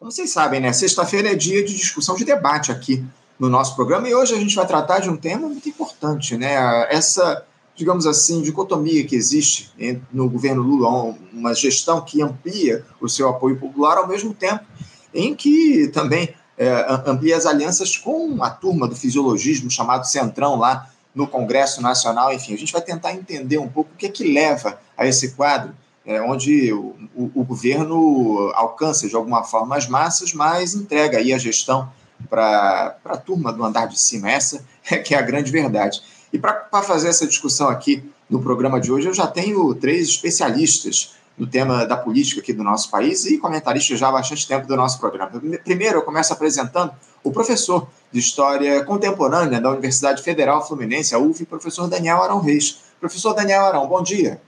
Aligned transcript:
Como 0.00 0.10
vocês 0.10 0.30
sabem, 0.30 0.60
né? 0.60 0.72
Sexta-feira 0.72 1.30
é 1.30 1.34
dia 1.34 1.62
de 1.62 1.76
discussão 1.76 2.16
de 2.16 2.24
debate 2.24 2.72
aqui 2.72 3.04
no 3.38 3.50
nosso 3.50 3.76
programa 3.76 4.08
e 4.08 4.14
hoje 4.14 4.34
a 4.34 4.38
gente 4.38 4.56
vai 4.56 4.66
tratar 4.66 5.00
de 5.00 5.10
um 5.10 5.16
tema 5.16 5.46
muito 5.46 5.68
importante, 5.68 6.38
né? 6.38 6.54
Essa, 6.90 7.44
digamos 7.76 8.06
assim, 8.06 8.40
dicotomia 8.40 9.06
que 9.06 9.14
existe 9.14 9.70
no 10.10 10.26
governo 10.26 10.62
Lula, 10.62 11.14
uma 11.34 11.54
gestão 11.54 12.00
que 12.00 12.22
amplia 12.22 12.82
o 12.98 13.10
seu 13.10 13.28
apoio 13.28 13.58
popular 13.58 13.98
ao 13.98 14.08
mesmo 14.08 14.32
tempo 14.32 14.64
em 15.12 15.34
que 15.34 15.88
também 15.88 16.34
é, 16.56 16.86
amplia 17.04 17.36
as 17.36 17.44
alianças 17.44 17.98
com 17.98 18.42
a 18.42 18.48
turma 18.48 18.88
do 18.88 18.96
fisiologismo 18.96 19.70
chamado 19.70 20.06
Centrão 20.06 20.56
lá 20.56 20.88
no 21.14 21.26
Congresso 21.26 21.82
Nacional. 21.82 22.32
Enfim, 22.32 22.54
a 22.54 22.58
gente 22.58 22.72
vai 22.72 22.80
tentar 22.80 23.12
entender 23.12 23.58
um 23.58 23.68
pouco 23.68 23.90
o 23.92 23.96
que 23.98 24.06
é 24.06 24.08
que 24.08 24.32
leva 24.32 24.80
a 24.96 25.06
esse 25.06 25.32
quadro 25.32 25.74
é, 26.10 26.20
onde 26.20 26.72
o, 26.72 26.96
o, 27.14 27.44
governo 27.44 28.50
alcança 28.54 29.08
de 29.08 29.14
alguma 29.14 29.44
forma 29.44 29.76
as 29.76 29.86
massas, 29.86 30.34
mas 30.34 30.74
entrega 30.74 31.18
aí 31.18 31.32
a 31.32 31.38
gestão 31.38 31.88
para 32.28 32.96
a 33.04 33.16
turma 33.16 33.52
do 33.52 33.62
andar 33.64 33.86
de 33.86 33.98
cima. 33.98 34.28
Essa 34.28 34.64
é 34.90 34.98
que 34.98 35.14
é 35.14 35.18
a 35.18 35.22
grande 35.22 35.52
verdade. 35.52 36.02
E 36.32 36.38
para 36.38 36.82
fazer 36.82 37.08
essa 37.08 37.28
discussão 37.28 37.68
aqui 37.68 38.02
no 38.28 38.42
programa 38.42 38.80
de 38.80 38.90
hoje, 38.90 39.06
eu 39.06 39.14
já 39.14 39.28
tenho 39.28 39.72
três 39.76 40.08
especialistas 40.08 41.14
no 41.38 41.46
tema 41.46 41.86
da 41.86 41.96
política 41.96 42.40
aqui 42.40 42.52
do 42.52 42.64
nosso 42.64 42.90
país 42.90 43.24
e 43.26 43.38
comentaristas 43.38 43.96
já 43.96 44.08
há 44.08 44.12
bastante 44.12 44.48
tempo 44.48 44.66
do 44.66 44.74
nosso 44.74 44.98
programa. 44.98 45.40
Primeiro, 45.62 45.98
eu 45.98 46.02
começo 46.02 46.32
apresentando 46.32 46.92
o 47.22 47.30
professor 47.30 47.88
de 48.10 48.18
História 48.18 48.84
Contemporânea 48.84 49.60
da 49.60 49.70
Universidade 49.70 50.24
Federal 50.24 50.66
Fluminense, 50.66 51.14
a 51.14 51.20
UF, 51.20 51.46
professor 51.46 51.86
Daniel 51.86 52.20
Arão 52.20 52.40
Reis. 52.40 52.80
Professor 52.98 53.32
Daniel 53.32 53.64
Arão, 53.64 53.86
bom 53.86 54.02
dia. 54.02 54.42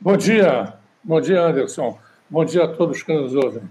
Bom 0.00 0.16
dia. 0.16 0.79
Bom 1.02 1.18
dia, 1.18 1.42
Anderson. 1.42 1.98
Bom 2.28 2.44
dia 2.44 2.64
a 2.64 2.68
todos 2.68 3.02
que 3.02 3.12
nos 3.12 3.34
ouvem. 3.34 3.62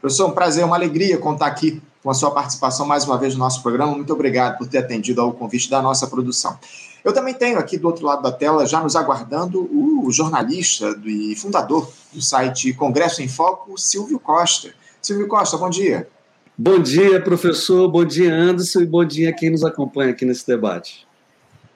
Professor, 0.00 0.28
um 0.28 0.32
prazer, 0.32 0.64
uma 0.64 0.76
alegria 0.76 1.18
contar 1.18 1.46
aqui 1.46 1.82
com 2.02 2.08
a 2.08 2.14
sua 2.14 2.30
participação 2.30 2.86
mais 2.86 3.04
uma 3.04 3.18
vez 3.18 3.34
no 3.34 3.40
nosso 3.40 3.62
programa. 3.62 3.94
Muito 3.94 4.12
obrigado 4.14 4.56
por 4.56 4.66
ter 4.66 4.78
atendido 4.78 5.20
ao 5.20 5.32
convite 5.34 5.68
da 5.68 5.82
nossa 5.82 6.06
produção. 6.06 6.58
Eu 7.04 7.12
também 7.12 7.34
tenho 7.34 7.58
aqui 7.58 7.76
do 7.76 7.86
outro 7.86 8.06
lado 8.06 8.22
da 8.22 8.32
tela, 8.32 8.64
já 8.64 8.80
nos 8.80 8.96
aguardando, 8.96 9.68
o 9.70 10.10
jornalista 10.10 10.98
e 11.04 11.36
fundador 11.36 11.86
do 12.10 12.22
site 12.22 12.72
Congresso 12.72 13.22
em 13.22 13.28
Foco, 13.28 13.76
Silvio 13.76 14.18
Costa. 14.18 14.72
Silvio 15.02 15.28
Costa, 15.28 15.58
bom 15.58 15.68
dia. 15.68 16.08
Bom 16.56 16.78
dia, 16.78 17.20
professor. 17.20 17.90
Bom 17.90 18.06
dia, 18.06 18.34
Anderson. 18.34 18.80
E 18.80 18.86
bom 18.86 19.04
dia 19.04 19.28
a 19.28 19.32
quem 19.34 19.50
nos 19.50 19.62
acompanha 19.62 20.12
aqui 20.12 20.24
nesse 20.24 20.46
debate. 20.46 21.06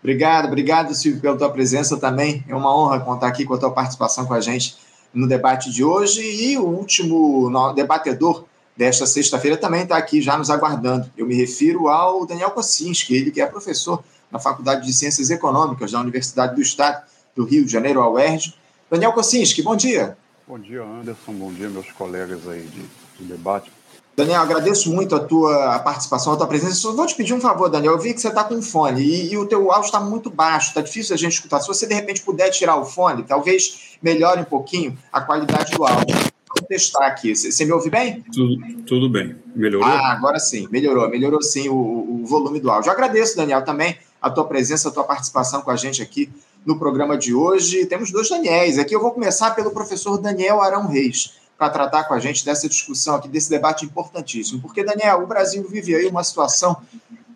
Obrigado, 0.01 0.47
obrigado, 0.47 0.95
Silvio, 0.95 1.21
pela 1.21 1.37
tua 1.37 1.51
presença 1.51 1.97
também. 1.97 2.45
É 2.49 2.55
uma 2.55 2.75
honra 2.75 3.01
contar 3.01 3.29
aqui 3.29 3.45
com 3.45 3.55
a 3.55 3.59
tua 3.59 3.71
participação 3.71 4.27
com 4.27 4.35
a 4.35 4.41
gente 4.41 4.77
no 5.13 5.27
debate 5.27 5.71
de 5.71 5.83
hoje. 5.83 6.23
E 6.23 6.57
o 6.57 6.65
último 6.65 7.51
debatedor 7.75 8.45
desta 8.77 9.07
sexta-feira 9.07 9.57
também 9.57 9.83
está 9.83 9.97
aqui 9.97 10.23
já 10.23 10.39
nos 10.39 10.51
aguardando. 10.51 11.11
Eu 11.17 11.27
me 11.27 11.35
refiro 11.35 11.89
ao 11.89 12.25
Daniel 12.25 12.53
Kocinski, 12.53 13.15
ele 13.15 13.31
que 13.33 13.41
é 13.41 13.47
professor 13.47 14.03
na 14.31 14.39
Faculdade 14.39 14.87
de 14.87 14.93
Ciências 14.93 15.31
Econômicas 15.31 15.93
da 15.93 16.01
Universidade 16.01 16.55
do 16.55 16.63
Estado 16.63 17.03
do 17.35 17.45
Rio 17.45 17.65
de 17.65 17.73
Janeiro, 17.73 18.01
a 18.01 18.09
UERJ. 18.09 18.55
Daniel 18.91 19.13
Kocinski, 19.13 19.63
bom 19.63 19.75
dia. 19.75 20.17
Bom 20.47 20.59
dia, 20.59 20.83
Anderson. 20.83 21.33
Bom 21.33 21.53
dia, 21.53 21.69
meus 21.69 21.91
colegas 21.93 22.47
aí 22.49 22.63
de, 22.63 22.83
de 23.19 23.25
debate. 23.25 23.71
Daniel, 24.19 24.43
agradeço 24.43 24.93
muito 24.93 25.15
a 25.15 25.21
tua 25.21 25.79
participação, 25.79 26.33
a 26.33 26.37
tua 26.37 26.49
presença. 26.49 26.75
Só 26.75 26.93
vou 26.93 27.07
te 27.07 27.15
pedir 27.15 27.35
um 27.35 27.41
favor, 27.41 27.71
Daniel. 27.71 27.93
Eu 27.93 28.01
vi 28.01 28.13
que 28.13 28.21
você 28.21 28.27
está 28.27 28.43
com 28.43 28.61
fone 28.61 29.01
e, 29.01 29.33
e, 29.33 29.39
o 29.39 29.47
teu 29.47 29.71
áudio 29.71 29.87
está 29.87 30.01
muito 30.01 30.29
baixo, 30.29 30.71
está 30.71 30.81
difícil 30.81 31.15
a 31.15 31.17
gente 31.17 31.35
escutar. 31.35 31.61
Se 31.61 31.69
você, 31.69 31.87
de 31.87 31.95
repente, 31.95 32.23
puder 32.23 32.51
tirar 32.51 32.75
o 32.79 32.85
fone, 32.85 33.23
talvez 33.23 33.97
melhore 34.03 34.41
um 34.41 34.45
pouquinho 34.45 34.99
a 35.13 35.21
qualidade 35.21 35.71
do 35.71 35.85
áudio. 35.85 36.17
Vou 36.17 36.67
testar 36.67 37.07
aqui. 37.07 37.37
Você, 37.37 37.65
me 37.65 37.71
ouve 37.71 37.91
bem? 37.91 38.25
Tudo, 38.35 38.57
tudo 38.85 39.09
bem. 39.09 39.37
Melhorou? 39.55 39.87
Ah, 39.87 40.11
agora 40.11 40.41
sim. 40.41 40.67
Melhorou. 40.69 41.09
Melhorou 41.09 41.41
sim 41.41 41.69
o, 41.69 41.77
o 41.77 42.27
volume 42.27 42.59
do 42.59 42.73
áudio. 42.73 42.89
Eu 42.89 42.95
agradeço, 42.95 43.37
Daniel, 43.37 43.63
também 43.63 43.99
a 44.21 44.29
tua 44.29 44.49
presença, 44.49 44.89
a 44.89 44.93
tua 44.93 45.05
participação 45.05 45.63
com 45.63 45.71
a 45.71 45.77
gente 45.77 46.03
aqui 46.03 46.29
no 46.67 46.77
programa 46.77 47.17
de 47.17 47.33
hoje. 47.33 47.87
Temos 47.87 48.11
dois 48.11 48.29
Daniels 48.29 48.79
aqui. 48.79 48.97
Eu 48.97 49.01
vou 49.01 49.13
começar 49.13 49.53
pelo 49.53 49.71
professor 49.71 50.19
Daniel 50.19 50.61
Arão 50.61 50.89
Reis 50.89 51.39
para 51.59 51.71
tratar 51.71 52.05
com 52.05 52.15
a 52.15 52.21
gente 52.21 52.45
dessa 52.45 52.69
discussão 52.69 53.17
aqui, 53.17 53.29
desse 53.29 53.51
debate 53.51 53.85
importantíssimo. 53.85 54.63
Porque, 54.63 54.85
Daniel, 54.85 55.25
o 55.25 55.27
Brasil 55.27 55.67
vive 55.69 55.93
aí 55.97 56.07
uma 56.07 56.23
situação 56.23 56.77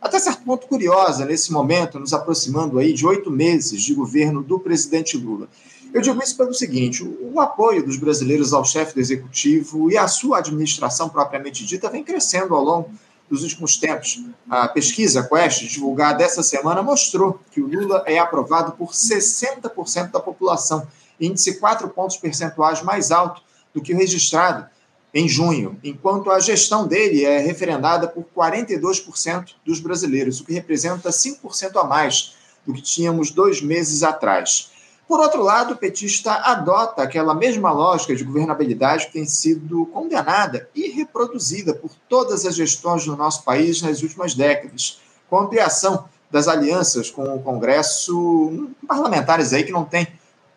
até 0.00 0.18
certo 0.18 0.42
ponto 0.44 0.66
curiosa 0.68 1.24
nesse 1.24 1.52
momento, 1.52 1.98
nos 1.98 2.12
aproximando 2.12 2.78
aí 2.78 2.92
de 2.92 3.04
oito 3.04 3.30
meses 3.30 3.82
de 3.82 3.92
governo 3.92 4.40
do 4.40 4.60
presidente 4.60 5.16
Lula. 5.16 5.48
Eu 5.92 6.00
digo 6.00 6.22
isso 6.22 6.36
pelo 6.36 6.54
seguinte: 6.54 7.02
o, 7.02 7.40
apoio 7.40 7.84
dos 7.84 7.96
brasileiros 7.96 8.52
ao 8.52 8.64
chefe 8.64 8.94
do 8.94 9.00
executivo 9.00 9.90
e 9.90 9.98
à 9.98 10.06
sua 10.06 10.38
administração 10.38 11.08
propriamente 11.08 11.66
dita 11.66 11.90
vem 11.90 12.04
crescendo 12.04 12.54
ao 12.54 12.62
longo 12.62 12.90
dos 13.28 13.42
últimos 13.42 13.76
tempos. 13.76 14.24
A 14.48 14.68
pesquisa 14.68 15.22
Quest, 15.22 15.64
divulgada 15.68 16.22
essa 16.22 16.42
semana, 16.42 16.82
mostrou 16.82 17.40
que 17.50 17.60
o 17.60 17.66
Lula 17.66 18.02
é 18.06 18.18
aprovado 18.18 18.72
por 18.72 18.92
60% 18.92 20.10
da 20.10 20.20
população, 20.20 20.86
índice 21.20 21.58
4 21.58 21.88
pontos 21.88 22.16
percentuais 22.16 22.82
mais 22.82 23.10
alto 23.10 23.42
do 23.74 23.80
que 23.80 23.94
o 23.94 23.96
registrado 23.96 24.66
em 25.14 25.28
junho, 25.28 25.78
enquanto 25.84 26.30
a 26.30 26.40
gestão 26.40 26.86
dele 26.86 27.24
é 27.24 27.38
referendada 27.38 28.08
por 28.08 28.24
42% 28.34 29.50
dos 29.64 29.78
brasileiros, 29.78 30.40
o 30.40 30.44
que 30.44 30.54
representa 30.54 31.10
5% 31.10 31.76
a 31.76 31.84
mais 31.84 32.34
do 32.66 32.72
que 32.72 32.80
tínhamos 32.80 33.30
dois 33.30 33.60
meses 33.60 34.02
atrás. 34.02 34.70
Por 35.06 35.20
outro 35.20 35.42
lado, 35.42 35.74
o 35.74 35.76
petista 35.76 36.32
adota 36.32 37.02
aquela 37.02 37.34
mesma 37.34 37.70
lógica 37.70 38.16
de 38.16 38.24
governabilidade 38.24 39.06
que 39.06 39.12
tem 39.12 39.26
sido 39.26 39.84
condenada 39.86 40.68
e 40.74 40.88
reproduzida 40.88 41.74
por 41.74 41.90
todas 42.08 42.46
as 42.46 42.54
gestões 42.54 43.04
do 43.04 43.14
nosso 43.14 43.42
país 43.42 43.82
nas 43.82 44.02
últimas 44.02 44.34
décadas, 44.34 45.00
com 45.28 45.36
a 45.36 45.42
ampliação 45.42 46.08
das 46.30 46.48
alianças 46.48 47.10
com 47.10 47.22
o 47.24 47.42
Congresso, 47.42 48.70
parlamentares 48.88 49.52
aí 49.52 49.64
que 49.64 49.72
não 49.72 49.84
têm 49.84 50.08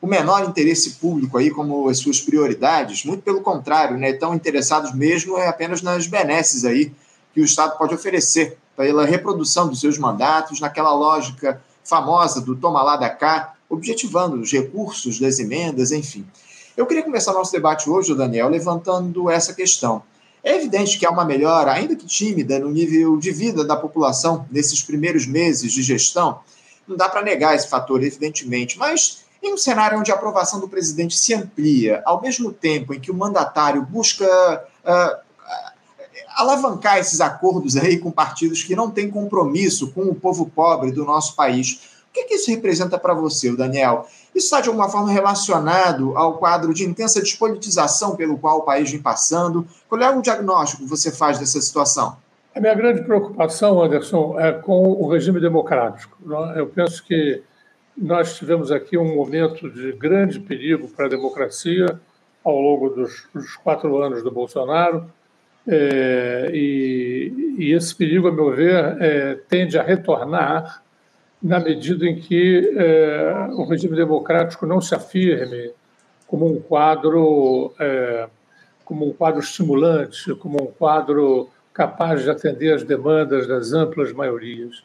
o 0.05 0.07
menor 0.07 0.47
interesse 0.47 0.91
público 0.91 1.35
aí 1.35 1.49
como 1.49 1.89
as 1.89 1.97
suas 1.97 2.21
prioridades, 2.21 3.03
muito 3.03 3.23
pelo 3.23 3.41
contrário, 3.41 3.97
né, 3.97 4.11
estão 4.11 4.35
interessados 4.35 4.93
mesmo 4.93 5.35
é 5.39 5.47
apenas 5.47 5.81
nas 5.81 6.05
benesses 6.05 6.63
aí 6.63 6.93
que 7.33 7.41
o 7.41 7.43
Estado 7.43 7.75
pode 7.75 7.95
oferecer 7.95 8.55
pela 8.77 9.03
reprodução 9.03 9.67
dos 9.67 9.79
seus 9.79 9.97
mandatos, 9.97 10.59
naquela 10.59 10.94
lógica 10.94 11.59
famosa 11.83 12.39
do 12.39 12.55
toma 12.55 12.83
lá 12.83 12.97
da 12.97 13.09
cá, 13.09 13.55
objetivando 13.67 14.39
os 14.39 14.51
recursos 14.51 15.19
das 15.19 15.39
emendas, 15.39 15.91
enfim. 15.91 16.23
Eu 16.77 16.85
queria 16.85 17.01
começar 17.01 17.33
nosso 17.33 17.51
debate 17.51 17.89
hoje, 17.89 18.13
Daniel, 18.13 18.49
levantando 18.49 19.27
essa 19.27 19.55
questão. 19.55 20.03
É 20.44 20.55
evidente 20.55 20.99
que 20.99 21.05
há 21.07 21.09
uma 21.09 21.25
melhora, 21.25 21.71
ainda 21.71 21.95
que 21.95 22.05
tímida, 22.05 22.59
no 22.59 22.69
nível 22.69 23.17
de 23.17 23.31
vida 23.31 23.65
da 23.65 23.75
população 23.75 24.45
nesses 24.51 24.83
primeiros 24.83 25.25
meses 25.25 25.73
de 25.73 25.81
gestão. 25.81 26.41
Não 26.88 26.95
dá 26.95 27.09
para 27.09 27.23
negar 27.23 27.55
esse 27.55 27.67
fator, 27.67 28.03
evidentemente, 28.03 28.77
mas 28.77 29.25
em 29.45 29.53
um 29.53 29.57
cenário 29.57 30.00
onde 30.00 30.11
a 30.11 30.16
aprovação 30.16 30.59
do 30.59 30.67
presidente 30.67 31.17
se 31.17 31.33
amplia, 31.33 32.01
ao 32.06 32.22
mesmo 32.22 32.51
tempo 32.51 32.94
em 32.94 33.00
que 33.00 33.11
o 33.11 33.13
mandatário 33.13 33.81
busca 33.83 34.25
uh, 34.25 35.25
alavancar 36.35 36.97
esses 36.97 37.22
acordos 37.22 37.78
aí 37.78 37.97
com 37.97 38.11
partidos 38.11 38.63
que 38.63 38.75
não 38.75 38.89
têm 38.89 39.09
compromisso 39.09 39.91
com 39.91 40.01
o 40.01 40.16
povo 40.16 40.47
pobre 40.47 40.91
do 40.91 41.06
nosso 41.06 41.35
país, 41.35 41.95
o 42.09 42.13
que, 42.16 42.23
que 42.23 42.35
isso 42.35 42.50
representa 42.50 42.97
para 42.97 43.13
você, 43.13 43.53
Daniel? 43.56 44.07
Isso 44.33 44.45
está 44.45 44.61
de 44.61 44.69
alguma 44.69 44.89
forma 44.89 45.11
relacionado 45.11 46.17
ao 46.17 46.38
quadro 46.38 46.73
de 46.73 46.85
intensa 46.85 47.22
despolitização 47.22 48.16
pelo 48.16 48.38
qual 48.38 48.59
o 48.59 48.62
país 48.62 48.89
vem 48.89 49.01
passando? 49.01 49.67
Qual 49.88 50.01
é 50.01 50.09
o 50.09 50.22
diagnóstico 50.22 50.83
que 50.83 50.89
você 50.89 51.12
faz 51.12 51.39
dessa 51.39 51.59
situação? 51.59 52.17
A 52.56 52.59
minha 52.62 52.73
grande 52.73 53.03
preocupação, 53.03 53.83
Anderson, 53.83 54.39
é 54.39 54.53
com 54.53 54.94
o 54.94 55.09
regime 55.09 55.41
democrático. 55.41 56.17
É? 56.56 56.59
Eu 56.62 56.67
penso 56.67 57.03
que 57.03 57.44
nós 57.97 58.38
tivemos 58.38 58.72
aqui 58.72 58.97
um 58.97 59.16
momento 59.16 59.69
de 59.69 59.91
grande 59.94 60.39
perigo 60.39 60.88
para 60.88 61.06
a 61.06 61.09
democracia 61.09 62.00
ao 62.44 62.59
longo 62.59 62.89
dos, 62.89 63.28
dos 63.33 63.56
quatro 63.56 63.97
anos 64.01 64.22
do 64.22 64.29
Bolsonaro, 64.31 65.09
é, 65.67 66.51
e, 66.53 67.56
e, 67.57 67.74
esse 67.74 67.95
perigo, 67.95 68.27
a 68.27 68.31
meu 68.31 68.51
ver, 68.51 69.01
é, 69.01 69.36
tende 69.50 69.80
a 69.80 69.83
retornar 69.83 70.83
na 71.42 71.59
medida 71.59 72.06
em 72.06 72.15
que 72.19 72.71
é, 72.77 73.47
o 73.53 73.65
regime 73.65 73.95
democrático 73.95 74.65
não 74.68 74.80
se 74.80 74.94
afirme 74.94 75.71
como 76.27 76.45
um 76.51 76.59
quadro 76.59 77.74
como 78.83 79.09
um 79.09 79.13
quadro 79.13 79.39
estimulante, 79.39 80.33
como 80.36 80.62
um 80.62 80.68
quadro 80.68 81.50
capaz 81.74 82.24
de 82.24 82.30
atender 82.30 82.74
às 82.74 82.83
demandas 82.83 83.47
das 83.47 83.74
amplas 83.74 84.13
maiorias. 84.13 84.83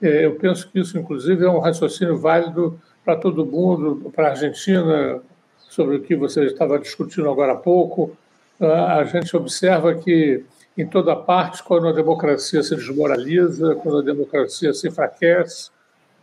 É, 0.00 0.24
eu 0.24 0.34
penso 0.34 0.68
que 0.70 0.78
isso, 0.78 0.98
inclusive, 0.98 1.44
é 1.44 1.48
um 1.48 1.58
raciocínio 1.58 2.18
válido 2.18 2.78
para 3.04 3.16
todo 3.16 3.46
mundo, 3.46 4.10
para 4.14 4.28
a 4.28 4.30
Argentina, 4.30 5.20
sobre 5.58 5.96
o 5.96 6.02
que 6.02 6.14
você 6.14 6.44
estava 6.44 6.78
discutindo 6.78 7.30
agora 7.30 7.52
há 7.52 7.56
pouco. 7.56 8.16
A 8.60 9.04
gente 9.04 9.36
observa 9.36 9.94
que, 9.94 10.44
em 10.76 10.86
toda 10.86 11.14
parte, 11.14 11.62
quando 11.62 11.88
a 11.88 11.92
democracia 11.92 12.62
se 12.62 12.74
desmoraliza, 12.74 13.74
quando 13.76 13.98
a 13.98 14.02
democracia 14.02 14.72
se 14.72 14.88
enfraquece, 14.88 15.70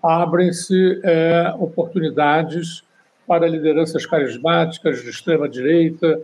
abrem-se 0.01 0.99
é, 1.03 1.53
oportunidades 1.57 2.83
para 3.27 3.47
lideranças 3.47 4.05
carismáticas 4.05 5.01
de 5.01 5.09
extrema-direita 5.09 6.21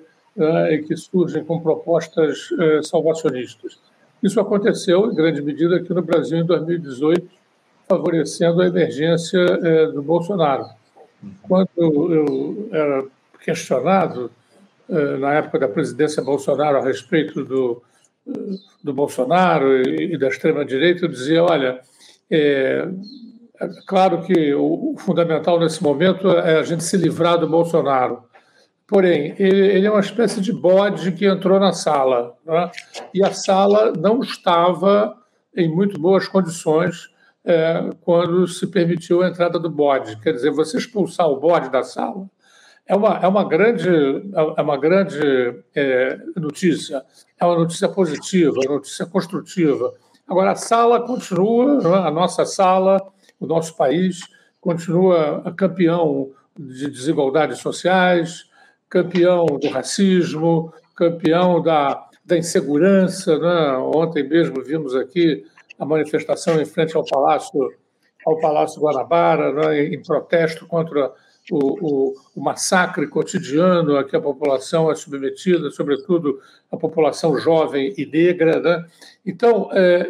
e 0.71 0.77
que 0.79 0.95
surgem 0.95 1.43
com 1.43 1.59
propostas 1.59 2.49
eh, 2.57 2.81
salvacionistas. 2.81 3.79
Isso 4.23 4.39
aconteceu, 4.39 5.11
em 5.11 5.15
grande 5.15 5.41
medida, 5.41 5.77
aqui 5.77 5.93
no 5.93 6.01
Brasil 6.01 6.37
em 6.37 6.45
2018, 6.45 7.27
favorecendo 7.89 8.61
a 8.61 8.67
emergência 8.67 9.39
eh, 9.39 9.87
do 9.87 10.03
Bolsonaro. 10.03 10.65
Quando 11.41 11.69
eu 11.75 12.69
era 12.71 13.03
questionado, 13.43 14.29
eh, 14.87 15.17
na 15.17 15.33
época 15.33 15.57
da 15.57 15.67
presidência 15.67 16.21
Bolsonaro, 16.21 16.77
a 16.77 16.83
respeito 16.83 17.43
do, 17.43 17.81
do 18.83 18.93
Bolsonaro 18.93 19.81
e, 19.81 20.15
da 20.19 20.27
extrema-direita, 20.27 21.05
eu 21.05 21.09
dizia: 21.09 21.43
olha, 21.43 21.79
é, 22.29 22.87
é 23.59 23.67
claro 23.87 24.21
que 24.21 24.53
o, 24.53 24.93
o 24.93 24.95
fundamental 24.99 25.59
nesse 25.59 25.81
momento 25.81 26.29
é 26.29 26.59
a 26.59 26.63
gente 26.63 26.83
se 26.83 26.95
livrar 26.95 27.39
do 27.39 27.49
Bolsonaro. 27.49 28.23
Porém, 28.85 29.35
ele 29.37 29.85
é 29.85 29.91
uma 29.91 29.99
espécie 29.99 30.41
de 30.41 30.51
bode 30.51 31.11
que 31.11 31.25
entrou 31.25 31.59
na 31.59 31.73
sala, 31.73 32.35
né? 32.45 32.71
e 33.13 33.23
a 33.23 33.31
sala 33.31 33.93
não 33.95 34.21
estava 34.21 35.15
em 35.55 35.67
muito 35.67 35.99
boas 35.99 36.27
condições 36.27 37.09
é, 37.45 37.89
quando 38.01 38.47
se 38.47 38.67
permitiu 38.67 39.21
a 39.21 39.29
entrada 39.29 39.57
do 39.59 39.69
bode. 39.69 40.19
Quer 40.19 40.33
dizer, 40.33 40.51
você 40.51 40.77
expulsar 40.77 41.27
o 41.27 41.39
bode 41.39 41.69
da 41.69 41.83
sala 41.83 42.29
é 42.89 42.95
uma, 42.95 43.19
é 43.19 43.27
uma 43.27 43.47
grande, 43.47 43.87
é 44.57 44.61
uma 44.61 44.75
grande 44.75 45.19
é, 45.75 46.17
notícia, 46.35 47.03
é 47.39 47.45
uma 47.45 47.55
notícia 47.55 47.87
positiva, 47.87 48.55
é 48.63 48.67
uma 48.67 48.75
notícia 48.77 49.05
construtiva. 49.05 49.93
Agora, 50.27 50.51
a 50.51 50.55
sala 50.55 51.05
continua, 51.05 51.79
é? 51.83 52.07
a 52.07 52.11
nossa 52.11 52.45
sala, 52.45 52.99
o 53.39 53.45
nosso 53.45 53.77
país, 53.77 54.21
continua 54.59 55.53
campeão 55.55 56.31
de 56.57 56.89
desigualdades 56.89 57.59
sociais, 57.59 58.45
campeão 58.89 59.45
do 59.45 59.69
racismo, 59.69 60.73
campeão 60.95 61.61
da, 61.61 62.07
da 62.25 62.37
insegurança. 62.37 63.37
Né? 63.37 63.77
Ontem 63.95 64.27
mesmo 64.27 64.63
vimos 64.63 64.95
aqui 64.95 65.45
a 65.79 65.85
manifestação 65.85 66.61
em 66.61 66.65
frente 66.65 66.95
ao 66.95 67.05
Palácio, 67.05 67.73
ao 68.25 68.37
Palácio 68.39 68.81
Guanabara, 68.81 69.53
né? 69.53 69.85
em 69.85 70.01
protesto 70.01 70.67
contra 70.67 71.13
o, 71.49 71.57
o, 71.57 72.15
o, 72.35 72.41
massacre 72.41 73.07
cotidiano 73.07 73.97
a 73.97 74.03
que 74.03 74.15
a 74.15 74.21
população 74.21 74.91
é 74.91 74.95
submetida, 74.95 75.71
sobretudo 75.71 76.39
a 76.71 76.77
população 76.77 77.39
jovem 77.39 77.93
e 77.97 78.05
negra. 78.05 78.59
Né? 78.59 78.85
Então, 79.25 79.69
é, 79.71 80.07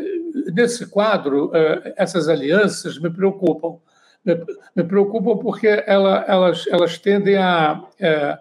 nesse 0.53 0.87
quadro, 0.87 1.51
é, 1.53 1.93
essas 1.95 2.27
alianças 2.27 2.99
me 2.99 3.09
preocupam. 3.09 3.77
Me, 4.25 4.35
me 4.75 4.83
preocupam 4.83 5.37
porque 5.37 5.67
ela, 5.85 6.25
elas, 6.27 6.65
elas 6.67 6.97
tendem 6.97 7.37
a. 7.37 7.83
É, 7.99 8.37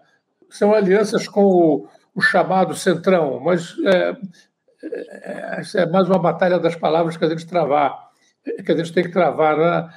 são 0.51 0.73
alianças 0.75 1.29
com 1.29 1.45
o, 1.45 1.89
o 2.15 2.21
chamado 2.23 2.75
centrão, 2.75 3.39
mas 3.39 3.77
é, 4.93 5.63
é, 5.75 5.87
mais 5.87 6.09
uma 6.09 6.19
batalha 6.19 6.59
das 6.59 6.77
palavras 6.77 7.17
que 7.17 7.25
a 7.25 7.29
gente 7.29 7.47
travar 7.47 8.09
que 8.65 8.73
a 8.73 8.77
gente 8.77 8.93
tem 8.93 9.05
que 9.05 9.11
travar. 9.11 9.57
Né? 9.57 9.91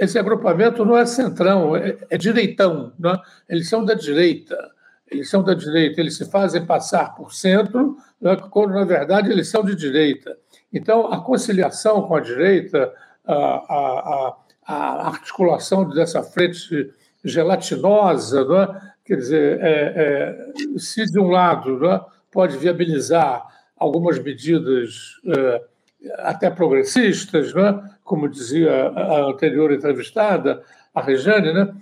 Esse 0.00 0.18
agrupamento 0.18 0.84
não 0.84 0.96
é 0.96 1.06
centrão, 1.06 1.76
é, 1.76 1.96
é 2.10 2.18
direitão. 2.18 2.92
Né? 2.98 3.16
Eles 3.48 3.68
são 3.68 3.84
da 3.84 3.94
direita. 3.94 4.56
Eles 5.10 5.28
são 5.28 5.42
da 5.42 5.54
direita, 5.54 6.00
eles 6.00 6.16
se 6.16 6.24
fazem 6.30 6.64
passar 6.64 7.14
por 7.14 7.32
centro, 7.32 7.96
né? 8.20 8.36
quando 8.50 8.72
na 8.72 8.84
verdade 8.84 9.30
eles 9.30 9.48
são 9.48 9.62
de 9.62 9.76
direita. 9.76 10.36
Então, 10.72 11.12
a 11.12 11.20
conciliação 11.20 12.02
com 12.02 12.16
a 12.16 12.20
direita, 12.20 12.92
a, 13.24 13.34
a, 13.34 14.36
a 14.66 15.06
articulação 15.08 15.88
dessa 15.88 16.22
frente 16.22 16.90
gelatinosa, 17.22 18.44
né? 18.44 18.80
quer 19.04 19.16
dizer, 19.16 19.60
é, 19.60 19.92
é, 19.96 20.78
se 20.78 21.04
de 21.04 21.18
um 21.18 21.28
lado 21.28 21.78
né, 21.78 22.00
pode 22.32 22.56
viabilizar 22.56 23.46
algumas 23.84 24.18
medidas. 24.18 25.16
É, 25.26 25.62
até 26.18 26.50
progressistas, 26.50 27.54
né? 27.54 27.82
como 28.02 28.28
dizia 28.28 28.88
a 28.88 29.30
anterior 29.30 29.72
entrevistada, 29.72 30.62
a 30.94 31.00
Rejane, 31.00 31.52
né? 31.52 31.74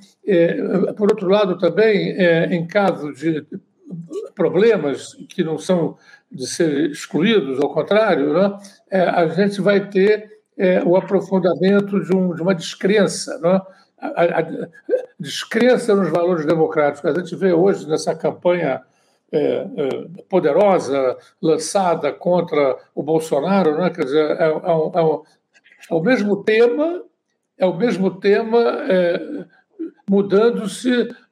Por 0.96 1.10
outro 1.10 1.28
lado, 1.28 1.58
também, 1.58 2.12
é, 2.12 2.44
em 2.54 2.66
caso 2.66 3.12
de 3.12 3.44
problemas 4.34 5.14
que 5.28 5.42
não 5.42 5.58
são 5.58 5.96
de 6.30 6.46
ser 6.46 6.90
excluídos, 6.90 7.60
ao 7.60 7.74
contrário, 7.74 8.32
né? 8.32 8.58
A 8.90 9.26
gente 9.26 9.60
vai 9.60 9.88
ter 9.90 10.30
o 10.86 10.96
aprofundamento 10.96 12.02
de, 12.02 12.14
um, 12.14 12.34
de, 12.34 12.40
uma 12.40 12.54
descrença, 12.54 13.38
né? 13.40 13.60
a, 13.98 14.06
a, 14.06 14.40
a 14.40 14.68
descrença 15.18 15.94
nos 15.94 16.10
valores 16.10 16.46
democráticos. 16.46 17.10
A 17.10 17.18
gente 17.18 17.34
vê 17.36 17.52
hoje 17.52 17.88
nessa 17.88 18.14
campanha 18.14 18.80
é, 19.32 19.38
é, 19.38 20.22
poderosa 20.28 21.16
lançada 21.40 22.12
contra 22.12 22.76
o 22.94 23.02
Bolsonaro, 23.02 23.78
né? 23.78 23.90
quer 23.90 24.04
dizer, 24.04 24.30
é, 24.32 24.44
é, 24.44 24.48
é, 24.48 25.20
é 25.90 25.94
o 25.94 26.00
mesmo 26.00 26.44
tema, 26.44 27.02
é 27.56 27.66
o 27.66 27.74
mesmo 27.74 28.10
tema 28.20 28.58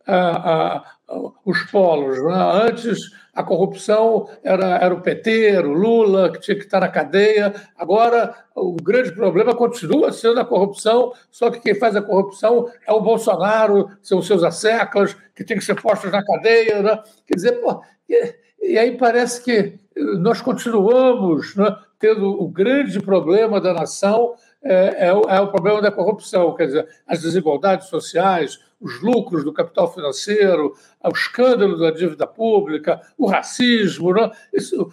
é, 0.07 0.13
mudando-se 0.13 1.01
os 1.45 1.63
polos. 1.71 2.23
Né? 2.23 2.35
Antes, 2.35 2.99
a 3.35 3.43
corrupção 3.43 4.29
era, 4.43 4.77
era 4.77 4.95
o 4.95 5.01
PT, 5.01 5.47
era 5.47 5.69
o 5.69 5.73
Lula, 5.73 6.31
que 6.31 6.41
tinha 6.41 6.57
que 6.57 6.65
estar 6.65 6.81
na 6.81 6.89
cadeia. 6.89 7.55
Agora, 7.77 8.35
o 8.55 8.77
grande 8.77 9.13
problema 9.13 9.55
continua 9.55 10.13
sendo 10.13 10.41
a 10.41 10.45
corrupção, 10.45 11.13
só 11.31 11.51
que 11.51 11.61
quem 11.61 11.75
faz 11.75 11.97
a 11.97 12.03
corrupção 12.03 12.71
é 12.87 12.93
o 12.93 13.01
Bolsonaro, 13.01 13.91
são 14.03 14.19
os 14.19 14.27
seus 14.27 14.43
asseclas, 14.45 15.17
que 15.35 15.45
tem 15.45 15.59
que 15.59 15.65
ser 15.65 15.81
postos 15.81 16.13
na 16.13 16.25
cadeia. 16.25 16.83
Né? 16.83 17.03
Quer 17.27 17.35
dizer, 17.35 17.53
pô, 17.61 17.83
e, 18.09 18.35
e, 18.63 18.79
aí 18.79 18.97
parece 18.97 19.43
que 19.43 19.79
nós 20.19 20.41
continuamos 20.41 21.55
né, 21.57 21.75
tendo 21.99 22.41
o 22.41 22.49
grande 22.49 23.01
problema 23.01 23.61
da 23.61 23.73
nação 23.73 24.35
é, 24.63 25.07
é, 25.09 25.15
o, 25.15 25.23
é, 25.23 25.41
o, 25.41 25.49
problema 25.49 25.81
da 25.81 25.91
corrupção, 25.91 26.55
quer 26.55 26.67
dizer, 26.67 26.89
as 27.07 27.23
desigualdades 27.23 27.89
sociais, 27.89 28.61
os 28.81 29.01
lucros 29.03 29.45
do 29.45 29.53
capital 29.53 29.93
financeiro, 29.93 30.75
o 31.03 31.09
escândalo 31.11 31.79
da 31.79 31.91
dívida 31.91 32.27
pública, 32.27 33.01
o 33.17 33.27
racismo, 33.27 34.13
né? 34.13 34.31
isso, 34.53 34.91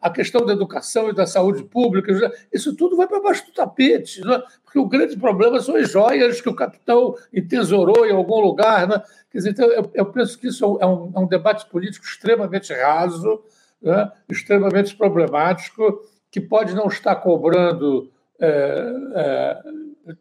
a 0.00 0.10
questão 0.10 0.44
da 0.44 0.52
educação 0.52 1.08
e 1.08 1.14
da 1.14 1.26
saúde 1.26 1.62
pública, 1.64 2.32
isso 2.52 2.74
tudo 2.76 2.96
vai 2.96 3.06
para 3.06 3.20
baixo 3.20 3.46
do 3.46 3.52
tapete, 3.52 4.20
né? 4.24 4.42
porque 4.64 4.78
o 4.78 4.88
grande 4.88 5.16
problema 5.16 5.60
são 5.60 5.76
as 5.76 5.90
joias 5.90 6.40
que 6.40 6.48
o 6.48 6.56
capitão 6.56 7.14
entesourou 7.32 8.06
em 8.06 8.12
algum 8.12 8.40
lugar. 8.40 8.86
Né? 8.88 9.00
Quer 9.30 9.38
dizer, 9.38 9.50
então, 9.50 9.66
eu, 9.66 9.90
eu 9.94 10.06
penso 10.06 10.38
que 10.38 10.48
isso 10.48 10.78
é 10.80 10.86
um, 10.86 11.12
é 11.14 11.18
um 11.20 11.26
debate 11.26 11.66
político 11.66 12.04
extremamente 12.04 12.72
raso, 12.72 13.42
né? 13.80 14.10
extremamente 14.28 14.96
problemático, 14.96 16.00
que 16.30 16.40
pode 16.40 16.74
não 16.74 16.86
estar 16.88 17.14
cobrando. 17.16 18.10
É, 18.40 18.92
é, 19.14 19.58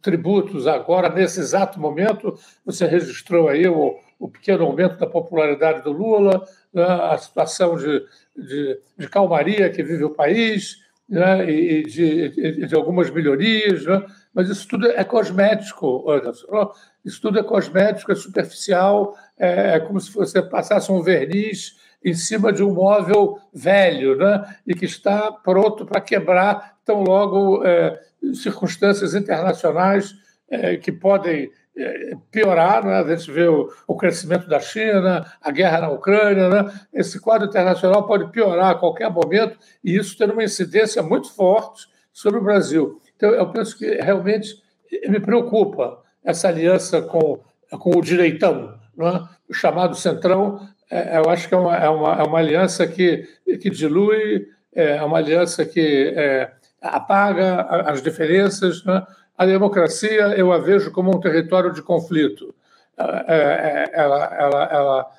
tributos 0.01 0.67
agora, 0.67 1.09
nesse 1.09 1.39
exato 1.39 1.79
momento. 1.79 2.37
Você 2.65 2.85
registrou 2.85 3.49
aí 3.49 3.67
o, 3.67 3.97
o 4.19 4.29
pequeno 4.29 4.65
aumento 4.65 4.97
da 4.97 5.07
popularidade 5.07 5.83
do 5.83 5.91
Lula, 5.91 6.45
né, 6.73 6.83
a 6.83 7.17
situação 7.17 7.75
de, 7.75 8.05
de, 8.35 8.79
de, 8.97 9.09
calmaria 9.09 9.69
que 9.69 9.83
vive 9.83 10.03
o 10.03 10.09
país 10.09 10.77
né, 11.09 11.49
e 11.49 11.83
de, 11.83 12.65
de, 12.67 12.75
algumas 12.75 13.09
melhorias, 13.09 13.85
né, 13.85 14.05
mas 14.33 14.49
isso 14.49 14.67
tudo 14.67 14.87
é 14.87 15.03
cosmético, 15.03 16.09
Anderson. 16.09 16.71
Isso 17.03 17.21
tudo 17.21 17.39
é 17.39 17.43
cosmético, 17.43 18.11
é 18.11 18.15
superficial, 18.15 19.15
é, 19.37 19.75
é 19.75 19.79
como 19.79 19.99
se 19.99 20.11
você 20.13 20.41
passasse 20.41 20.91
um 20.91 21.01
verniz 21.01 21.75
em 22.03 22.13
cima 22.13 22.51
de 22.51 22.63
um 22.63 22.73
móvel 22.73 23.39
velho 23.53 24.15
né, 24.17 24.55
e 24.65 24.73
que 24.73 24.85
está 24.85 25.31
pronto 25.31 25.85
para 25.85 26.01
quebrar 26.01 26.72
tão 26.85 27.03
logo 27.03 27.63
é, 27.65 27.99
circunstâncias 28.33 29.13
internacionais 29.13 30.13
é, 30.49 30.77
que 30.77 30.91
podem 30.91 31.49
é, 31.75 32.15
piorar, 32.31 32.85
né? 32.85 32.99
a 32.99 33.15
gente 33.15 33.31
vê 33.31 33.47
o, 33.47 33.69
o, 33.87 33.95
crescimento 33.95 34.47
da 34.47 34.59
China, 34.59 35.25
a 35.41 35.51
guerra 35.51 35.81
na 35.81 35.89
Ucrânia, 35.89 36.47
né? 36.49 36.71
esse 36.93 37.19
quadro 37.19 37.47
internacional 37.47 38.05
pode 38.05 38.29
piorar 38.31 38.71
a 38.71 38.75
qualquer 38.75 39.09
momento 39.09 39.57
e 39.83 39.95
isso 39.95 40.17
ter 40.17 40.29
uma 40.29 40.43
incidência 40.43 41.01
muito 41.01 41.33
forte 41.33 41.87
sobre 42.11 42.39
o 42.39 42.43
Brasil. 42.43 43.01
Então, 43.15 43.31
eu 43.31 43.49
penso 43.49 43.77
que 43.77 43.89
realmente 43.95 44.61
me 45.09 45.19
preocupa 45.19 45.99
essa 46.23 46.47
aliança 46.47 47.01
com, 47.01 47.39
com 47.71 47.97
o 47.97 48.01
direitão, 48.01 48.77
né? 48.95 49.27
o 49.49 49.53
chamado 49.53 49.95
centrão. 49.95 50.59
É, 50.91 51.17
eu 51.17 51.29
acho 51.29 51.47
que 51.47 51.55
é 51.55 51.57
uma, 51.57 51.75
é 51.75 51.89
uma, 51.89 52.13
é 52.19 52.23
uma 52.23 52.37
aliança 52.37 52.85
que, 52.85 53.27
que 53.59 53.69
dilui, 53.69 54.47
é 54.71 55.01
uma 55.03 55.17
aliança 55.17 55.65
que 55.65 56.13
é, 56.15 56.51
apaga 56.83 57.61
as 57.89 58.01
diferenças. 58.01 58.83
Né? 58.83 59.05
A 59.37 59.45
democracia 59.45 60.37
eu 60.37 60.51
a 60.51 60.57
vejo 60.57 60.91
como 60.91 61.15
um 61.15 61.19
território 61.19 61.71
de 61.71 61.81
conflito. 61.81 62.53
Ela, 62.97 63.25
é, 63.27 63.91
ela, 63.93 64.35
ela, 64.37 64.63
ela, 64.65 65.11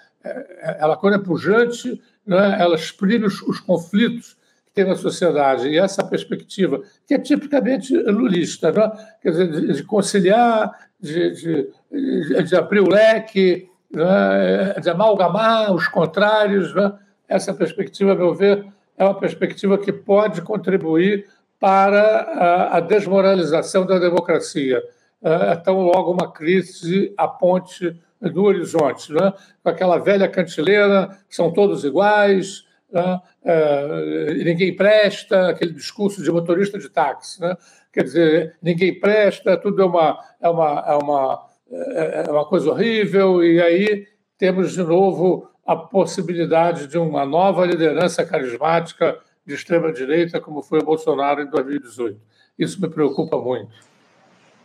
ela 0.79 0.97
quando 0.97 1.15
é 1.15 1.19
pujante, 1.19 2.01
né, 2.25 2.57
ela 2.61 2.77
exprime 2.77 3.27
os, 3.27 3.43
os 3.43 3.59
conflitos 3.59 4.37
tem 4.75 4.85
na 4.85 4.97
sociedade. 4.97 5.69
E 5.69 5.79
essa 5.79 6.05
perspectiva, 6.05 6.83
que 7.07 7.15
é 7.15 7.19
tipicamente 7.19 7.97
lulista, 7.97 8.73
né? 8.73 8.91
quer 9.23 9.31
dizer, 9.31 9.51
de, 9.51 9.73
de 9.73 9.83
conciliar, 9.85 10.71
de, 11.01 11.31
de, 11.31 12.43
de, 12.43 12.57
abrir 12.57 12.81
o 12.81 12.91
leque, 12.91 13.69
né? 13.91 14.75
de 14.83 14.91
amalgamar 14.91 15.73
os 15.73 15.87
contrários, 15.87 16.75
né? 16.75 16.93
essa 17.29 17.55
perspectiva, 17.55 18.13
a 18.13 18.17
meu 18.17 18.35
ver, 18.35 18.67
é 18.99 19.05
uma 19.05 19.15
perspectiva 19.15 19.79
que 19.79 19.93
pode 19.93 20.43
contribuir 20.43 21.27
para 21.65 22.69
a 22.73 22.81
desmoralização 22.81 23.87
da 23.87 23.99
democracia. 23.99 24.83
É, 25.23 25.57
tão 25.57 25.81
logo 25.81 26.13
uma 26.13 26.31
crise 26.31 27.15
aponte 27.17 27.99
no 28.21 28.43
horizonte, 28.43 29.11
né? 29.11 29.33
com 29.63 29.71
aquela 29.71 29.97
velha 29.97 30.29
cantileira, 30.29 31.17
são 31.27 31.51
todos 31.51 31.83
iguais, 31.83 32.67
né? 32.93 33.19
é, 33.43 34.35
ninguém 34.45 34.77
presta, 34.77 35.49
aquele 35.49 35.73
discurso 35.73 36.23
de 36.23 36.31
motorista 36.31 36.79
de 36.79 36.91
táxi. 36.91 37.41
Né? 37.41 37.57
Quer 37.91 38.03
dizer, 38.03 38.57
ninguém 38.61 39.01
presta, 39.01 39.57
tudo 39.57 39.81
é 39.81 39.87
uma, 39.87 40.19
é, 40.43 40.49
uma, 40.51 40.85
é, 40.87 40.95
uma, 40.97 41.47
é 41.71 42.31
uma 42.31 42.45
coisa 42.45 42.71
horrível, 42.73 43.43
e 43.43 43.63
aí 43.63 44.07
temos 44.37 44.73
de 44.73 44.83
novo 44.83 45.49
a 45.67 45.75
possibilidade 45.75 46.89
de 46.89 46.99
uma 46.99 47.25
nova 47.25 47.65
liderança 47.65 48.23
carismática 48.23 49.19
de 49.47 49.55
extrema-direita, 49.55 50.41
como 50.41 50.63
foi 50.63 50.81
o 50.81 50.85
Bolsonaro 50.85 51.43
em 51.43 51.51
2018. 51.51 52.19
Isso 52.59 52.81
me 52.81 52.89
preocupa 52.89 53.37
muito. 53.39 53.71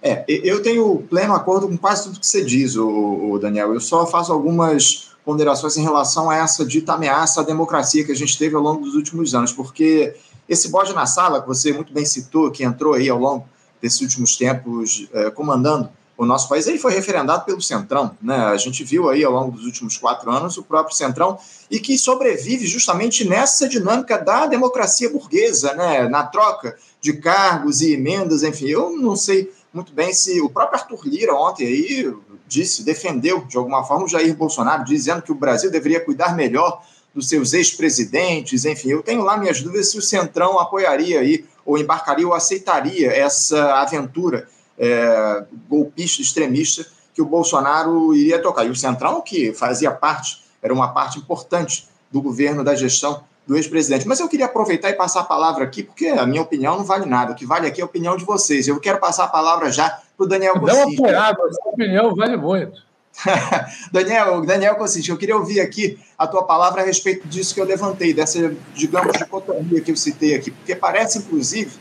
É, 0.01 0.23
eu 0.27 0.61
tenho 0.61 0.99
pleno 1.09 1.33
acordo 1.33 1.67
com 1.67 1.77
quase 1.77 2.03
tudo 2.03 2.19
que 2.19 2.27
você 2.27 2.43
diz, 2.43 2.77
o, 2.77 3.37
Daniel. 3.39 3.73
Eu 3.73 3.81
só 3.81 4.05
faço 4.07 4.31
algumas 4.31 5.11
ponderações 5.25 5.75
em 5.75 5.83
relação 5.83 6.29
a 6.29 6.37
essa 6.37 6.65
dita 6.65 6.93
ameaça 6.93 7.41
à 7.41 7.43
democracia 7.43 8.05
que 8.05 8.11
a 8.11 8.15
gente 8.15 8.37
teve 8.37 8.55
ao 8.55 8.61
longo 8.61 8.85
dos 8.85 8.95
últimos 8.95 9.35
anos, 9.35 9.51
porque 9.51 10.15
esse 10.47 10.69
bode 10.69 10.93
na 10.93 11.05
sala, 11.05 11.41
que 11.41 11.47
você 11.47 11.73
muito 11.73 11.93
bem 11.93 12.05
citou, 12.05 12.49
que 12.49 12.63
entrou 12.63 12.93
aí 12.93 13.09
ao 13.09 13.19
longo 13.19 13.47
desses 13.81 13.99
últimos 14.01 14.37
tempos 14.37 15.07
é, 15.13 15.29
comandando 15.29 15.89
o 16.19 16.25
nosso 16.25 16.49
país, 16.49 16.67
ele 16.67 16.77
foi 16.77 16.91
referendado 16.91 17.45
pelo 17.45 17.61
Centrão. 17.61 18.11
Né? 18.21 18.35
A 18.35 18.57
gente 18.57 18.83
viu 18.83 19.09
aí 19.09 19.23
ao 19.23 19.31
longo 19.31 19.51
dos 19.55 19.63
últimos 19.63 19.95
quatro 19.95 20.29
anos 20.29 20.57
o 20.57 20.63
próprio 20.63 20.93
Centrão 20.93 21.39
e 21.71 21.79
que 21.79 21.97
sobrevive 21.97 22.67
justamente 22.67 23.23
nessa 23.23 23.69
dinâmica 23.69 24.17
da 24.17 24.45
democracia 24.45 25.09
burguesa, 25.09 25.73
né? 25.75 26.09
na 26.09 26.25
troca 26.25 26.75
de 26.99 27.13
cargos 27.13 27.79
e 27.79 27.93
emendas, 27.93 28.43
enfim. 28.43 28.67
Eu 28.67 28.97
não 28.97 29.15
sei 29.15 29.49
muito 29.73 29.93
bem 29.93 30.11
se 30.11 30.41
o 30.41 30.49
próprio 30.49 30.81
Arthur 30.81 31.07
Lira 31.07 31.33
ontem 31.33 31.65
aí 31.65 32.13
disse, 32.45 32.83
defendeu 32.83 33.45
de 33.45 33.55
alguma 33.55 33.85
forma 33.85 34.03
o 34.03 34.09
Jair 34.09 34.35
Bolsonaro, 34.35 34.83
dizendo 34.83 35.21
que 35.21 35.31
o 35.31 35.35
Brasil 35.35 35.71
deveria 35.71 36.03
cuidar 36.03 36.35
melhor 36.35 36.83
dos 37.15 37.29
seus 37.29 37.53
ex-presidentes, 37.53 38.65
enfim, 38.65 38.89
eu 38.89 39.01
tenho 39.01 39.23
lá 39.23 39.37
minhas 39.37 39.61
dúvidas 39.61 39.89
se 39.89 39.97
o 39.97 40.01
Centrão 40.01 40.59
apoiaria 40.59 41.21
aí, 41.21 41.45
ou 41.65 41.77
embarcaria 41.77 42.27
ou 42.27 42.33
aceitaria 42.33 43.09
essa 43.09 43.75
aventura 43.75 44.47
é, 44.79 45.43
golpista, 45.67 46.21
extremista, 46.21 46.85
que 47.13 47.21
o 47.21 47.25
Bolsonaro 47.25 48.15
iria 48.15 48.41
tocar. 48.41 48.65
E 48.65 48.69
o 48.69 48.75
Centrão, 48.75 49.21
que 49.21 49.53
fazia 49.53 49.91
parte, 49.91 50.41
era 50.61 50.73
uma 50.73 50.87
parte 50.93 51.19
importante 51.19 51.87
do 52.09 52.21
governo, 52.21 52.63
da 52.63 52.73
gestão 52.73 53.23
do 53.45 53.57
ex-presidente. 53.57 54.07
Mas 54.07 54.19
eu 54.19 54.29
queria 54.29 54.45
aproveitar 54.45 54.89
e 54.89 54.93
passar 54.93 55.21
a 55.21 55.23
palavra 55.25 55.63
aqui, 55.63 55.83
porque 55.83 56.07
a 56.07 56.25
minha 56.25 56.41
opinião 56.41 56.77
não 56.77 56.85
vale 56.85 57.05
nada. 57.05 57.33
O 57.33 57.35
que 57.35 57.45
vale 57.45 57.67
aqui 57.67 57.81
é 57.81 57.83
a 57.83 57.87
opinião 57.87 58.15
de 58.15 58.23
vocês. 58.23 58.67
Eu 58.67 58.79
quero 58.79 58.99
passar 58.99 59.25
a 59.25 59.27
palavra 59.27 59.71
já 59.71 59.89
para 60.15 60.23
o 60.23 60.27
Daniel. 60.27 60.55
Não 60.55 60.93
apoiado, 60.93 61.41
a 61.43 61.53
sua 61.53 61.71
opinião 61.71 62.15
vale 62.15 62.37
muito. 62.37 62.89
Daniel, 63.91 64.45
Daniel 64.45 64.75
Cossins, 64.75 65.07
eu 65.07 65.17
queria 65.17 65.35
ouvir 65.35 65.59
aqui 65.59 65.99
a 66.17 66.27
tua 66.27 66.43
palavra 66.43 66.81
a 66.81 66.85
respeito 66.85 67.27
disso 67.27 67.53
que 67.53 67.59
eu 67.59 67.65
levantei, 67.65 68.13
dessa, 68.13 68.55
digamos, 68.73 69.17
dicotomia 69.17 69.81
que 69.81 69.91
eu 69.91 69.97
citei 69.97 70.35
aqui, 70.35 70.51
porque 70.51 70.75
parece, 70.75 71.17
inclusive, 71.17 71.71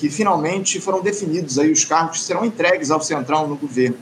que 0.00 0.08
finalmente 0.08 0.80
foram 0.80 1.02
definidos 1.02 1.58
aí 1.58 1.70
os 1.70 1.84
cargos 1.84 2.20
que 2.20 2.24
serão 2.24 2.42
entregues 2.42 2.90
ao 2.90 3.02
Centrão 3.02 3.46
no 3.46 3.54
governo. 3.54 3.96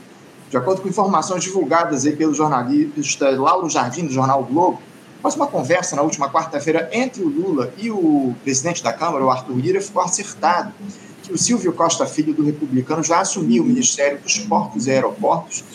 De 0.49 0.55
acordo 0.55 0.81
com 0.81 0.87
informações 0.87 1.43
divulgadas 1.43 2.05
aí 2.05 2.15
pelo 2.15 2.33
jornalista 2.33 3.29
Lauro 3.31 3.69
Jardim, 3.69 4.05
do 4.05 4.13
Jornal 4.13 4.41
Globo, 4.45 4.81
após 5.19 5.35
uma 5.35 5.45
conversa 5.45 5.97
na 5.97 6.01
última 6.01 6.31
quarta-feira 6.31 6.89
entre 6.93 7.21
o 7.21 7.27
Lula 7.27 7.73
e 7.77 7.91
o 7.91 8.33
presidente 8.45 8.81
da 8.81 8.93
Câmara, 8.93 9.25
o 9.25 9.29
Arthur 9.29 9.57
Lira, 9.57 9.81
ficou 9.81 10.01
acertado 10.01 10.71
que 11.21 11.33
o 11.33 11.37
Silvio 11.37 11.73
Costa 11.73 12.05
Filho, 12.05 12.33
do 12.33 12.45
Republicano, 12.45 13.03
já 13.03 13.19
assumiu 13.19 13.61
o 13.61 13.65
Ministério 13.65 14.19
dos 14.19 14.37
Portos 14.39 14.87
e 14.87 14.91
Aeroportos. 14.91 15.65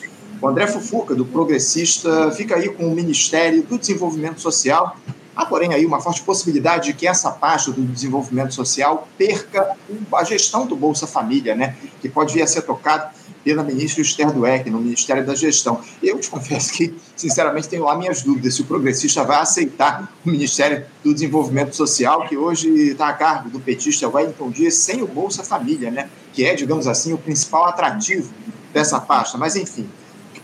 O 0.40 0.48
André 0.48 0.66
Fufuca, 0.66 1.14
do 1.14 1.26
Progressista, 1.26 2.30
fica 2.30 2.56
aí 2.56 2.70
com 2.70 2.88
o 2.88 2.94
Ministério 2.94 3.62
do 3.62 3.78
Desenvolvimento 3.78 4.40
Social 4.40 4.96
Há, 5.36 5.44
porém, 5.46 5.74
aí 5.74 5.84
uma 5.84 6.00
forte 6.00 6.22
possibilidade 6.22 6.86
de 6.86 6.94
que 6.94 7.06
essa 7.06 7.30
pasta 7.30 7.72
do 7.72 7.82
desenvolvimento 7.82 8.54
social 8.54 9.08
perca 9.18 9.76
a 10.14 10.24
gestão 10.24 10.66
do 10.66 10.76
Bolsa 10.76 11.06
Família, 11.06 11.54
né? 11.54 11.76
que 12.00 12.08
pode 12.08 12.32
vir 12.32 12.42
a 12.42 12.46
ser 12.46 12.62
tocado 12.62 13.10
pela 13.42 13.62
ministra 13.62 14.00
Esther 14.00 14.32
Dweck, 14.32 14.70
no 14.70 14.80
Ministério 14.80 15.24
da 15.26 15.34
Gestão. 15.34 15.80
Eu 16.02 16.18
te 16.18 16.30
confesso 16.30 16.72
que, 16.72 16.94
sinceramente, 17.14 17.68
tenho 17.68 17.84
lá 17.84 17.96
minhas 17.96 18.22
dúvidas 18.22 18.54
se 18.54 18.62
o 18.62 18.64
progressista 18.64 19.22
vai 19.24 19.38
aceitar 19.40 20.10
o 20.24 20.30
Ministério 20.30 20.86
do 21.02 21.12
Desenvolvimento 21.12 21.76
Social, 21.76 22.26
que 22.26 22.36
hoje 22.36 22.68
está 22.90 23.08
a 23.08 23.12
cargo 23.12 23.50
do 23.50 23.60
petista 23.60 24.08
Wellington 24.08 24.50
Dias, 24.50 24.74
sem 24.76 25.02
o 25.02 25.06
Bolsa 25.06 25.42
Família, 25.42 25.90
né? 25.90 26.08
que 26.32 26.44
é, 26.44 26.54
digamos 26.54 26.86
assim, 26.86 27.12
o 27.12 27.18
principal 27.18 27.66
atrativo 27.66 28.32
dessa 28.72 28.98
pasta. 29.00 29.36
Mas, 29.36 29.56
enfim, 29.56 29.88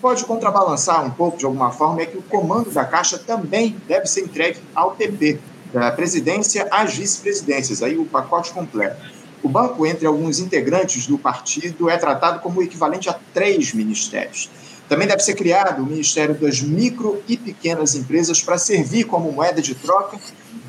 pode 0.00 0.25
contrabalançar 0.25 1.04
um 1.04 1.11
pouco, 1.11 1.38
de 1.38 1.45
alguma 1.45 1.71
forma, 1.71 2.02
é 2.02 2.07
que 2.07 2.19
o 2.19 2.23
comando 2.23 2.71
da 2.71 2.85
Caixa 2.85 3.19
também 3.19 3.76
deve 3.87 4.07
ser 4.07 4.23
entregue 4.23 4.59
ao 4.75 4.92
PP, 4.92 5.38
da 5.73 5.90
presidência 5.92 6.66
às 6.71 6.97
vice-presidências, 6.97 7.83
aí 7.83 7.97
o 7.97 8.04
pacote 8.04 8.52
completo. 8.52 9.00
O 9.42 9.49
banco, 9.49 9.87
entre 9.87 10.07
alguns 10.07 10.38
integrantes 10.38 11.07
do 11.07 11.16
partido, 11.16 11.88
é 11.88 11.97
tratado 11.97 12.40
como 12.40 12.61
o 12.61 12.62
equivalente 12.62 13.09
a 13.09 13.16
três 13.33 13.73
ministérios. 13.73 14.50
Também 14.88 15.07
deve 15.07 15.23
ser 15.23 15.35
criado 15.35 15.83
o 15.83 15.87
Ministério 15.87 16.35
das 16.35 16.61
Micro 16.61 17.23
e 17.28 17.37
Pequenas 17.37 17.95
Empresas 17.95 18.42
para 18.42 18.59
servir 18.59 19.04
como 19.04 19.30
moeda 19.30 19.62
de 19.62 19.75
troca 19.75 20.19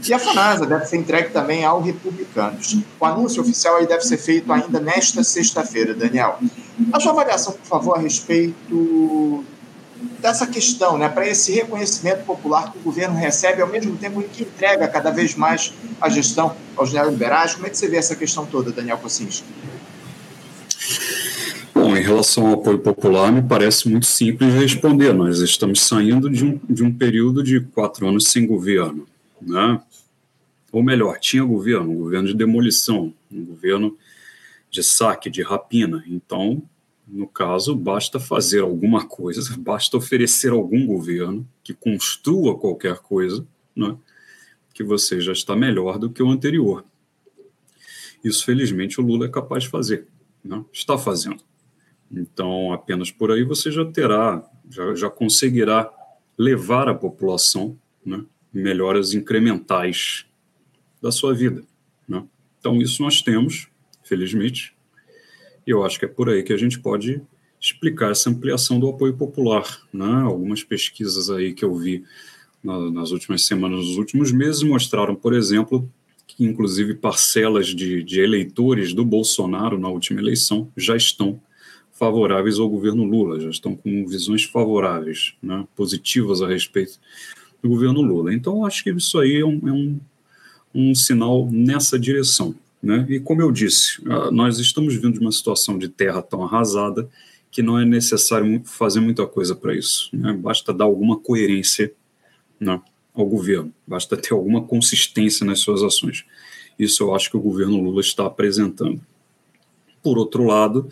e 0.08 0.14
a 0.14 0.20
FANASA 0.20 0.66
deve 0.66 0.86
ser 0.86 0.98
entregue 0.98 1.30
também 1.30 1.64
ao 1.64 1.82
Republicanos. 1.82 2.78
O 3.00 3.06
anúncio 3.06 3.42
oficial 3.42 3.78
aí 3.78 3.88
deve 3.88 4.04
ser 4.04 4.18
feito 4.18 4.52
ainda 4.52 4.80
nesta 4.80 5.24
sexta-feira, 5.24 5.94
Daniel. 5.94 6.40
A 6.92 7.00
sua 7.00 7.12
avaliação, 7.12 7.54
por 7.54 7.66
favor, 7.66 7.98
a 7.98 8.00
respeito 8.00 9.44
dessa 10.20 10.48
questão, 10.48 10.98
né, 10.98 11.10
para 11.10 11.28
esse 11.28 11.52
reconhecimento 11.52 12.24
popular 12.26 12.72
que 12.72 12.78
o 12.80 12.82
governo 12.82 13.16
recebe, 13.16 13.62
ao 13.62 13.68
mesmo 13.68 13.96
tempo 13.98 14.22
em 14.22 14.28
que 14.28 14.44
entrega 14.44 14.88
cada 14.88 15.12
vez 15.12 15.36
mais 15.36 15.74
a 16.00 16.10
gestão 16.10 16.56
aos 16.76 16.92
neoliberais. 16.92 17.54
Como 17.54 17.68
é 17.68 17.70
que 17.70 17.78
você 17.78 17.88
vê 17.88 17.98
essa 17.98 18.16
questão 18.16 18.46
toda, 18.46 18.72
Daniel 18.72 18.98
Kocinski? 18.98 19.46
Bom, 21.74 21.96
em 21.96 22.02
relação 22.02 22.48
ao 22.48 22.54
apoio 22.54 22.80
popular, 22.80 23.32
me 23.32 23.42
parece 23.42 23.90
muito 23.90 24.06
simples 24.06 24.54
responder. 24.54 25.14
Nós 25.14 25.40
estamos 25.40 25.82
saindo 25.82 26.30
de 26.30 26.46
um, 26.46 26.60
de 26.70 26.84
um 26.84 26.94
período 26.94 27.44
de 27.44 27.60
quatro 27.60 28.08
anos 28.08 28.28
sem 28.28 28.46
governo. 28.46 29.08
Né? 29.42 29.80
Ou 30.72 30.84
melhor, 30.84 31.18
tinha 31.20 31.44
governo, 31.44 31.92
um 31.92 31.96
governo 31.96 32.28
de 32.28 32.34
demolição, 32.36 33.14
um 33.32 33.46
governo 33.46 33.98
de 34.72 34.82
saque, 34.82 35.30
de 35.30 35.44
rapina. 35.44 36.04
Então, 36.08 36.64
no 37.06 37.28
caso, 37.28 37.76
basta 37.76 38.20
fazer 38.20 38.62
alguma 38.62 39.06
coisa, 39.06 39.56
basta 39.60 39.98
oferecer 39.98 40.52
algum 40.52 40.88
governo 40.88 41.48
que 41.62 41.74
construa 41.74 42.58
qualquer 42.58 43.00
coisa, 43.00 43.46
né, 43.76 43.96
que 44.74 44.84
você 44.84 45.20
já 45.20 45.34
está 45.34 45.56
melhor 45.56 46.00
do 46.00 46.10
que 46.10 46.24
o 46.24 46.30
anterior. 46.30 46.86
Isso, 48.24 48.46
felizmente, 48.46 49.02
o 49.02 49.04
Lula 49.04 49.26
é 49.26 49.30
capaz 49.30 49.64
de 49.64 49.70
fazer, 49.70 50.08
né, 50.44 50.64
está 50.72 50.98
fazendo. 50.98 51.44
Então, 52.10 52.72
apenas 52.72 53.12
por 53.12 53.32
aí 53.32 53.44
você 53.44 53.72
já 53.72 53.86
terá, 53.86 54.50
já, 54.70 54.96
já 54.96 55.10
conseguirá 55.10 55.92
levar 56.38 56.88
a 56.88 56.96
população 56.96 57.78
né, 58.06 58.24
melhoras 58.54 59.14
incrementais 59.14 60.26
da 61.02 61.12
sua 61.12 61.34
vida. 61.34 61.64
Né? 62.08 62.24
Então, 62.60 62.82
isso 62.82 63.02
nós 63.02 63.22
temos, 63.22 63.71
felizmente, 64.12 64.74
e 65.66 65.72
eu 65.72 65.86
acho 65.86 65.98
que 65.98 66.04
é 66.04 66.08
por 66.08 66.30
aí 66.30 66.44
que 66.44 66.52
a 66.52 66.58
gente 66.58 66.78
pode 66.82 67.22
explicar 67.62 68.12
essa 68.12 68.30
ampliação 68.30 68.78
do 68.78 68.90
apoio 68.90 69.14
popular. 69.14 69.64
Né? 69.94 70.12
Algumas 70.24 70.64
pesquisas 70.64 71.30
aí 71.30 71.54
que 71.54 71.64
eu 71.64 71.74
vi 71.74 72.04
na, 72.62 72.92
nas 72.92 73.12
últimas 73.12 73.46
semanas, 73.46 73.86
nos 73.86 73.98
últimos 73.98 74.34
meses, 74.34 74.64
mostraram, 74.64 75.16
por 75.16 75.34
exemplo, 75.34 75.90
que 76.28 76.44
inclusive 76.44 76.96
parcelas 76.96 77.68
de, 77.68 78.04
de 78.04 78.20
eleitores 78.20 78.94
do 78.94 79.06
Bolsonaro 79.06 79.80
na 79.80 79.88
última 79.88 80.20
eleição 80.20 80.70
já 80.76 80.98
estão 80.98 81.40
favoráveis 81.94 82.60
ao 82.60 82.68
governo 82.68 83.06
Lula, 83.06 83.40
já 83.40 83.50
estão 83.50 83.76
com 83.76 84.06
visões 84.08 84.44
favoráveis, 84.44 85.36
né, 85.42 85.66
positivas 85.74 86.42
a 86.42 86.48
respeito 86.48 87.00
do 87.62 87.70
governo 87.70 88.02
Lula. 88.02 88.34
Então, 88.34 88.66
acho 88.66 88.84
que 88.84 88.90
isso 88.90 89.20
aí 89.20 89.38
é 89.38 89.46
um, 89.46 89.62
é 89.68 89.72
um, 89.72 90.00
um 90.74 90.96
sinal 90.96 91.48
nessa 91.50 91.98
direção. 91.98 92.56
Né? 92.82 93.06
E 93.10 93.20
como 93.20 93.42
eu 93.42 93.52
disse, 93.52 94.02
ah, 94.08 94.32
nós 94.32 94.58
estamos 94.60 94.96
vindo 94.96 95.14
de 95.14 95.20
uma 95.20 95.32
situação 95.32 95.78
de 95.78 95.88
terra 95.88 96.22
tão 96.22 96.44
arrasada 96.44 97.08
que 97.52 97.62
não 97.62 97.78
é 97.78 97.86
necessário 97.86 98.62
fazer 98.64 99.02
muita 99.02 99.28
coisa 99.28 99.54
para 99.54 99.76
isso. 99.76 100.10
Né? 100.14 100.34
Basta 100.34 100.74
dar 100.74 100.86
alguma 100.86 101.20
coerência 101.20 101.94
né, 102.60 102.82
ao 103.14 103.26
governo, 103.26 103.74
basta 103.86 104.16
ter 104.16 104.34
alguma 104.34 104.62
consistência 104.62 105.46
nas 105.46 105.60
suas 105.60 105.84
ações. 105.84 106.24
Isso 106.80 107.04
eu 107.04 107.14
acho 107.14 107.30
que 107.30 107.38
o 107.38 107.42
governo 107.42 107.82
Lula 107.82 108.02
está 108.02 108.26
apresentando. 108.26 109.02
Por 110.02 110.18
outro 110.18 110.46
lado, 110.46 110.90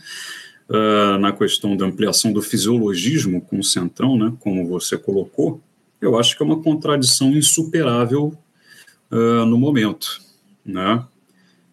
uh, 0.70 1.18
na 1.18 1.32
questão 1.32 1.76
da 1.76 1.86
ampliação 1.86 2.32
do 2.32 2.42
fisiologismo 2.42 3.42
com 3.42 3.60
o 3.60 3.64
Centrão, 3.64 4.18
né, 4.18 4.34
como 4.40 4.68
você 4.68 4.98
colocou, 4.98 5.62
eu 6.02 6.18
acho 6.20 6.36
que 6.36 6.44
é 6.44 6.46
uma 6.46 6.62
contradição 6.62 7.32
insuperável 7.32 8.38
uh, 9.12 9.46
no 9.46 9.58
momento, 9.58 10.22
né? 10.66 11.04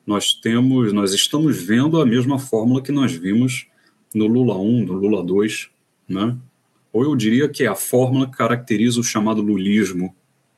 Nós 0.06 0.32
temos, 0.32 0.92
nós 0.92 1.12
estamos 1.12 1.60
vendo 1.60 2.00
a 2.00 2.06
mesma 2.06 2.38
fórmula 2.38 2.80
que 2.80 2.92
nós 2.92 3.12
vimos 3.12 3.66
no 4.14 4.26
Lula 4.26 4.56
1, 4.56 4.84
no 4.84 4.92
Lula 4.92 5.22
2, 5.25 5.68
né? 6.08 6.36
Ou 6.92 7.02
eu 7.02 7.16
diria 7.16 7.48
que 7.48 7.64
é 7.64 7.66
a 7.66 7.75
fórmula 7.75 8.30
que 8.30 8.36
caracteriza 8.36 9.00
o 9.00 9.04
chamado 9.04 9.42
lulismo, 9.42 10.14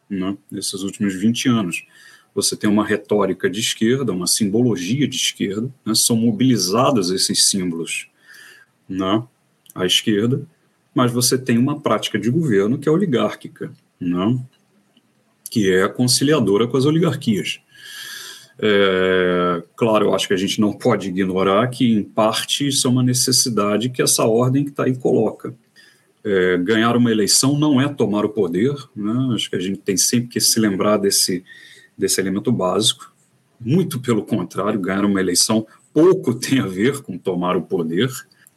né? 0.08 0.36
Nesses 0.50 0.82
últimos 0.82 1.14
20 1.14 1.48
anos. 1.48 1.84
Você 2.34 2.56
tem 2.56 2.68
uma 2.68 2.86
retórica 2.86 3.48
de 3.50 3.58
esquerda, 3.58 4.12
uma 4.12 4.26
simbologia 4.26 5.08
de 5.08 5.16
esquerda, 5.16 5.72
né? 5.84 5.94
são 5.94 6.14
mobilizados 6.14 7.10
esses 7.10 7.46
símbolos 7.46 8.08
né? 8.88 9.24
à 9.74 9.84
esquerda, 9.84 10.46
mas 10.94 11.10
você 11.10 11.36
tem 11.36 11.58
uma 11.58 11.80
prática 11.80 12.18
de 12.18 12.30
governo 12.30 12.78
que 12.78 12.88
é 12.88 12.92
oligárquica, 12.92 13.72
né? 13.98 14.38
que 15.50 15.72
é 15.72 15.88
conciliadora 15.88 16.68
com 16.68 16.76
as 16.76 16.84
oligarquias. 16.84 17.60
É, 18.60 19.62
claro, 19.76 20.06
eu 20.06 20.14
acho 20.14 20.26
que 20.26 20.34
a 20.34 20.38
gente 20.38 20.60
não 20.60 20.72
pode 20.72 21.08
ignorar 21.08 21.68
que, 21.68 21.92
em 21.92 22.02
parte, 22.02 22.66
isso 22.66 22.86
é 22.86 22.90
uma 22.90 23.02
necessidade 23.02 23.88
que 23.88 24.02
essa 24.02 24.24
ordem 24.24 24.64
que 24.64 24.70
está 24.70 24.84
aí 24.84 24.96
coloca. 24.96 25.54
É, 26.24 26.58
ganhar 26.58 26.96
uma 26.96 27.10
eleição 27.10 27.56
não 27.56 27.80
é 27.80 27.88
tomar 27.88 28.24
o 28.24 28.28
poder, 28.30 28.74
né? 28.94 29.34
acho 29.34 29.48
que 29.48 29.56
a 29.56 29.60
gente 29.60 29.78
tem 29.78 29.96
sempre 29.96 30.28
que 30.28 30.40
se 30.40 30.58
lembrar 30.58 30.96
desse, 30.96 31.44
desse 31.96 32.20
elemento 32.20 32.50
básico. 32.50 33.12
Muito 33.60 34.00
pelo 34.00 34.24
contrário, 34.24 34.80
ganhar 34.80 35.04
uma 35.04 35.20
eleição 35.20 35.66
pouco 35.94 36.34
tem 36.38 36.58
a 36.58 36.66
ver 36.66 37.00
com 37.02 37.16
tomar 37.16 37.56
o 37.56 37.62
poder, 37.62 38.10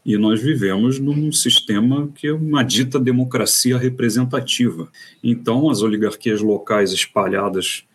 e 0.03 0.17
nós 0.17 0.41
vivemos 0.41 0.99
num 0.99 1.31
sistema 1.31 2.09
que 2.15 2.25
é 2.25 2.33
uma 2.33 2.63
dita 2.63 2.99
democracia 2.99 3.77
representativa. 3.77 4.89
Então, 5.23 5.69
as 5.69 5.83
oligarquias 5.83 6.41
locais 6.41 6.91
espalhadas 6.91 7.85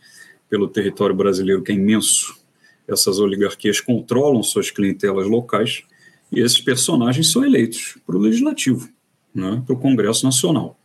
pelo 0.49 0.69
território 0.69 1.15
brasileiro, 1.15 1.63
que 1.63 1.73
é 1.73 1.75
imenso. 1.75 2.39
Essas 2.87 3.19
oligarquias 3.19 3.81
controlam 3.81 4.43
suas 4.43 4.71
clientelas 4.71 5.27
locais 5.27 5.83
e 6.31 6.41
esses 6.41 6.61
personagens 6.61 7.31
são 7.31 7.45
eleitos 7.45 7.99
para 8.07 8.17
o 8.17 8.21
legislativo, 8.21 8.89
né, 9.35 9.63
para 9.65 9.75
o 9.75 9.79
Congresso 9.79 10.25
Nacional. 10.25 10.79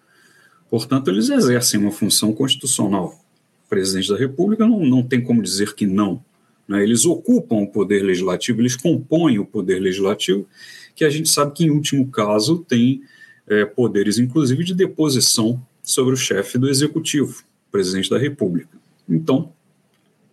Portanto, 0.69 1.09
eles 1.09 1.29
exercem 1.29 1.79
uma 1.79 1.91
função 1.91 2.33
constitucional. 2.33 3.19
O 3.65 3.69
presidente 3.69 4.09
da 4.09 4.17
República 4.17 4.65
não, 4.67 4.79
não 4.79 5.03
tem 5.03 5.21
como 5.21 5.41
dizer 5.41 5.75
que 5.75 5.85
não. 5.85 6.23
Né, 6.67 6.81
eles 6.83 7.05
ocupam 7.05 7.57
o 7.57 7.67
poder 7.67 8.01
legislativo, 8.01 8.61
eles 8.61 8.75
compõem 8.75 9.37
o 9.37 9.45
poder 9.45 9.79
legislativo, 9.79 10.47
que 10.95 11.03
a 11.03 11.09
gente 11.09 11.29
sabe 11.29 11.53
que, 11.53 11.65
em 11.65 11.69
último 11.69 12.09
caso, 12.09 12.59
tem 12.67 13.01
é, 13.47 13.65
poderes, 13.65 14.17
inclusive, 14.17 14.63
de 14.63 14.73
deposição 14.73 15.61
sobre 15.83 16.13
o 16.13 16.17
chefe 16.17 16.57
do 16.57 16.69
executivo, 16.69 17.43
presidente 17.71 18.09
da 18.09 18.17
República. 18.17 18.80
Então, 19.11 19.51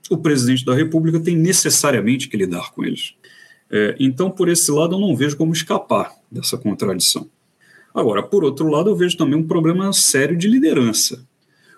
o 0.09 0.17
presidente 0.17 0.65
da 0.65 0.75
República 0.75 1.21
tem 1.21 1.37
necessariamente 1.37 2.29
que 2.29 2.37
lidar 2.37 2.73
com 2.73 2.85
eles. 2.85 3.15
É, 3.71 3.97
então, 3.99 4.31
por 4.31 4.49
esse 4.49 4.71
lado, 4.71 4.95
eu 4.95 5.01
não 5.01 5.15
vejo 5.15 5.37
como 5.37 5.53
escapar 5.53 6.13
dessa 6.31 6.57
contradição. 6.57 7.29
Agora, 7.95 8.23
por 8.23 8.45
outro 8.45 8.69
lado, 8.69 8.91
eu 8.91 8.97
vejo 8.97 9.17
também 9.17 9.39
um 9.39 9.47
problema 9.47 9.93
sério 9.93 10.37
de 10.37 10.49
liderança. 10.49 11.27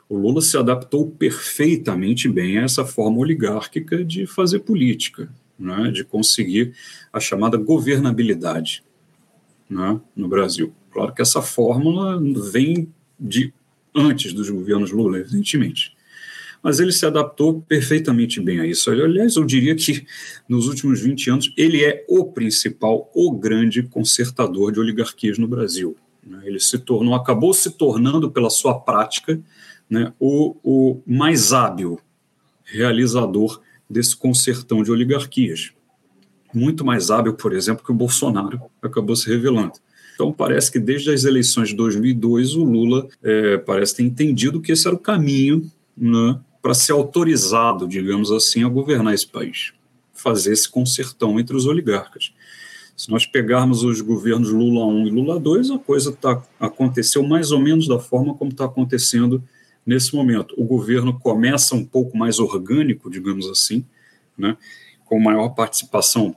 O 0.09 0.16
Lula 0.16 0.40
se 0.40 0.57
adaptou 0.57 1.11
perfeitamente 1.11 2.28
bem 2.28 2.59
a 2.59 2.62
essa 2.62 2.85
forma 2.85 3.19
oligárquica 3.19 4.04
de 4.04 4.26
fazer 4.26 4.61
política, 4.61 5.33
né, 5.59 5.90
de 5.90 6.04
conseguir 6.04 6.75
a 7.12 7.21
chamada 7.21 7.57
governabilidade 7.57 8.83
né, 9.69 10.00
no 10.14 10.28
Brasil. 10.28 10.73
Claro 10.92 11.14
que 11.14 11.23
essa 11.23 11.40
fórmula 11.40 12.21
vem 12.50 12.88
de 13.19 13.52
antes 13.95 14.33
dos 14.33 14.50
governos 14.50 14.90
Lula, 14.90 15.19
evidentemente 15.19 15.95
mas 16.62 16.79
ele 16.79 16.93
se 16.93 17.07
adaptou 17.07 17.62
perfeitamente 17.62 18.40
bem 18.40 18.61
a 18.61 18.67
isso. 18.67 18.90
Aliás, 18.90 19.37
eu 19.37 19.45
diria 19.45 19.75
que 19.75 20.07
nos 20.49 20.69
últimos 20.69 21.00
20 21.00 21.31
anos 21.31 21.55
ele 21.57 21.85
é 21.85 22.05
o 22.09 22.26
principal, 22.26 23.11
o 23.15 23.32
grande 23.32 23.82
consertador 23.82 24.73
de 24.73 24.80
oligarquias 24.80 25.39
no 25.39 25.49
Brasil. 25.49 25.97
Né? 26.25 26.43
Ele 26.45 26.61
se 26.61 26.78
tornou, 26.78 27.15
acabou 27.15 27.54
se 27.54 27.71
tornando 27.71 28.30
pela 28.30 28.50
sua 28.50 28.78
prática 28.78 29.41
né, 29.89 30.13
o, 30.21 30.56
o 30.63 31.02
mais 31.06 31.52
hábil 31.52 31.99
realizador 32.65 33.61
desse 33.89 34.17
consertão 34.17 34.82
de 34.82 34.93
oligarquias. 34.93 35.73
Muito 36.52 36.85
mais 36.85 37.11
hábil, 37.11 37.35
por 37.35 37.52
exemplo, 37.52 37.85
que 37.85 37.91
o 37.91 37.95
Bolsonaro 37.95 38.61
acabou 38.82 39.17
se 39.17 39.28
revelando. 39.28 39.73
Então, 40.15 40.32
parece 40.32 40.71
que 40.71 40.78
desde 40.78 41.11
as 41.11 41.25
eleições 41.25 41.71
de 41.71 41.76
2002, 41.76 42.54
o 42.54 42.63
Lula 42.63 43.08
é, 43.23 43.56
parece 43.56 43.97
ter 43.97 44.02
entendido 44.02 44.61
que 44.61 44.73
esse 44.73 44.87
era 44.87 44.95
o 44.95 44.99
caminho 44.99 45.71
né, 45.97 46.39
para 46.63 46.75
ser 46.75 46.93
autorizado, 46.93 47.89
digamos 47.89 48.31
assim, 48.31 48.65
a 48.65 48.69
governar 48.69 49.15
esse 49.15 49.27
país, 49.27 49.73
fazer 50.13 50.53
esse 50.53 50.69
consertão 50.69 51.41
entre 51.41 51.57
os 51.57 51.67
oligarcas. 51.67 52.33
Se 52.97 53.11
nós 53.11 53.25
pegarmos 53.25 53.83
os 53.83 54.01
governos 54.03 54.51
Lula 54.51 54.85
1 54.85 55.07
e 55.07 55.11
Lula 55.11 55.41
2, 55.41 55.71
a 55.71 55.79
coisa 55.79 56.13
tá, 56.13 56.43
aconteceu 56.59 57.23
mais 57.23 57.51
ou 57.51 57.59
menos 57.59 57.89
da 57.89 57.99
forma 57.99 58.35
como 58.35 58.51
está 58.51 58.67
acontecendo 58.67 59.43
nesse 59.87 60.15
momento. 60.15 60.55
O 60.59 60.65
governo 60.65 61.19
começa 61.19 61.75
um 61.75 61.85
pouco 61.85 62.17
mais 62.17 62.39
orgânico, 62.39 63.11
digamos 63.11 63.49
assim, 63.49 63.87
né, 64.37 64.57
com 65.07 65.19
maior 65.19 65.49
participação 65.51 66.37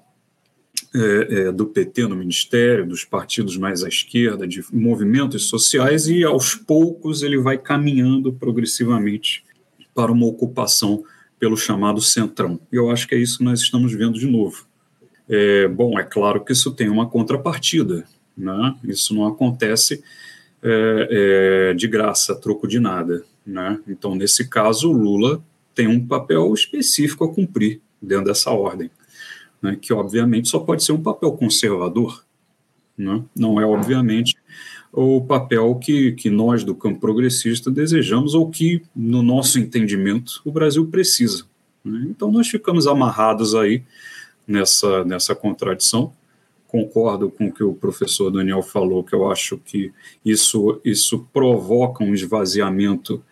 é, 0.95 1.47
é, 1.47 1.51
do 1.51 1.65
PT 1.65 2.07
no 2.07 2.15
ministério, 2.15 2.87
dos 2.87 3.03
partidos 3.03 3.57
mais 3.57 3.83
à 3.83 3.89
esquerda, 3.89 4.47
de 4.47 4.63
movimentos 4.71 5.49
sociais, 5.49 6.07
e 6.07 6.23
aos 6.23 6.55
poucos 6.55 7.23
ele 7.23 7.37
vai 7.37 7.57
caminhando 7.57 8.31
progressivamente 8.31 9.43
para 9.93 10.11
uma 10.11 10.25
ocupação 10.25 11.03
pelo 11.39 11.57
chamado 11.57 12.01
centrão. 12.01 12.59
E 12.71 12.75
eu 12.75 12.89
acho 12.89 13.07
que 13.07 13.15
é 13.15 13.17
isso 13.17 13.39
que 13.39 13.43
nós 13.43 13.59
estamos 13.59 13.93
vendo 13.93 14.17
de 14.17 14.27
novo. 14.27 14.65
É, 15.27 15.67
bom, 15.67 15.97
é 15.99 16.03
claro 16.03 16.43
que 16.43 16.51
isso 16.51 16.71
tem 16.71 16.89
uma 16.89 17.09
contrapartida, 17.09 18.05
né? 18.37 18.75
isso 18.83 19.13
não 19.13 19.27
acontece 19.27 20.03
é, 20.61 21.07
é, 21.71 21.73
de 21.73 21.87
graça, 21.87 22.35
troco 22.35 22.67
de 22.67 22.79
nada. 22.79 23.23
Né? 23.45 23.79
Então, 23.87 24.15
nesse 24.15 24.47
caso, 24.47 24.89
o 24.89 24.93
Lula 24.93 25.43
tem 25.75 25.87
um 25.87 26.05
papel 26.05 26.53
específico 26.53 27.23
a 27.23 27.33
cumprir 27.33 27.81
dentro 28.01 28.25
dessa 28.25 28.51
ordem, 28.51 28.89
né? 29.61 29.77
que 29.81 29.93
obviamente 29.93 30.49
só 30.49 30.59
pode 30.59 30.83
ser 30.83 30.91
um 30.91 31.01
papel 31.01 31.31
conservador, 31.33 32.23
né? 32.97 33.23
não 33.35 33.59
é 33.59 33.65
obviamente 33.65 34.35
o 34.95 35.19
papel 35.21 35.73
que, 35.75 36.11
que 36.11 36.29
nós 36.29 36.63
do 36.63 36.75
campo 36.75 36.99
progressista 36.99 37.71
desejamos 37.71 38.35
ou 38.35 38.47
que, 38.51 38.83
no 38.95 39.23
nosso 39.23 39.57
entendimento, 39.57 40.39
o 40.45 40.51
Brasil 40.51 40.85
precisa. 40.85 41.45
Né? 41.83 42.05
Então, 42.11 42.31
nós 42.31 42.47
ficamos 42.47 42.85
amarrados 42.85 43.55
aí 43.55 43.83
nessa, 44.47 45.03
nessa 45.03 45.33
contradição. 45.33 46.13
Concordo 46.67 47.31
com 47.31 47.47
o 47.47 47.51
que 47.51 47.63
o 47.63 47.73
professor 47.73 48.29
Daniel 48.29 48.61
falou, 48.61 49.03
que 49.03 49.15
eu 49.15 49.31
acho 49.31 49.57
que 49.57 49.91
isso, 50.23 50.79
isso 50.85 51.27
provoca 51.33 52.03
um 52.03 52.13
esvaziamento 52.13 53.23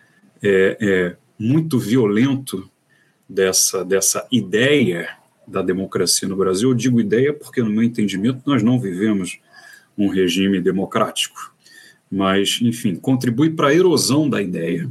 é, 0.42 0.76
é, 0.80 1.16
muito 1.38 1.78
violento 1.78 2.68
dessa, 3.28 3.84
dessa 3.84 4.26
ideia 4.32 5.16
da 5.46 5.62
democracia 5.62 6.28
no 6.28 6.36
Brasil. 6.36 6.70
Eu 6.70 6.74
digo 6.74 7.00
ideia 7.00 7.32
porque, 7.32 7.62
no 7.62 7.70
meu 7.70 7.84
entendimento, 7.84 8.42
nós 8.44 8.64
não 8.64 8.80
vivemos 8.80 9.38
um 9.96 10.08
regime 10.08 10.60
democrático 10.60 11.51
mas, 12.12 12.58
enfim, 12.60 12.94
contribui 12.94 13.48
para 13.48 13.68
a 13.68 13.74
erosão 13.74 14.28
da 14.28 14.42
ideia. 14.42 14.86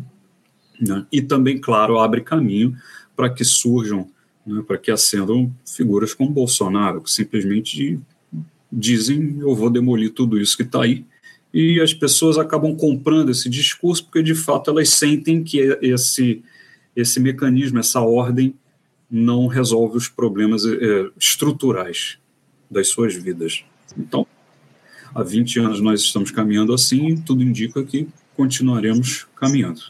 Né? 0.82 1.06
E 1.12 1.22
também, 1.22 1.60
claro, 1.60 2.00
abre 2.00 2.22
caminho 2.22 2.76
para 3.16 3.30
que 3.30 3.46
surjam, 3.46 4.10
né, 4.44 4.64
para 4.66 4.80
que 4.80 4.90
acendam 4.90 5.54
figuras 5.64 6.16
como 6.16 6.32
Bolsonaro, 6.32 7.00
que 7.00 7.12
simplesmente 7.12 8.00
dizem: 8.72 9.38
eu 9.40 9.56
vou 9.56 9.70
demolir 9.70 10.12
tudo 10.14 10.40
isso 10.40 10.58
que 10.58 10.64
está 10.64 10.82
aí. 10.82 11.06
E 11.54 11.80
as 11.80 11.94
pessoas 11.94 12.40
acabam 12.40 12.76
comprando 12.76 13.30
esse 13.30 13.48
discurso 13.48 14.06
porque, 14.06 14.24
de 14.24 14.34
fato, 14.34 14.72
elas 14.72 14.90
sentem 14.90 15.44
que 15.44 15.60
esse, 15.80 16.42
esse 16.96 17.20
mecanismo, 17.20 17.78
essa 17.78 18.02
ordem, 18.02 18.56
não 19.12 19.46
resolve 19.46 19.98
os 19.98 20.08
problemas 20.08 20.66
é, 20.66 21.10
estruturais 21.20 22.18
das 22.70 22.88
suas 22.88 23.14
vidas. 23.14 23.64
Então, 23.96 24.26
há 25.14 25.24
20 25.24 25.60
anos 25.60 25.82
nós 25.82 26.02
estamos 26.02 26.32
caminhando 26.32 26.74
assim 26.74 27.10
e 27.10 27.18
tudo 27.18 27.44
indica 27.44 27.84
que 27.84 28.08
continuaremos 28.36 29.28
caminhando. 29.36 29.82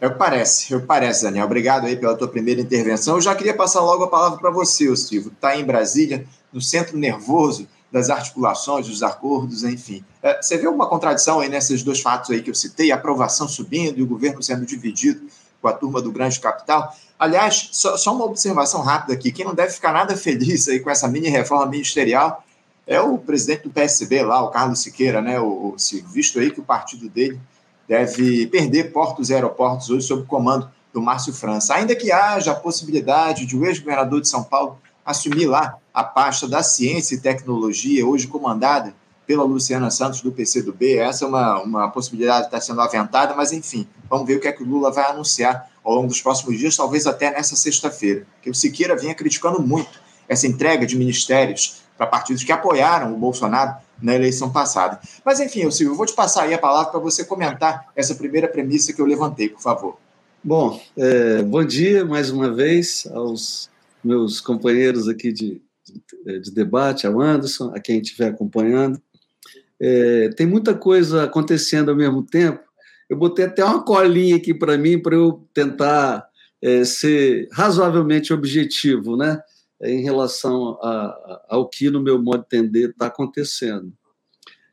É 0.00 0.06
o 0.06 0.12
que 0.12 0.18
parece, 0.18 0.72
é 0.72 0.76
o 0.76 0.80
que 0.80 0.86
parece, 0.86 1.24
Daniel. 1.24 1.44
Obrigado 1.44 1.86
aí 1.86 1.94
pela 1.94 2.16
tua 2.16 2.28
primeira 2.28 2.60
intervenção. 2.60 3.16
Eu 3.16 3.20
já 3.20 3.34
queria 3.34 3.54
passar 3.54 3.80
logo 3.80 4.04
a 4.04 4.08
palavra 4.08 4.38
para 4.38 4.50
você, 4.50 4.94
Silvio, 4.96 5.30
que 5.30 5.36
está 5.36 5.58
em 5.58 5.64
Brasília, 5.64 6.24
no 6.50 6.60
centro 6.60 6.96
nervoso 6.96 7.68
das 7.92 8.08
articulações, 8.08 8.86
dos 8.86 9.02
acordos, 9.02 9.64
enfim. 9.64 10.02
É, 10.22 10.40
você 10.40 10.56
vê 10.56 10.66
alguma 10.66 10.88
contradição 10.88 11.40
aí 11.40 11.48
nesses 11.48 11.82
dois 11.82 12.00
fatos 12.00 12.30
aí 12.30 12.40
que 12.40 12.48
eu 12.48 12.54
citei, 12.54 12.92
a 12.92 12.94
aprovação 12.94 13.46
subindo 13.48 13.98
e 13.98 14.02
o 14.02 14.06
governo 14.06 14.42
sendo 14.42 14.64
dividido 14.64 15.26
com 15.60 15.68
a 15.68 15.72
turma 15.72 16.00
do 16.00 16.10
grande 16.10 16.40
capital? 16.40 16.96
Aliás, 17.18 17.68
só, 17.72 17.96
só 17.96 18.14
uma 18.14 18.24
observação 18.24 18.80
rápida 18.80 19.12
aqui, 19.12 19.30
quem 19.30 19.44
não 19.44 19.54
deve 19.54 19.72
ficar 19.72 19.92
nada 19.92 20.16
feliz 20.16 20.68
aí 20.68 20.80
com 20.80 20.88
essa 20.88 21.08
mini 21.08 21.28
reforma 21.28 21.66
ministerial 21.66 22.42
é 22.90 23.00
o 23.00 23.16
presidente 23.16 23.62
do 23.62 23.70
PSB 23.70 24.20
lá, 24.24 24.42
o 24.42 24.48
Carlos 24.48 24.80
Siqueira, 24.80 25.22
né? 25.22 25.38
O, 25.38 25.46
o, 25.46 25.76
visto 26.12 26.40
aí 26.40 26.50
que 26.50 26.58
o 26.58 26.64
partido 26.64 27.08
dele 27.08 27.40
deve 27.86 28.48
perder 28.48 28.92
portos 28.92 29.30
e 29.30 29.34
aeroportos 29.34 29.90
hoje 29.90 30.08
sob 30.08 30.26
comando 30.26 30.68
do 30.92 31.00
Márcio 31.00 31.32
França. 31.32 31.74
Ainda 31.74 31.94
que 31.94 32.10
haja 32.10 32.50
a 32.50 32.54
possibilidade 32.54 33.46
de 33.46 33.56
o 33.56 33.64
ex-governador 33.64 34.20
de 34.20 34.28
São 34.28 34.42
Paulo 34.42 34.76
assumir 35.06 35.46
lá 35.46 35.78
a 35.94 36.02
pasta 36.02 36.48
da 36.48 36.64
ciência 36.64 37.14
e 37.14 37.20
tecnologia, 37.20 38.04
hoje 38.04 38.26
comandada 38.26 38.92
pela 39.24 39.44
Luciana 39.44 39.88
Santos 39.88 40.20
do 40.20 40.32
PCdoB, 40.32 40.98
essa 40.98 41.24
é 41.24 41.28
uma, 41.28 41.62
uma 41.62 41.88
possibilidade 41.90 42.48
que 42.48 42.56
está 42.56 42.60
sendo 42.60 42.80
aventada, 42.80 43.36
mas 43.36 43.52
enfim, 43.52 43.86
vamos 44.08 44.26
ver 44.26 44.34
o 44.34 44.40
que 44.40 44.48
é 44.48 44.52
que 44.52 44.64
o 44.64 44.66
Lula 44.66 44.90
vai 44.90 45.08
anunciar 45.08 45.70
ao 45.84 45.94
longo 45.94 46.08
dos 46.08 46.20
próximos 46.20 46.58
dias, 46.58 46.76
talvez 46.76 47.06
até 47.06 47.30
nessa 47.30 47.54
sexta-feira, 47.54 48.26
que 48.42 48.50
o 48.50 48.54
Siqueira 48.54 48.96
vinha 48.96 49.14
criticando 49.14 49.62
muito 49.62 50.00
essa 50.28 50.48
entrega 50.48 50.84
de 50.84 50.96
ministérios 50.96 51.82
para 52.00 52.06
partidos 52.06 52.42
que 52.42 52.50
apoiaram 52.50 53.12
o 53.12 53.18
Bolsonaro 53.18 53.76
na 54.00 54.14
eleição 54.14 54.50
passada. 54.50 54.98
Mas 55.22 55.38
enfim, 55.38 55.60
eu 55.60 55.70
Silvio, 55.70 55.94
vou 55.94 56.06
te 56.06 56.14
passar 56.14 56.44
aí 56.44 56.54
a 56.54 56.58
palavra 56.58 56.90
para 56.90 56.98
você 56.98 57.22
comentar 57.22 57.88
essa 57.94 58.14
primeira 58.14 58.48
premissa 58.48 58.94
que 58.94 59.02
eu 59.02 59.04
levantei, 59.04 59.50
por 59.50 59.60
favor. 59.60 59.98
Bom, 60.42 60.80
é, 60.96 61.42
bom 61.42 61.62
dia 61.62 62.02
mais 62.02 62.30
uma 62.30 62.50
vez 62.50 63.06
aos 63.12 63.68
meus 64.02 64.40
companheiros 64.40 65.08
aqui 65.08 65.30
de, 65.30 65.60
de, 66.24 66.40
de 66.40 66.50
debate, 66.50 67.06
ao 67.06 67.20
Anderson, 67.20 67.70
a 67.74 67.78
quem 67.78 68.00
estiver 68.00 68.28
acompanhando. 68.28 68.98
É, 69.78 70.30
tem 70.30 70.46
muita 70.46 70.72
coisa 70.72 71.24
acontecendo 71.24 71.90
ao 71.90 71.96
mesmo 71.96 72.22
tempo. 72.22 72.60
Eu 73.10 73.18
botei 73.18 73.44
até 73.44 73.62
uma 73.62 73.84
colinha 73.84 74.36
aqui 74.36 74.54
para 74.54 74.78
mim 74.78 74.98
para 74.98 75.16
eu 75.16 75.46
tentar 75.52 76.26
é, 76.62 76.82
ser 76.82 77.46
razoavelmente 77.52 78.32
objetivo, 78.32 79.18
né? 79.18 79.38
Em 79.82 80.02
relação 80.02 80.78
a, 80.82 80.90
a, 80.90 81.46
ao 81.48 81.68
que, 81.68 81.90
no 81.90 82.02
meu 82.02 82.20
modo 82.20 82.44
de 82.48 82.56
entender, 82.56 82.90
está 82.90 83.06
acontecendo. 83.06 83.92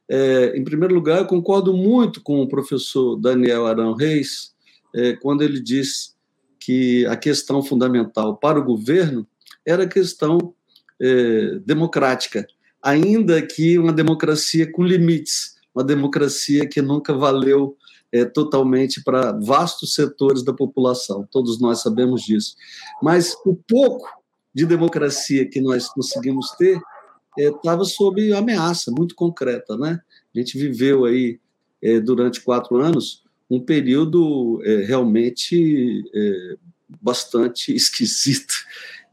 É, 0.09 0.57
em 0.57 0.63
primeiro 0.63 0.93
lugar, 0.93 1.19
eu 1.19 1.25
concordo 1.25 1.73
muito 1.73 2.21
com 2.21 2.41
o 2.41 2.47
professor 2.47 3.17
Daniel 3.17 3.67
Arão 3.67 3.93
Reis, 3.93 4.53
é, 4.95 5.13
quando 5.13 5.41
ele 5.41 5.59
diz 5.59 6.15
que 6.59 7.05
a 7.07 7.15
questão 7.15 7.61
fundamental 7.61 8.37
para 8.37 8.59
o 8.59 8.63
governo 8.63 9.27
era 9.65 9.83
a 9.83 9.87
questão 9.87 10.53
é, 10.99 11.59
democrática, 11.65 12.47
ainda 12.81 13.41
que 13.41 13.77
uma 13.77 13.93
democracia 13.93 14.69
com 14.71 14.83
limites, 14.83 15.55
uma 15.75 15.83
democracia 15.83 16.67
que 16.67 16.81
nunca 16.81 17.13
valeu 17.13 17.77
é, 18.11 18.23
totalmente 18.25 19.03
para 19.03 19.33
vastos 19.33 19.93
setores 19.93 20.43
da 20.43 20.53
população, 20.53 21.27
todos 21.29 21.59
nós 21.59 21.81
sabemos 21.81 22.21
disso. 22.21 22.55
Mas 23.01 23.35
o 23.45 23.55
pouco 23.55 24.09
de 24.57 24.65
democracia 24.65 25.47
que 25.47 25.61
nós 25.61 25.87
conseguimos 25.87 26.49
ter 26.57 26.81
estava 27.37 27.83
é, 27.83 27.85
sob 27.85 28.33
ameaça 28.33 28.89
muito 28.89 29.13
concreta, 29.13 29.77
né? 29.77 30.01
A 30.35 30.39
gente 30.39 30.57
viveu 30.57 31.05
aí 31.05 31.39
é, 31.79 31.99
durante 31.99 32.41
quatro 32.41 32.77
anos 32.77 33.23
um 33.47 33.59
período 33.59 34.59
é, 34.63 34.77
realmente 34.77 36.03
é, 36.11 36.55
bastante 36.99 37.69
esquisito 37.75 38.55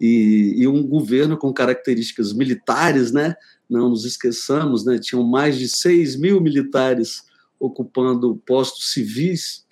e, 0.01 0.55
e, 0.57 0.67
um 0.67 0.83
governo 0.83 1.37
com 1.37 1.53
características 1.53 2.33
militares, 2.33 3.13
né? 3.13 3.37
Não 3.69 3.91
nos 3.91 4.07
esqueçamos, 4.07 4.87
né? 4.87 4.99
Tinham 4.99 5.23
mais 5.23 5.59
de 5.59 5.69
6 5.69 6.17
mil 6.17 6.41
militares 6.41 7.23
ocupando 7.61 8.41
postos 8.47 8.93
civis, 8.93 9.67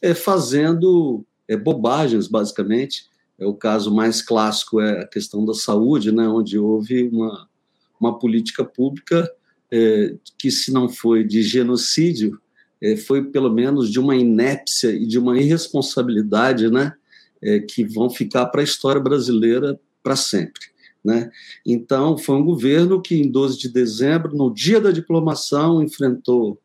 é, 0.00 0.14
fazendo 0.14 1.26
é, 1.48 1.56
bobagens, 1.56 2.28
basicamente, 2.28 3.06
é 3.38 3.46
o 3.46 3.54
caso 3.54 3.94
mais 3.94 4.22
clássico 4.22 4.80
é 4.80 5.02
a 5.02 5.06
questão 5.06 5.44
da 5.44 5.54
saúde, 5.54 6.10
né, 6.12 6.26
onde 6.26 6.58
houve 6.58 7.08
uma, 7.08 7.48
uma 8.00 8.18
política 8.18 8.64
pública 8.64 9.30
é, 9.70 10.14
que, 10.38 10.50
se 10.50 10.72
não 10.72 10.88
foi 10.88 11.24
de 11.24 11.42
genocídio, 11.42 12.40
é, 12.80 12.96
foi 12.96 13.24
pelo 13.24 13.52
menos 13.52 13.90
de 13.90 13.98
uma 13.98 14.16
inépcia 14.16 14.90
e 14.90 15.06
de 15.06 15.18
uma 15.18 15.38
irresponsabilidade, 15.38 16.70
né, 16.70 16.92
é, 17.42 17.60
que 17.60 17.84
vão 17.84 18.08
ficar 18.08 18.46
para 18.46 18.60
a 18.60 18.64
história 18.64 19.00
brasileira 19.00 19.78
para 20.02 20.16
sempre. 20.16 20.62
Né? 21.04 21.30
Então, 21.64 22.18
foi 22.18 22.34
um 22.36 22.44
governo 22.44 23.00
que, 23.00 23.14
em 23.14 23.30
12 23.30 23.58
de 23.58 23.68
dezembro, 23.68 24.36
no 24.36 24.52
dia 24.52 24.80
da 24.80 24.90
diplomação, 24.90 25.82
enfrentou 25.82 26.60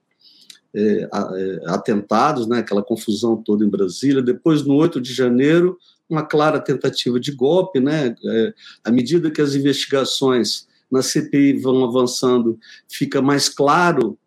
é, 0.73 1.07
é, 1.11 1.61
atentados, 1.67 2.47
né, 2.47 2.59
aquela 2.59 2.81
confusão 2.81 3.37
toda 3.37 3.63
em 3.63 3.69
Brasília. 3.69 4.21
Depois, 4.21 4.63
no 4.63 4.73
8 4.75 4.99
de 4.99 5.13
janeiro, 5.13 5.77
uma 6.11 6.23
clara 6.23 6.59
tentativa 6.59 7.19
de 7.19 7.31
golpe, 7.31 7.79
né? 7.79 8.15
É, 8.23 8.53
à 8.83 8.91
medida 8.91 9.31
que 9.31 9.41
as 9.41 9.55
investigações 9.55 10.67
na 10.91 11.01
CPI 11.01 11.59
vão 11.59 11.85
avançando, 11.85 12.59
fica 12.87 13.21
mais 13.21 13.47
claro 13.47 14.17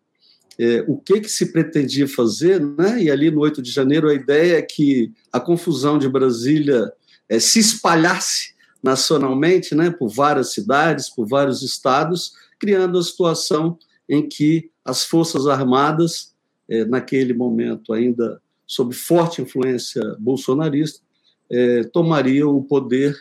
é, 0.57 0.83
o 0.87 0.97
que, 0.97 1.21
que 1.21 1.29
se 1.29 1.51
pretendia 1.51 2.07
fazer, 2.07 2.59
né? 2.59 3.03
E 3.03 3.11
ali 3.11 3.29
no 3.29 3.41
8 3.41 3.61
de 3.61 3.69
janeiro 3.69 4.09
a 4.09 4.13
ideia 4.13 4.57
é 4.57 4.61
que 4.61 5.11
a 5.31 5.39
confusão 5.39 5.99
de 5.99 6.09
Brasília 6.09 6.91
é, 7.29 7.39
se 7.39 7.59
espalhasse 7.59 8.55
nacionalmente, 8.81 9.75
né? 9.75 9.91
Por 9.91 10.09
várias 10.09 10.53
cidades, 10.53 11.09
por 11.09 11.27
vários 11.27 11.61
estados, 11.61 12.33
criando 12.59 12.97
a 12.97 13.03
situação 13.03 13.77
em 14.07 14.27
que 14.27 14.71
as 14.83 15.03
forças 15.03 15.47
armadas, 15.47 16.33
é, 16.69 16.85
naquele 16.85 17.33
momento 17.33 17.93
ainda 17.93 18.41
sob 18.65 18.95
forte 18.95 19.41
influência 19.41 20.01
bolsonarista, 20.19 21.04
é, 21.51 21.83
tomaria 21.83 22.47
o 22.47 22.63
poder 22.63 23.15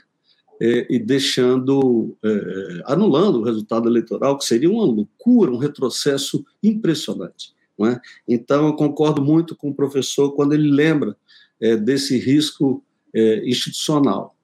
é, 0.61 0.87
e 0.89 0.99
deixando, 0.99 2.17
é, 2.23 2.83
anulando 2.87 3.41
o 3.41 3.45
resultado 3.45 3.89
eleitoral, 3.89 4.39
que 4.39 4.45
seria 4.45 4.71
uma 4.71 4.85
loucura, 4.85 5.51
um 5.51 5.59
retrocesso 5.59 6.45
impressionante. 6.63 7.53
É? 7.81 8.01
Então, 8.29 8.69
eu 8.69 8.75
concordo 8.75 9.21
muito 9.21 9.57
com 9.57 9.71
o 9.71 9.75
professor 9.75 10.31
quando 10.33 10.53
ele 10.53 10.71
lembra 10.71 11.17
é, 11.61 11.77
desse 11.77 12.17
risco 12.19 12.83
é, 13.13 13.49
institucional. 13.49 14.35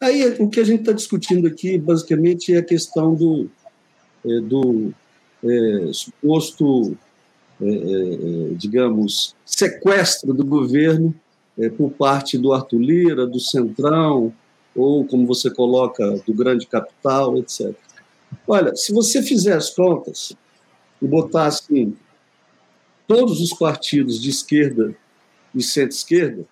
Aí, 0.00 0.36
o 0.40 0.48
que 0.48 0.58
a 0.60 0.64
gente 0.64 0.80
está 0.80 0.92
discutindo 0.92 1.46
aqui, 1.46 1.78
basicamente, 1.78 2.52
é 2.52 2.58
a 2.58 2.64
questão 2.64 3.14
do, 3.14 3.48
é, 4.24 4.40
do 4.40 4.92
suposto, 5.92 6.96
digamos, 8.56 9.34
sequestro 9.44 10.32
do 10.32 10.44
governo 10.44 11.14
é, 11.58 11.68
por 11.68 11.90
parte 11.90 12.38
do 12.38 12.52
Arthur 12.52 12.80
Lira, 12.80 13.26
do 13.26 13.40
Centrão, 13.40 14.32
ou, 14.74 15.04
como 15.04 15.26
você 15.26 15.50
coloca, 15.50 16.08
do 16.26 16.32
grande 16.32 16.66
capital, 16.66 17.36
etc. 17.38 17.74
Olha, 18.46 18.76
se 18.76 18.92
você 18.92 19.22
fizer 19.22 19.56
as 19.56 19.70
contas 19.70 20.32
e 21.02 21.06
botar 21.06 21.46
assim, 21.46 21.96
todos 23.06 23.40
os 23.40 23.52
partidos 23.54 24.20
de 24.20 24.30
esquerda 24.30 24.94
e 25.54 25.62
centro-esquerda, 25.62 26.44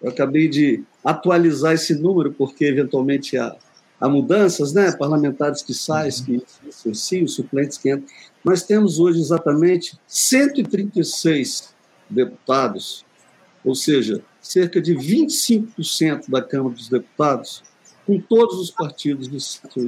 eu 0.00 0.10
acabei 0.10 0.48
de 0.48 0.84
atualizar 1.04 1.74
esse 1.74 1.94
número, 1.94 2.32
porque 2.32 2.64
eventualmente 2.64 3.36
há, 3.36 3.54
há 4.00 4.08
mudanças, 4.08 4.72
né? 4.72 4.92
parlamentares 4.92 5.62
que 5.62 5.74
saem, 5.74 6.12
que 6.22 6.88
os 6.88 7.34
suplentes 7.34 7.76
que 7.76 7.90
entram. 7.90 8.06
Nós 8.44 8.62
temos 8.62 8.98
hoje 8.98 9.20
exatamente 9.20 9.98
136 10.06 11.74
deputados, 12.08 13.04
ou 13.64 13.74
seja, 13.74 14.22
cerca 14.46 14.80
de 14.80 14.94
25% 14.94 16.30
da 16.30 16.40
Câmara 16.40 16.74
dos 16.74 16.88
Deputados, 16.88 17.62
com 18.06 18.20
todos 18.20 18.60
os 18.60 18.70
partidos 18.70 19.28
de 19.28 19.36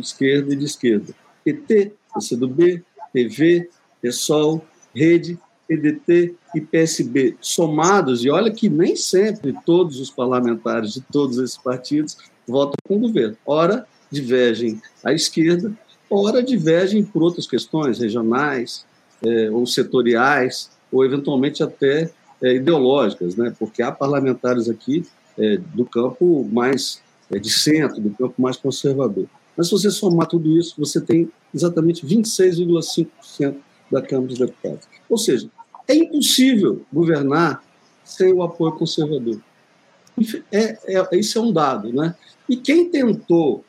esquerda 0.01 0.53
e 0.53 0.57
de 0.57 0.65
esquerda. 0.65 1.15
PT, 1.45 1.93
PCdoB, 2.13 2.85
PV, 3.13 3.71
PSOL, 4.03 4.65
Rede, 4.95 5.39
PDT 5.69 6.35
e 6.55 6.61
PSB 6.61 7.37
somados, 7.41 8.25
e 8.25 8.31
olha 8.31 8.51
que 8.51 8.69
nem 8.69 8.97
sempre 8.97 9.55
todos 9.65 10.01
os 10.01 10.11
parlamentares 10.11 10.95
de 10.95 11.03
todos 11.03 11.39
esses 11.39 11.59
partidos 11.59 12.17
votam 12.47 12.75
com 12.87 12.97
o 12.97 13.01
governo. 13.01 13.37
Ora, 13.47 13.87
divergem 14.11 14.81
à 15.05 15.13
esquerda, 15.13 15.73
ora, 16.11 16.43
divergem 16.43 17.05
por 17.05 17.23
outras 17.23 17.47
questões 17.47 17.99
regionais 17.99 18.87
é, 19.23 19.51
ou 19.51 19.67
setoriais, 19.67 20.71
ou 20.91 21.05
eventualmente 21.05 21.63
até 21.63 22.11
é, 22.43 22.55
ideológicas, 22.55 23.37
né? 23.37 23.55
porque 23.59 23.83
há 23.83 23.91
parlamentares 23.91 24.69
aqui 24.69 25.05
é, 25.39 25.57
do 25.57 25.85
campo 25.85 26.49
mais 26.51 27.03
é, 27.31 27.39
de 27.39 27.51
centro, 27.51 28.01
do 28.01 28.11
campo 28.11 28.35
mais 28.41 28.57
conservador. 28.57 29.27
Mas 29.57 29.67
se 29.67 29.73
você 29.73 29.91
somar 29.91 30.27
tudo 30.27 30.57
isso, 30.57 30.75
você 30.79 31.01
tem 31.01 31.31
exatamente 31.53 32.07
26,5% 32.07 33.57
da 33.91 34.03
Câmara 34.03 34.29
dos 34.29 34.39
Deputados. 34.39 34.87
Ou 35.09 35.19
seja, 35.19 35.49
é 35.87 35.95
impossível 35.95 36.83
governar 36.93 37.63
sem 38.05 38.33
o 38.33 38.43
apoio 38.43 38.73
conservador. 38.73 39.41
É, 40.53 40.79
é, 40.87 41.17
isso 41.17 41.39
é 41.39 41.43
um 41.43 41.53
dado. 41.53 41.93
Né? 41.93 42.15
E 42.49 42.57
quem 42.57 42.91
tentou 42.91 43.65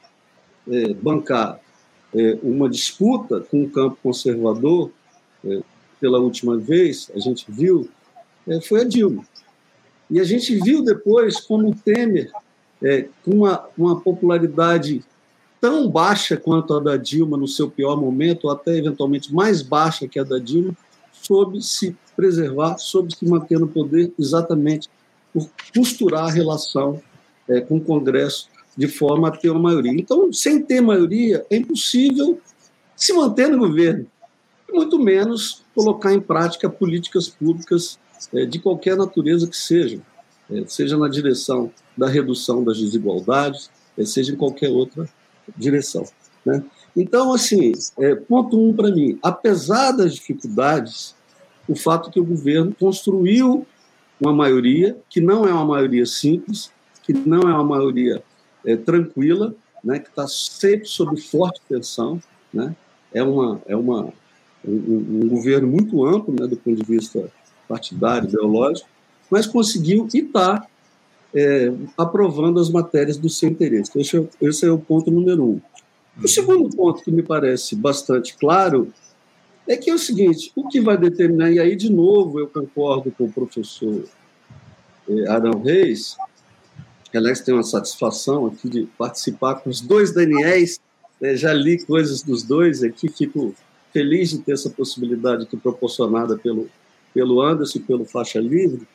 é, 0.68 0.94
bancar 0.94 1.60
é, 2.14 2.38
uma 2.42 2.70
disputa 2.70 3.40
com 3.42 3.64
o 3.64 3.70
campo 3.70 3.98
conservador, 4.02 4.92
é, 5.46 5.62
pela 6.00 6.20
última 6.20 6.58
vez, 6.58 7.12
a 7.16 7.20
gente 7.20 7.46
viu 7.50 7.90
foi 8.62 8.82
a 8.82 8.84
Dilma. 8.84 9.26
E 10.10 10.20
a 10.20 10.24
gente 10.24 10.56
viu 10.56 10.84
depois 10.84 11.40
como 11.40 11.70
o 11.70 11.76
Temer, 11.76 12.32
é, 12.82 13.08
com 13.24 13.32
uma, 13.32 13.66
uma 13.78 14.00
popularidade 14.00 15.04
tão 15.62 15.90
baixa 15.90 16.38
quanto 16.38 16.74
a 16.74 16.80
da 16.80 16.98
Dilma 16.98 17.38
no 17.38 17.48
seu 17.48 17.70
pior 17.70 18.00
momento, 18.00 18.46
ou 18.46 18.52
até 18.52 18.78
eventualmente 18.78 19.34
mais 19.34 19.62
baixa 19.62 20.08
que 20.08 20.20
a 20.20 20.24
da 20.24 20.40
Dilma, 20.40 20.76
soube 21.12 21.62
se 21.62 21.96
preservar 22.16 22.78
sob 22.78 23.14
se 23.14 23.26
manter 23.26 23.60
no 23.60 23.68
poder 23.68 24.12
exatamente 24.18 24.90
por 25.34 25.50
costurar 25.76 26.26
a 26.26 26.32
relação 26.32 27.02
é, 27.48 27.62
com 27.62 27.78
o 27.78 27.82
Congresso 27.82 28.48
de 28.76 28.88
forma 28.88 29.28
a 29.28 29.32
ter 29.32 29.50
uma 29.50 29.60
maioria. 29.60 29.92
Então, 29.92 30.32
sem 30.32 30.62
ter 30.62 30.82
maioria, 30.82 31.46
é 31.50 31.58
impossível 31.58 32.40
se 32.96 33.14
manter 33.14 33.50
no 33.50 33.60
governo, 33.60 34.06
muito 34.72 34.98
menos 34.98 35.64
colocar 35.76 36.14
em 36.14 36.20
prática 36.20 36.70
políticas 36.70 37.28
públicas 37.28 37.98
é, 37.98 38.09
de 38.46 38.60
qualquer 38.60 38.96
natureza 38.96 39.48
que 39.48 39.58
seja, 39.58 40.02
é, 40.52 40.64
seja 40.68 40.98
na 40.98 41.08
direção 41.08 41.72
da 41.96 42.08
redução 42.08 42.64
das 42.64 42.80
desigualdades, 42.80 43.70
é, 43.98 44.06
seja 44.06 44.34
em 44.34 44.36
qualquer 44.36 44.70
outra 44.70 45.08
direção. 45.58 46.06
Né? 46.46 46.64
Então, 46.96 47.34
assim, 47.34 47.72
é, 47.98 48.16
ponto 48.16 48.60
um 48.60 48.74
para 48.74 48.92
mim, 48.92 49.20
apesar 49.22 49.92
das 49.92 50.16
dificuldades, 50.16 51.16
o 51.68 51.76
fato 51.76 52.10
que 52.10 52.20
o 52.20 52.26
governo 52.26 52.76
construiu 52.78 53.66
uma 54.20 54.34
maioria, 54.34 54.98
que 55.10 55.22
não 55.22 55.48
é 55.48 55.54
uma 55.54 55.66
maioria 55.66 56.06
simples, 56.06 56.72
que 57.04 57.14
não 57.14 57.42
é 57.42 57.54
uma 57.54 57.64
maioria 57.64 58.24
é, 58.66 58.76
tranquila, 58.76 59.56
né, 59.84 60.00
que 60.00 60.10
está 60.10 60.28
sempre 60.28 60.88
sob 60.88 61.20
forte 61.22 61.62
tensão, 61.70 62.22
né, 62.54 62.76
é 63.14 63.24
uma 63.24 63.62
é 63.66 63.76
uma 63.76 64.12
um, 64.66 65.24
um 65.24 65.30
governo 65.30 65.68
muito 65.68 66.06
amplo, 66.06 66.36
né, 66.38 66.46
do 66.46 66.58
ponto 66.58 66.76
de 66.76 66.84
vista 66.84 67.32
partidário, 67.70 68.28
ideológico, 68.28 68.90
mas 69.30 69.46
conseguiu 69.46 70.10
e 70.12 70.20
está 70.20 70.66
é, 71.34 71.72
aprovando 71.96 72.60
as 72.60 72.70
matérias 72.70 73.18
do 73.18 73.30
seu 73.30 73.50
interesse. 73.50 73.92
Esse 73.96 74.18
é, 74.18 74.28
esse 74.42 74.66
é 74.66 74.72
o 74.72 74.80
ponto 74.80 75.12
número 75.12 75.44
um. 75.44 75.62
O 76.22 76.28
segundo 76.28 76.76
ponto 76.76 77.04
que 77.04 77.12
me 77.12 77.22
parece 77.22 77.76
bastante 77.76 78.36
claro 78.36 78.92
é 79.68 79.78
que 79.78 79.90
é 79.90 79.94
o 79.94 80.00
seguinte: 80.00 80.52
o 80.56 80.68
que 80.68 80.82
vai 80.82 80.98
determinar, 80.98 81.52
e 81.52 81.60
aí, 81.60 81.76
de 81.76 81.92
novo, 81.92 82.40
eu 82.40 82.48
concordo 82.48 83.12
com 83.12 83.26
o 83.26 83.32
professor 83.32 84.04
é, 85.08 85.30
Arão 85.30 85.62
Reis, 85.62 86.18
que, 87.12 87.18
aliás, 87.18 87.40
tem 87.42 87.54
uma 87.54 87.64
satisfação 87.64 88.48
aqui 88.48 88.68
de 88.68 88.88
participar 88.98 89.56
com 89.56 89.70
os 89.70 89.80
dois 89.80 90.12
Daniéis, 90.12 90.80
né, 91.22 91.36
já 91.36 91.54
li 91.54 91.84
coisas 91.86 92.24
dos 92.24 92.44
dois 92.44 92.84
aqui, 92.84 93.10
fico 93.10 93.56
feliz 93.94 94.32
de 94.32 94.40
ter 94.40 94.54
essa 94.54 94.70
possibilidade 94.70 95.44
aqui 95.44 95.58
proporcionada 95.58 96.38
pelo, 96.38 96.70
pelo 97.14 97.42
Anderson 97.42 97.80
pelo 97.80 98.06
Faixa 98.06 98.40
Livre. 98.40 98.88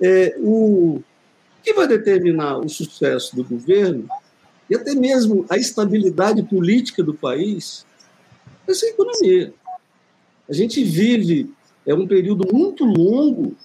É, 0.00 0.36
o, 0.38 1.02
que 1.62 1.72
vai 1.72 1.86
determinar 1.86 2.58
o 2.58 2.68
sucesso 2.68 3.34
do 3.34 3.44
governo 3.44 4.08
e 4.70 4.74
até 4.74 4.94
mesmo 4.94 5.44
a 5.48 5.56
estabilidade 5.56 6.42
política 6.42 7.02
do 7.02 7.14
país 7.14 7.84
vai 8.66 8.74
ser 8.74 8.86
a 8.86 8.90
economia. 8.90 9.54
A 10.48 10.52
gente 10.52 10.82
vive 10.84 11.50
é 11.86 11.94
um 11.94 12.06
período 12.06 12.46
muito 12.52 12.84
longo 12.84 13.56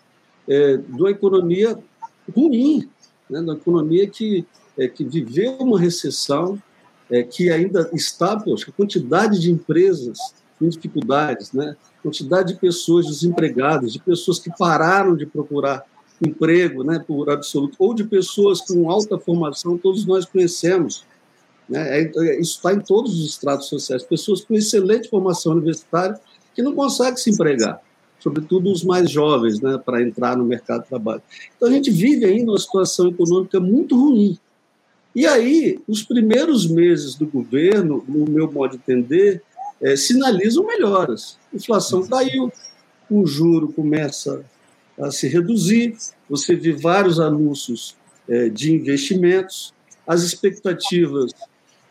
é, 0.47 0.77
de 0.77 1.01
uma 1.01 1.11
economia 1.11 1.77
ruim, 2.33 2.89
né, 3.29 3.41
uma 3.41 3.53
economia 3.53 4.07
que, 4.07 4.45
é, 4.77 4.87
que 4.87 5.03
viveu 5.03 5.57
uma 5.57 5.79
recessão, 5.79 6.61
é, 7.11 7.21
que 7.21 7.51
ainda 7.51 7.89
está, 7.93 8.39
poxa, 8.39 8.69
a 8.69 8.73
quantidade 8.73 9.39
de 9.39 9.51
empresas 9.51 10.17
com 10.57 10.69
dificuldades, 10.69 11.51
né, 11.51 11.75
quantidade 12.03 12.53
de 12.53 12.59
pessoas 12.59 13.07
desempregadas, 13.07 13.93
de 13.93 13.99
pessoas 13.99 14.37
que 14.37 14.51
pararam 14.55 15.15
de 15.15 15.25
procurar 15.25 15.85
emprego, 16.21 16.83
né, 16.83 17.03
por 17.05 17.29
absoluto, 17.29 17.75
ou 17.79 17.93
de 17.93 18.03
pessoas 18.03 18.61
com 18.61 18.89
alta 18.91 19.17
formação, 19.17 19.77
todos 19.77 20.05
nós 20.05 20.25
conhecemos. 20.25 21.05
Né, 21.67 22.01
é, 22.01 22.11
é 22.15 22.41
isso 22.41 22.57
está 22.57 22.73
em 22.73 22.79
todos 22.79 23.17
os 23.17 23.25
estratos 23.25 23.67
sociais, 23.67 24.03
pessoas 24.03 24.41
com 24.41 24.53
excelente 24.53 25.09
formação 25.09 25.53
universitária 25.53 26.19
que 26.53 26.61
não 26.61 26.75
conseguem 26.75 27.17
se 27.17 27.31
empregar, 27.31 27.81
sobretudo 28.19 28.71
os 28.71 28.83
mais 28.83 29.09
jovens, 29.09 29.59
né, 29.61 29.81
para 29.83 30.01
entrar 30.01 30.37
no 30.37 30.43
mercado 30.43 30.83
de 30.83 30.89
trabalho. 30.89 31.21
Então 31.55 31.69
a 31.69 31.71
gente 31.71 31.89
vive 31.89 32.25
ainda 32.25 32.51
uma 32.51 32.59
situação 32.59 33.07
econômica 33.07 33.59
muito 33.59 33.95
ruim. 33.99 34.37
E 35.15 35.27
aí, 35.27 35.79
os 35.87 36.01
primeiros 36.01 36.67
meses 36.67 37.15
do 37.15 37.27
governo, 37.27 38.03
no 38.07 38.25
meu 38.25 38.51
modo 38.51 38.71
de 38.71 38.77
entender, 38.77 39.43
é, 39.83 39.95
sinalizam 39.95 40.65
melhoras. 40.65 41.37
A 41.51 41.55
inflação 41.55 42.07
caiu, 42.07 42.51
o 43.09 43.25
juro 43.25 43.71
começa 43.71 44.43
a 44.99 45.11
se 45.11 45.27
reduzir, 45.27 45.97
você 46.29 46.55
vê 46.55 46.71
vários 46.71 47.19
anúncios 47.19 47.95
é, 48.27 48.49
de 48.49 48.73
investimentos, 48.73 49.73
as 50.07 50.23
expectativas 50.23 51.31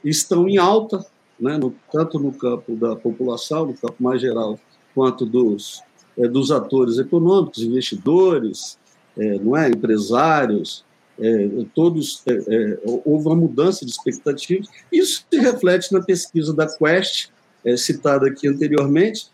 estão 0.04 0.48
em 0.48 0.58
alta, 0.58 1.04
né, 1.38 1.56
no, 1.58 1.74
tanto 1.90 2.18
no 2.18 2.32
campo 2.32 2.76
da 2.76 2.94
população, 2.94 3.66
no 3.66 3.74
campo 3.74 3.96
mais 4.02 4.20
geral, 4.20 4.58
quanto 4.94 5.26
dos, 5.26 5.82
é, 6.16 6.28
dos 6.28 6.50
atores 6.50 6.98
econômicos, 6.98 7.62
investidores, 7.62 8.78
é, 9.16 9.38
não 9.38 9.56
é, 9.56 9.68
empresários, 9.68 10.84
é, 11.18 11.48
todos 11.74 12.22
é, 12.26 12.32
é, 12.32 12.80
houve 13.04 13.26
uma 13.26 13.36
mudança 13.36 13.84
de 13.84 13.90
expectativas. 13.90 14.68
Isso 14.90 15.26
se 15.30 15.38
reflete 15.38 15.92
na 15.92 16.00
pesquisa 16.02 16.54
da 16.54 16.66
Quest, 16.66 17.28
citada 17.76 18.28
aqui 18.28 18.48
anteriormente, 18.48 19.28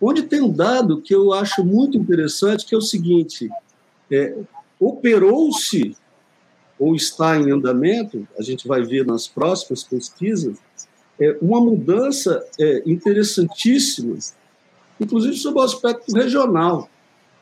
onde 0.00 0.22
tem 0.22 0.40
um 0.40 0.52
dado 0.52 1.00
que 1.00 1.14
eu 1.14 1.32
acho 1.32 1.64
muito 1.64 1.96
interessante, 1.96 2.66
que 2.66 2.74
é 2.74 2.78
o 2.78 2.82
seguinte: 2.82 3.48
é, 4.10 4.36
operou-se 4.78 5.96
ou 6.78 6.94
está 6.94 7.36
em 7.36 7.50
andamento, 7.50 8.26
a 8.38 8.42
gente 8.42 8.68
vai 8.68 8.82
ver 8.82 9.04
nas 9.04 9.26
próximas 9.26 9.82
pesquisas, 9.82 10.56
é, 11.20 11.36
uma 11.42 11.60
mudança 11.60 12.44
é, 12.58 12.82
interessantíssima, 12.86 14.16
inclusive 15.00 15.36
sobre 15.36 15.60
o 15.60 15.62
aspecto 15.62 16.14
regional. 16.14 16.88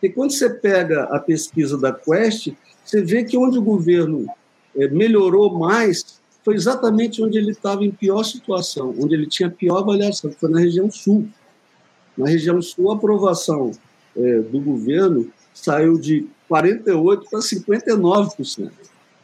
E 0.03 0.09
quando 0.09 0.33
você 0.33 0.49
pega 0.49 1.05
a 1.05 1.19
pesquisa 1.19 1.77
da 1.77 1.93
Quest, 1.93 2.53
você 2.85 3.03
vê 3.03 3.25
que 3.25 3.37
onde 3.37 3.59
o 3.59 3.63
governo 3.63 4.27
é, 4.75 4.89
melhorou 4.89 5.59
mais 5.59 6.21
foi 6.47 6.55
exatamente 6.55 7.21
onde 7.21 7.37
ele 7.37 7.51
estava 7.51 7.85
em 7.85 7.91
pior 7.91 8.23
situação, 8.23 8.95
onde 8.97 9.17
ele 9.17 9.27
tinha 9.27 9.51
pior 9.51 9.79
avaliação, 9.79 10.31
foi 10.31 10.49
na 10.49 10.61
região 10.61 10.89
sul. 10.89 11.29
Na 12.17 12.29
região 12.29 12.63
sul, 12.63 12.93
a 12.93 12.95
aprovação 12.95 13.73
é, 14.17 14.39
do 14.43 14.61
governo 14.61 15.29
saiu 15.53 15.99
de 15.99 16.25
48% 16.49 17.25
para 17.29 17.41
59%. 17.41 18.71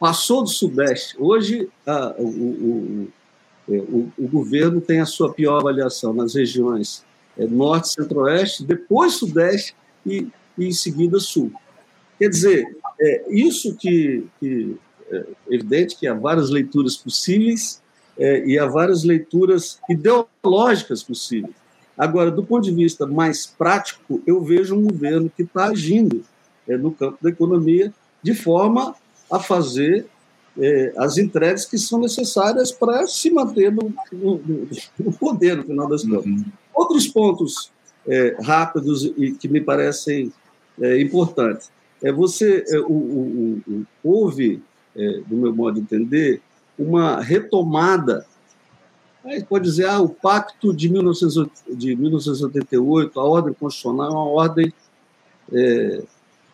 Passou 0.01 0.43
do 0.43 0.49
Sudeste. 0.49 1.15
Hoje, 1.17 1.69
a, 1.87 2.13
o, 2.19 2.27
o, 2.27 3.09
é, 3.69 3.77
o, 3.77 4.13
o, 4.19 4.27
governo 4.27 4.81
tem 4.81 4.99
a 4.99 5.07
sua 5.07 5.33
pior 5.33 5.61
avaliação 5.61 6.13
nas 6.13 6.35
regiões 6.35 7.05
é, 7.39 7.47
Norte, 7.47 7.91
Centro-Oeste, 7.91 8.65
depois 8.65 9.13
Sudeste 9.13 9.77
e, 10.05 10.27
e, 10.59 10.67
em 10.67 10.73
seguida 10.73 11.21
Sul. 11.21 11.53
Quer 12.19 12.31
dizer, 12.31 12.77
é, 13.01 13.25
isso 13.31 13.77
que, 13.77 14.27
que 14.41 14.77
é 15.13 15.25
evidente 15.51 15.97
que 15.97 16.07
há 16.07 16.15
várias 16.15 16.51
leituras 16.51 16.97
possíveis 16.97 17.81
é, 18.19 18.45
e 18.47 18.59
há 18.59 18.67
várias 18.67 19.05
leituras 19.05 19.79
ideológicas 19.89 21.03
possíveis. 21.03 21.55
Agora, 21.97 22.31
do 22.31 22.43
ponto 22.43 22.65
de 22.65 22.75
vista 22.75 23.07
mais 23.07 23.47
prático, 23.47 24.23
eu 24.27 24.43
vejo 24.43 24.75
um 24.75 24.85
governo 24.85 25.31
que 25.35 25.43
está 25.43 25.67
agindo 25.67 26.25
é, 26.69 26.77
no 26.77 26.93
campo 26.93 27.19
da 27.21 27.31
economia 27.31 27.93
de 28.23 28.35
forma 28.35 28.95
a 29.31 29.39
fazer 29.39 30.07
é, 30.59 30.93
as 30.97 31.17
entregas 31.17 31.65
que 31.65 31.79
são 31.79 32.01
necessárias 32.01 32.71
para 32.71 33.07
se 33.07 33.31
manter 33.31 33.73
no, 33.73 33.93
no, 34.13 34.41
no, 34.99 35.13
poder, 35.13 35.57
no 35.57 35.65
final 35.65 35.89
das 35.89 36.03
contas. 36.03 36.27
Uhum. 36.27 36.45
Outros 36.75 37.07
pontos 37.09 37.71
é, 38.07 38.37
rápidos 38.43 39.05
e 39.17 39.33
que 39.33 39.49
me 39.49 39.61
parecem 39.61 40.33
é, 40.81 41.01
importantes. 41.01 41.71
É 42.03 42.13
você, 42.13 42.65
é, 42.69 42.79
o, 42.81 42.93
o, 42.93 43.63
o, 43.67 43.87
houve, 44.03 44.63
é, 44.97 45.21
do 45.27 45.37
meu 45.37 45.55
modo 45.55 45.75
de 45.75 45.81
entender, 45.81 46.41
uma 46.79 47.21
retomada 47.21 48.27
Aí 49.25 49.45
pode 49.45 49.65
dizer, 49.65 49.87
ah, 49.87 50.01
o 50.01 50.09
pacto 50.09 50.75
de, 50.75 50.89
1988, 50.89 53.21
a 53.21 53.23
ordem 53.23 53.55
constitucional 53.55 54.09
é 54.09 54.11
uma 54.11 54.27
ordem 54.27 54.75
é, 55.53 56.03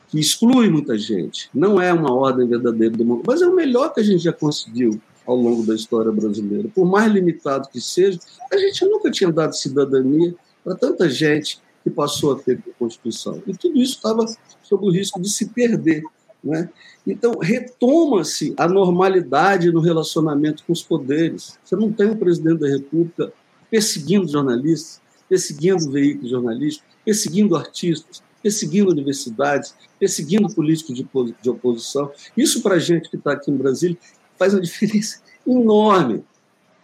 que 0.09 0.21
exclui 0.21 0.69
muita 0.69 0.99
gente. 0.99 1.49
Não 1.55 1.81
é 1.81 1.91
uma 1.93 2.13
ordem 2.13 2.47
verdadeira 2.47 2.95
democrática, 2.95 3.33
mas 3.33 3.41
é 3.41 3.47
o 3.47 3.55
melhor 3.55 3.95
que 3.95 4.01
a 4.01 4.03
gente 4.03 4.23
já 4.23 4.35
conseguiu 4.35 5.01
ao 5.27 5.35
longo 5.35 5.65
da 5.65 5.75
história 5.75 6.13
brasileira. 6.13 6.69
Por 6.75 6.85
mais 6.85 7.11
limitado 7.11 7.71
que 7.71 7.81
seja, 7.81 8.19
a 8.53 8.59
gente 8.59 8.85
nunca 8.85 9.11
tinha 9.11 9.33
dado 9.33 9.57
cidadania 9.57 10.35
para 10.63 10.75
tanta 10.75 11.09
gente 11.09 11.63
que 11.83 11.89
passou 11.89 12.33
a 12.33 12.39
ter 12.39 12.63
a 12.69 12.73
Constituição. 12.79 13.43
E 13.47 13.57
tudo 13.57 13.81
isso 13.81 13.95
estava 13.95 14.27
sob 14.63 14.87
o 14.87 14.91
risco 14.91 15.19
de 15.21 15.31
se 15.31 15.49
perder. 15.49 16.03
Né? 16.43 16.69
Então, 17.07 17.39
retoma-se 17.39 18.55
a 18.57 18.69
normalidade 18.69 19.73
no 19.73 19.81
relacionamento 19.81 20.65
com 20.65 20.73
os 20.73 20.83
poderes. 20.83 21.59
Você 21.65 21.77
não 21.77 21.93
tem 21.93 22.11
um 22.11 22.17
presidente 22.17 22.61
da 22.61 22.69
República 22.69 23.33
perseguindo 23.71 24.29
jornalistas, 24.29 25.01
perseguindo 25.29 25.91
veículos 25.91 26.31
jornalísticos, 26.31 26.89
perseguindo 27.05 27.57
artistas, 27.57 28.23
perseguindo 28.43 28.91
universidades, 28.91 29.75
perseguindo 29.99 30.53
políticos 30.55 30.97
de, 30.97 31.51
oposição. 31.51 32.11
Isso, 32.37 32.63
para 32.63 32.77
a 32.77 32.79
gente 32.79 33.11
que 33.11 33.17
está 33.17 33.33
aqui 33.33 33.51
em 33.51 33.57
Brasília, 33.57 33.99
faz 34.39 34.55
uma 34.55 34.61
diferença 34.63 35.21
enorme. 35.47 36.25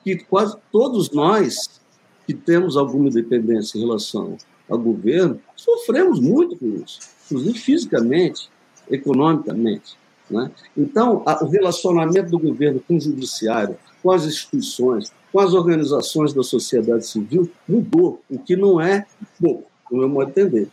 Que 0.02 0.16
quase 0.16 0.56
todos 0.70 1.10
nós 1.10 1.80
que 2.26 2.34
temos 2.34 2.76
alguma 2.76 3.08
independência 3.08 3.78
em 3.78 3.82
relação 3.82 4.36
ao 4.68 4.78
governo, 4.78 5.40
sofremos 5.56 6.20
muito 6.20 6.56
com 6.56 6.66
isso, 6.76 6.98
inclusive 7.26 7.58
fisicamente, 7.58 8.48
economicamente. 8.90 9.96
Né? 10.30 10.50
Então, 10.76 11.22
a, 11.26 11.44
o 11.44 11.48
relacionamento 11.48 12.30
do 12.30 12.38
governo 12.38 12.82
com 12.86 12.96
o 12.96 13.00
judiciário, 13.00 13.76
com 14.02 14.10
as 14.10 14.24
instituições, 14.24 15.12
com 15.32 15.40
as 15.40 15.52
organizações 15.52 16.32
da 16.32 16.42
sociedade 16.42 17.06
civil 17.06 17.50
mudou, 17.68 18.20
o 18.30 18.38
que 18.38 18.56
não 18.56 18.80
é 18.80 19.06
pouco, 19.40 19.68
no 19.90 19.98
meu 19.98 20.08
modo 20.08 20.32
de 20.32 20.40
entender. 20.40 20.68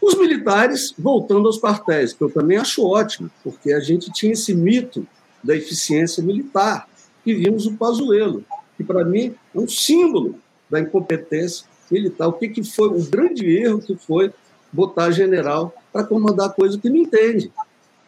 Os 0.00 0.14
militares 0.14 0.94
voltando 0.98 1.46
aos 1.46 1.58
quartéis, 1.58 2.12
que 2.12 2.22
eu 2.22 2.30
também 2.30 2.58
acho 2.58 2.86
ótimo, 2.86 3.30
porque 3.42 3.72
a 3.72 3.80
gente 3.80 4.12
tinha 4.12 4.32
esse 4.32 4.54
mito 4.54 5.06
da 5.42 5.56
eficiência 5.56 6.22
militar, 6.22 6.88
e 7.24 7.34
vimos 7.34 7.66
o 7.66 7.72
Pazuello, 7.72 8.44
que 8.76 8.84
para 8.84 9.04
mim 9.04 9.34
é 9.54 9.58
um 9.58 9.66
símbolo 9.66 10.36
da 10.70 10.80
incompetência 10.80 11.66
militar. 11.90 12.28
O 12.28 12.34
que, 12.34 12.48
que 12.48 12.62
foi 12.62 12.88
o 12.88 13.02
grande 13.04 13.46
erro 13.56 13.80
que 13.80 13.96
foi 13.96 14.32
botar 14.72 15.10
general 15.10 15.74
para 15.96 16.04
comandar 16.04 16.52
coisa 16.52 16.78
que 16.78 16.90
não 16.90 16.96
entende 16.96 17.50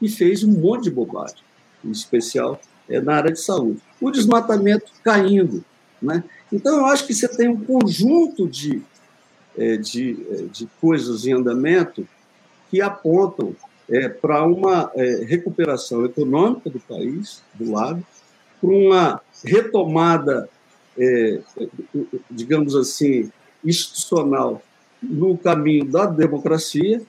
e 0.01 0.11
fez 0.11 0.45
um 0.45 0.53
monte 0.53 0.85
de 0.85 0.91
bobagem, 0.91 1.39
em 1.83 1.91
especial 1.91 2.61
é, 2.87 3.01
na 3.01 3.15
área 3.15 3.33
de 3.33 3.41
saúde. 3.41 3.81
O 3.99 4.11
desmatamento 4.11 4.93
caindo. 5.03 5.65
Né? 6.01 6.23
Então, 6.53 6.77
eu 6.77 6.87
acho 6.87 7.07
que 7.07 7.15
você 7.15 7.27
tem 7.27 7.49
um 7.49 7.65
conjunto 7.65 8.47
de, 8.47 8.83
é, 9.57 9.79
de, 9.79 10.19
é, 10.31 10.43
de 10.53 10.69
coisas 10.79 11.25
em 11.25 11.33
andamento 11.33 12.07
que 12.71 12.83
apontam 12.83 13.57
é, 13.89 14.07
para 14.07 14.45
uma 14.45 14.93
é, 14.95 15.25
recuperação 15.25 16.05
econômica 16.05 16.69
do 16.69 16.81
país, 16.81 17.43
do 17.55 17.73
lado, 17.73 18.07
para 18.61 18.71
uma 18.71 19.21
retomada, 19.43 20.47
é, 20.99 21.41
digamos 22.31 22.77
assim, 22.77 23.33
institucional 23.65 24.63
no 25.03 25.39
caminho 25.39 25.87
da 25.87 26.05
democracia, 26.05 27.03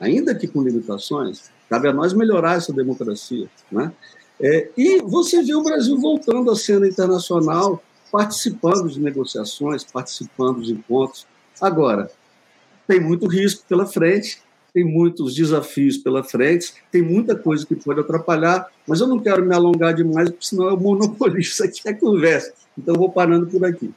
ainda 0.00 0.34
que 0.34 0.46
com 0.46 0.62
limitações, 0.62 1.50
cabe 1.68 1.88
a 1.88 1.92
nós 1.92 2.12
melhorar 2.12 2.56
essa 2.56 2.72
democracia. 2.72 3.48
Né? 3.70 3.92
É, 4.40 4.68
e 4.76 5.00
você 5.02 5.42
vê 5.42 5.54
o 5.54 5.62
Brasil 5.62 5.98
voltando 5.98 6.50
à 6.50 6.56
cena 6.56 6.88
internacional, 6.88 7.82
participando 8.10 8.88
de 8.88 9.00
negociações, 9.00 9.84
participando 9.84 10.62
de 10.62 10.72
encontros. 10.72 11.26
Agora, 11.60 12.10
tem 12.86 13.00
muito 13.00 13.26
risco 13.26 13.64
pela 13.68 13.86
frente, 13.86 14.42
tem 14.72 14.84
muitos 14.84 15.34
desafios 15.34 15.96
pela 15.96 16.22
frente, 16.24 16.74
tem 16.90 17.00
muita 17.00 17.36
coisa 17.36 17.64
que 17.64 17.76
pode 17.76 18.00
atrapalhar, 18.00 18.68
mas 18.86 19.00
eu 19.00 19.06
não 19.06 19.20
quero 19.20 19.44
me 19.44 19.54
alongar 19.54 19.94
demais, 19.94 20.28
porque 20.28 20.46
senão 20.46 20.68
eu 20.68 20.76
monopolizo 20.76 21.62
aqui 21.64 21.88
a 21.88 21.94
conversa. 21.94 22.52
Então, 22.76 22.94
vou 22.94 23.10
parando 23.10 23.46
por 23.46 23.64
aqui. 23.64 23.94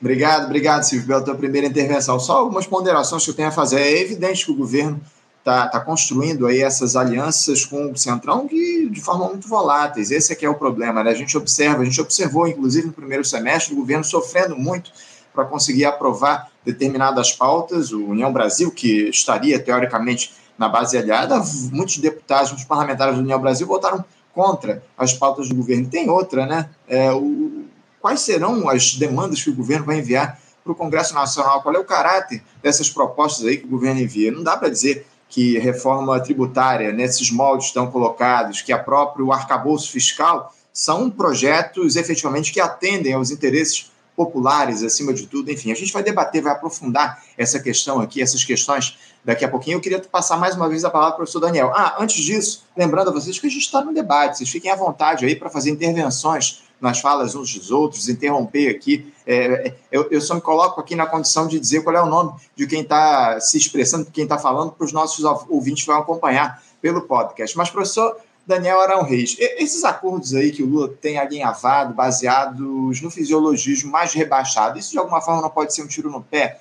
Obrigado, 0.00 0.44
obrigado, 0.44 0.84
Silvio, 0.84 1.08
pela 1.08 1.22
tua 1.22 1.34
primeira 1.34 1.66
intervenção. 1.66 2.20
Só 2.20 2.38
algumas 2.38 2.66
ponderações 2.66 3.24
que 3.24 3.30
eu 3.30 3.34
tenho 3.34 3.48
a 3.48 3.52
fazer. 3.52 3.80
É 3.80 4.00
evidente 4.00 4.44
que 4.44 4.52
o 4.52 4.56
governo 4.56 5.00
está 5.38 5.66
tá 5.66 5.80
construindo 5.80 6.46
aí 6.46 6.62
essas 6.62 6.94
alianças 6.94 7.64
com 7.64 7.90
o 7.90 7.96
Centrão 7.96 8.46
que, 8.46 8.88
de 8.90 9.00
forma 9.00 9.28
muito 9.28 9.48
voláteis. 9.48 10.10
Esse 10.10 10.32
é 10.32 10.36
que 10.36 10.46
é 10.46 10.48
o 10.48 10.54
problema. 10.54 11.02
Né? 11.02 11.10
A 11.10 11.14
gente 11.14 11.36
observa, 11.36 11.82
a 11.82 11.84
gente 11.84 12.00
observou, 12.00 12.46
inclusive, 12.46 12.86
no 12.86 12.92
primeiro 12.92 13.24
semestre, 13.24 13.74
o 13.74 13.76
governo 13.76 14.04
sofrendo 14.04 14.56
muito 14.56 14.92
para 15.32 15.44
conseguir 15.44 15.84
aprovar 15.84 16.48
determinadas 16.64 17.32
pautas. 17.32 17.90
O 17.90 18.04
União 18.06 18.32
Brasil, 18.32 18.70
que 18.70 19.08
estaria, 19.08 19.58
teoricamente, 19.58 20.32
na 20.56 20.68
base 20.68 20.96
aliada, 20.96 21.40
muitos 21.72 21.98
deputados, 21.98 22.50
muitos 22.50 22.66
parlamentares 22.66 23.16
do 23.16 23.20
União 23.20 23.40
Brasil 23.40 23.66
votaram 23.66 24.04
contra 24.32 24.82
as 24.96 25.12
pautas 25.12 25.48
do 25.48 25.54
governo. 25.56 25.88
Tem 25.88 26.08
outra, 26.08 26.46
né? 26.46 26.68
É, 26.86 27.10
o, 27.12 27.64
quais 28.00 28.20
serão 28.20 28.68
as 28.68 28.94
demandas 28.94 29.42
que 29.42 29.50
o 29.50 29.54
governo 29.54 29.86
vai 29.86 29.98
enviar 29.98 30.40
para 30.62 30.72
o 30.72 30.74
Congresso 30.74 31.14
Nacional? 31.14 31.62
Qual 31.62 31.74
é 31.74 31.78
o 31.78 31.84
caráter 31.84 32.42
dessas 32.62 32.90
propostas 32.90 33.46
aí 33.46 33.56
que 33.56 33.66
o 33.66 33.70
governo 33.70 34.00
envia? 34.00 34.32
Não 34.32 34.42
dá 34.42 34.56
para 34.56 34.68
dizer 34.68 35.06
que 35.28 35.58
reforma 35.58 36.18
tributária 36.20 36.92
nesses 36.92 37.30
moldes 37.30 37.66
estão 37.66 37.90
colocados, 37.90 38.62
que 38.62 38.72
a 38.72 38.78
próprio 38.78 39.30
arcabouço 39.32 39.90
fiscal 39.90 40.54
são 40.72 41.10
projetos 41.10 41.96
efetivamente 41.96 42.52
que 42.52 42.60
atendem 42.60 43.12
aos 43.12 43.30
interesses 43.30 43.90
populares 44.16 44.82
acima 44.82 45.12
de 45.14 45.26
tudo. 45.26 45.50
Enfim, 45.50 45.70
a 45.70 45.74
gente 45.74 45.92
vai 45.92 46.02
debater, 46.02 46.42
vai 46.42 46.52
aprofundar 46.52 47.22
essa 47.36 47.60
questão 47.60 48.00
aqui, 48.00 48.20
essas 48.20 48.42
questões 48.42 48.98
daqui 49.24 49.44
a 49.44 49.48
pouquinho. 49.48 49.76
Eu 49.76 49.80
queria 49.80 50.00
passar 50.00 50.36
mais 50.36 50.56
uma 50.56 50.68
vez 50.68 50.84
a 50.84 50.90
palavra 50.90 51.14
para 51.14 51.22
o 51.22 51.24
professor 51.24 51.40
Daniel. 51.40 51.72
Ah, 51.74 51.96
antes 52.00 52.24
disso, 52.24 52.64
lembrando 52.76 53.10
a 53.10 53.12
vocês 53.12 53.38
que 53.38 53.46
a 53.46 53.50
gente 53.50 53.62
está 53.62 53.80
no 53.80 53.94
debate, 53.94 54.38
vocês 54.38 54.50
fiquem 54.50 54.70
à 54.70 54.76
vontade 54.76 55.24
aí 55.24 55.36
para 55.36 55.48
fazer 55.48 55.70
intervenções 55.70 56.64
nas 56.80 57.00
falas 57.00 57.34
uns 57.34 57.54
dos 57.54 57.70
outros, 57.70 58.08
interromper 58.08 58.68
aqui. 58.68 59.12
É, 59.26 59.74
eu, 59.90 60.08
eu, 60.10 60.20
só 60.20 60.34
me 60.34 60.40
coloco 60.40 60.80
aqui 60.80 60.94
na 60.94 61.06
condição 61.06 61.46
de 61.46 61.58
dizer 61.58 61.82
qual 61.82 61.96
é 61.96 62.02
o 62.02 62.06
nome 62.06 62.32
de 62.56 62.66
quem 62.66 62.82
está 62.82 63.40
se 63.40 63.58
expressando, 63.58 64.06
quem 64.12 64.24
está 64.24 64.38
falando, 64.38 64.72
para 64.72 64.84
os 64.84 64.92
nossos 64.92 65.24
ouvintes 65.48 65.84
que 65.84 65.90
vão 65.90 66.00
acompanhar 66.00 66.62
pelo 66.80 67.02
podcast. 67.02 67.56
Mas, 67.56 67.70
professor 67.70 68.16
Daniel 68.46 68.80
Arão 68.80 69.02
Reis, 69.02 69.36
esses 69.38 69.84
acordos 69.84 70.34
aí 70.34 70.50
que 70.50 70.62
o 70.62 70.66
Lula 70.66 70.88
tem 70.88 71.18
alinhavado, 71.18 71.92
baseados 71.92 73.02
no 73.02 73.10
fisiologismo 73.10 73.90
mais 73.90 74.14
rebaixado, 74.14 74.78
isso 74.78 74.92
de 74.92 74.98
alguma 74.98 75.20
forma 75.20 75.42
não 75.42 75.50
pode 75.50 75.74
ser 75.74 75.82
um 75.82 75.86
tiro 75.86 76.10
no 76.10 76.22
pé 76.22 76.58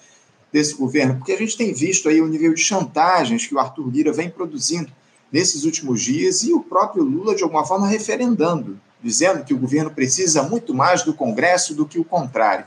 desse 0.51 0.73
governo? 0.73 1.15
Porque 1.15 1.31
a 1.31 1.37
gente 1.37 1.55
tem 1.55 1.73
visto 1.73 2.09
aí 2.09 2.21
o 2.21 2.27
nível 2.27 2.53
de 2.53 2.59
chantagens 2.59 3.45
que 3.45 3.55
o 3.55 3.59
Arthur 3.59 3.89
Lira 3.89 4.11
vem 4.11 4.29
produzindo 4.29 4.91
nesses 5.31 5.63
últimos 5.63 6.01
dias 6.01 6.43
e 6.43 6.53
o 6.53 6.61
próprio 6.61 7.03
Lula, 7.03 7.35
de 7.35 7.43
alguma 7.43 7.65
forma, 7.65 7.87
referendando 7.87 8.79
dizendo 9.03 9.43
que 9.43 9.53
o 9.53 9.59
governo 9.59 9.91
precisa 9.91 10.43
muito 10.43 10.73
mais 10.73 11.03
do 11.03 11.13
Congresso 11.13 11.73
do 11.75 11.85
que 11.85 11.99
o 11.99 12.03
contrário. 12.03 12.65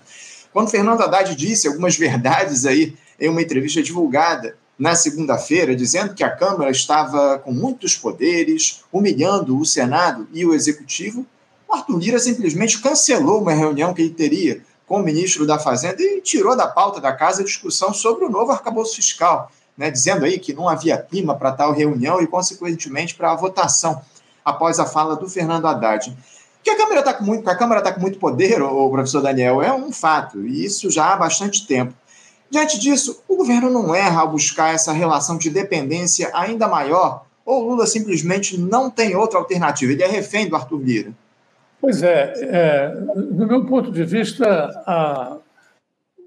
Quando 0.53 0.71
Fernando 0.71 1.03
Haddad 1.03 1.35
disse 1.35 1.69
algumas 1.69 1.97
verdades 1.97 2.67
aí 2.67 2.97
em 3.19 3.29
uma 3.29 3.43
entrevista 3.43 3.83
divulgada 3.83 4.57
na 4.79 4.95
segunda-feira, 4.95 5.77
dizendo 5.77 6.15
que 6.15 6.25
a 6.25 6.31
Câmara 6.31 6.71
estava 6.71 7.39
com 7.39 7.53
muitos 7.53 7.95
poderes, 7.95 8.83
humilhando 8.91 9.59
o 9.59 9.67
Senado 9.67 10.27
e 10.33 10.45
o 10.47 10.55
Executivo, 10.55 11.27
Arthur 11.71 11.99
Lira 11.99 12.19
simplesmente 12.19 12.81
cancelou 12.81 13.43
uma 13.43 13.53
reunião 13.53 13.95
que 13.95 14.03
ele 14.03 14.11
teria 14.11 14.63
com 14.87 15.01
o 15.01 15.05
ministro 15.05 15.47
da 15.47 15.59
Fazenda 15.59 16.03
e 16.03 16.21
tirou 16.21 16.57
da 16.57 16.67
pauta 16.67 17.01
da 17.01 17.13
casa 17.13 17.43
a 17.43 17.45
discussão 17.45 17.95
sobre 17.95 18.25
o 18.25 18.29
novo 18.29 18.51
arcabouço 18.51 18.97
fiscal, 18.97 19.53
né, 19.77 19.89
dizendo 19.89 20.25
aí 20.25 20.39
que 20.39 20.53
não 20.53 20.69
havia 20.69 20.99
clima 20.99 21.37
para 21.37 21.53
tal 21.53 21.73
reunião 21.73 22.21
e, 22.21 22.27
consequentemente, 22.27 23.15
para 23.15 23.31
a 23.31 23.37
votação 23.37 24.03
após 24.45 24.79
a 24.79 24.87
fala 24.87 25.17
do 25.17 25.29
Fernando 25.29 25.67
Haddad. 25.67 26.17
Que 26.63 26.71
a 26.71 26.77
Câmara 26.77 27.01
está 27.01 27.15
com 27.15 27.25
muito, 27.25 27.49
a 27.49 27.55
tá 27.55 27.93
com 27.93 28.01
muito 28.01 28.19
poder, 28.19 28.61
o 28.63 28.91
professor 28.91 29.23
Daniel, 29.23 29.63
é 29.63 29.73
um 29.73 29.91
fato, 29.93 30.47
e 30.47 30.65
isso 30.65 30.91
já 30.91 31.13
há 31.13 31.17
bastante 31.17 31.67
tempo. 31.67 31.95
Diante 32.51 32.79
disso, 32.79 33.23
o 33.29 33.37
governo 33.37 33.71
não 33.71 33.95
erra 33.95 34.23
ao 34.23 34.31
buscar 34.31 34.75
essa 34.75 34.93
relação 34.93 35.39
de 35.39 35.49
dependência 35.49 36.31
ainda 36.35 36.69
maior, 36.69 37.25
ou 37.47 37.71
Lula 37.71 37.87
simplesmente 37.87 38.59
não 38.59 38.91
tem 38.91 39.17
outra 39.17 39.39
alternativa? 39.39 39.93
Ele 39.93 40.03
é 40.03 40.09
refém 40.09 40.49
do 40.49 40.57
Arthur 40.57 40.81
Lira. 40.81 41.13
Pois 41.81 42.03
é, 42.03 42.33
é 42.37 42.89
do 43.17 43.47
meu 43.47 43.65
ponto 43.65 43.91
de 43.91 44.05
vista, 44.05 44.45
a, 44.87 45.37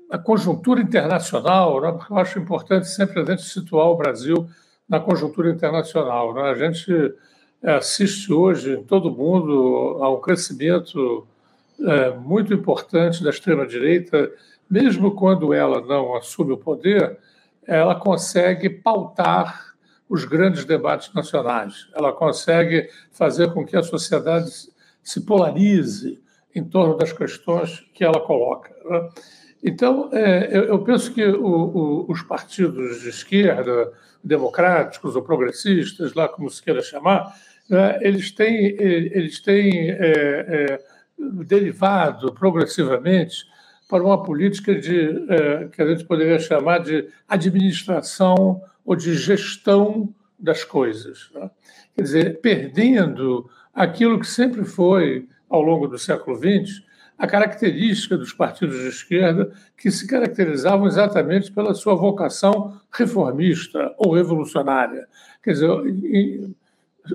a 0.09 0.17
conjuntura 0.17 0.81
internacional, 0.81 1.79
né, 1.79 1.91
porque 1.91 2.11
eu 2.11 2.17
acho 2.17 2.39
importante 2.39 2.87
sempre 2.87 3.21
a 3.21 3.25
gente 3.25 3.43
situar 3.43 3.87
o 3.87 3.95
Brasil 3.95 4.47
na 4.89 4.99
conjuntura 4.99 5.49
internacional. 5.49 6.33
Né? 6.33 6.41
A 6.41 6.55
gente 6.55 7.13
assiste 7.63 8.31
hoje 8.31 8.73
em 8.73 8.83
todo 8.83 9.11
mundo 9.11 9.99
a 10.01 10.13
um 10.13 10.19
crescimento 10.19 11.25
é, 11.79 12.11
muito 12.11 12.53
importante 12.53 13.23
da 13.23 13.29
extrema-direita, 13.29 14.31
mesmo 14.69 15.11
quando 15.15 15.53
ela 15.53 15.81
não 15.81 16.15
assume 16.15 16.53
o 16.53 16.57
poder, 16.57 17.17
ela 17.65 17.95
consegue 17.95 18.69
pautar 18.69 19.73
os 20.09 20.25
grandes 20.25 20.65
debates 20.65 21.13
nacionais, 21.13 21.87
ela 21.93 22.11
consegue 22.11 22.89
fazer 23.11 23.53
com 23.53 23.65
que 23.65 23.75
a 23.75 23.83
sociedade 23.83 24.49
se 25.01 25.21
polarize 25.21 26.21
em 26.53 26.63
torno 26.63 26.95
das 26.97 27.11
questões 27.11 27.83
que 27.93 28.03
ela 28.03 28.19
coloca. 28.19 28.73
Né? 28.85 29.09
Então, 29.63 30.09
é, 30.11 30.57
eu, 30.57 30.79
penso 30.83 31.13
que 31.13 31.25
os 31.25 32.21
partidos 32.21 33.01
de 33.01 33.09
esquerda, 33.09 33.91
democráticos 34.23 35.15
ou 35.15 35.21
progressistas, 35.21 36.13
lá 36.13 36.27
como 36.27 36.49
se 36.49 36.61
queira 36.61 36.81
chamar, 36.81 37.33
né, 37.73 37.97
eles 38.01 38.31
têm, 38.31 38.65
eles 38.79 39.39
têm 39.39 39.89
é, 39.89 39.97
é, 39.97 40.79
derivado 41.43 42.31
progressivamente 42.33 43.45
para 43.89 44.03
uma 44.03 44.21
política 44.21 44.75
de, 44.75 45.25
é, 45.27 45.67
que 45.69 45.81
a 45.81 45.87
gente 45.87 46.05
poderia 46.05 46.37
chamar 46.37 46.79
de 46.79 47.07
administração 47.27 48.61
ou 48.85 48.95
de 48.95 49.15
gestão 49.15 50.13
das 50.37 50.63
coisas. 50.63 51.31
Né? 51.33 51.49
Quer 51.95 52.01
dizer, 52.03 52.41
perdendo 52.41 53.49
aquilo 53.73 54.19
que 54.19 54.27
sempre 54.27 54.63
foi, 54.63 55.27
ao 55.49 55.61
longo 55.61 55.87
do 55.87 55.97
século 55.97 56.37
XX, 56.37 56.83
a 57.17 57.25
característica 57.25 58.17
dos 58.17 58.33
partidos 58.33 58.79
de 58.81 58.87
esquerda, 58.87 59.51
que 59.75 59.89
se 59.89 60.05
caracterizavam 60.05 60.85
exatamente 60.85 61.51
pela 61.51 61.73
sua 61.73 61.95
vocação 61.95 62.79
reformista 62.91 63.93
ou 63.97 64.13
revolucionária. 64.13 65.07
Quer 65.41 65.53
dizer, 65.53 65.69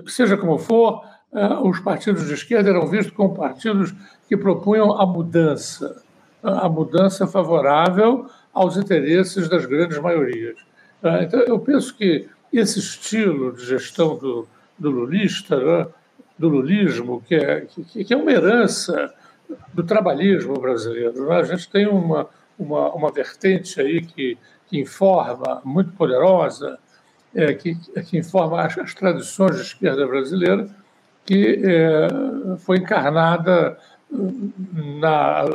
seja 0.07 0.37
como 0.37 0.57
for, 0.57 1.03
eh, 1.33 1.53
os 1.63 1.79
partidos 1.79 2.27
de 2.27 2.33
esquerda 2.33 2.69
eram 2.69 2.87
vistos 2.87 3.15
como 3.15 3.35
partidos 3.35 3.93
que 4.27 4.37
propunham 4.37 4.99
a 4.99 5.05
mudança, 5.05 6.01
a 6.43 6.69
mudança 6.69 7.27
favorável 7.27 8.27
aos 8.53 8.77
interesses 8.77 9.47
das 9.47 9.65
grandes 9.65 9.97
maiorias. 9.99 10.57
Né? 11.01 11.23
Então, 11.23 11.39
eu 11.41 11.59
penso 11.59 11.95
que 11.95 12.27
esse 12.51 12.79
estilo 12.79 13.53
de 13.53 13.65
gestão 13.65 14.17
do, 14.17 14.47
do 14.77 14.89
lulista, 14.89 15.57
né? 15.57 15.87
do 16.37 16.47
lulismo, 16.47 17.21
que 17.27 17.35
é, 17.35 17.61
que, 17.61 18.03
que, 18.03 18.13
é 18.13 18.17
uma 18.17 18.31
herança 18.31 19.13
do 19.73 19.83
trabalhismo 19.83 20.53
brasileiro. 20.59 21.27
Né? 21.27 21.35
A 21.35 21.43
gente 21.43 21.69
tem 21.69 21.87
uma, 21.87 22.27
uma, 22.57 22.93
uma 22.93 23.11
vertente 23.11 23.79
aí 23.81 24.01
que, 24.01 24.37
que 24.67 24.79
informa, 24.79 25.61
muito 25.65 25.91
poderosa, 25.91 26.79
é, 27.35 27.53
que, 27.53 27.75
que 27.75 28.17
informa 28.17 28.61
as, 28.61 28.77
as 28.77 28.93
tradições 28.93 29.55
de 29.55 29.61
esquerda 29.61 30.05
brasileira, 30.07 30.67
que 31.25 31.61
é, 31.63 32.57
foi 32.59 32.77
encarnada 32.77 33.77
na, 34.11 35.45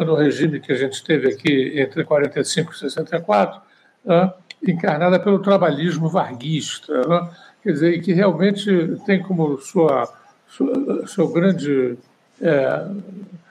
no 0.00 0.14
regime 0.14 0.60
que 0.60 0.72
a 0.72 0.76
gente 0.76 1.04
teve 1.04 1.28
aqui 1.28 1.78
entre 1.78 2.04
45 2.04 2.72
e 2.72 2.78
64, 2.78 3.60
né, 4.04 4.32
encarnada 4.66 5.18
pelo 5.18 5.38
trabalhismo 5.38 6.08
varguista, 6.08 7.06
né, 7.06 7.30
quer 7.62 7.72
dizer, 7.72 8.00
que 8.00 8.12
realmente 8.12 8.96
tem 9.06 9.22
como 9.22 9.58
sua, 9.58 10.12
sua 10.48 11.06
seu 11.06 11.28
grande 11.28 11.96
é, 12.40 12.86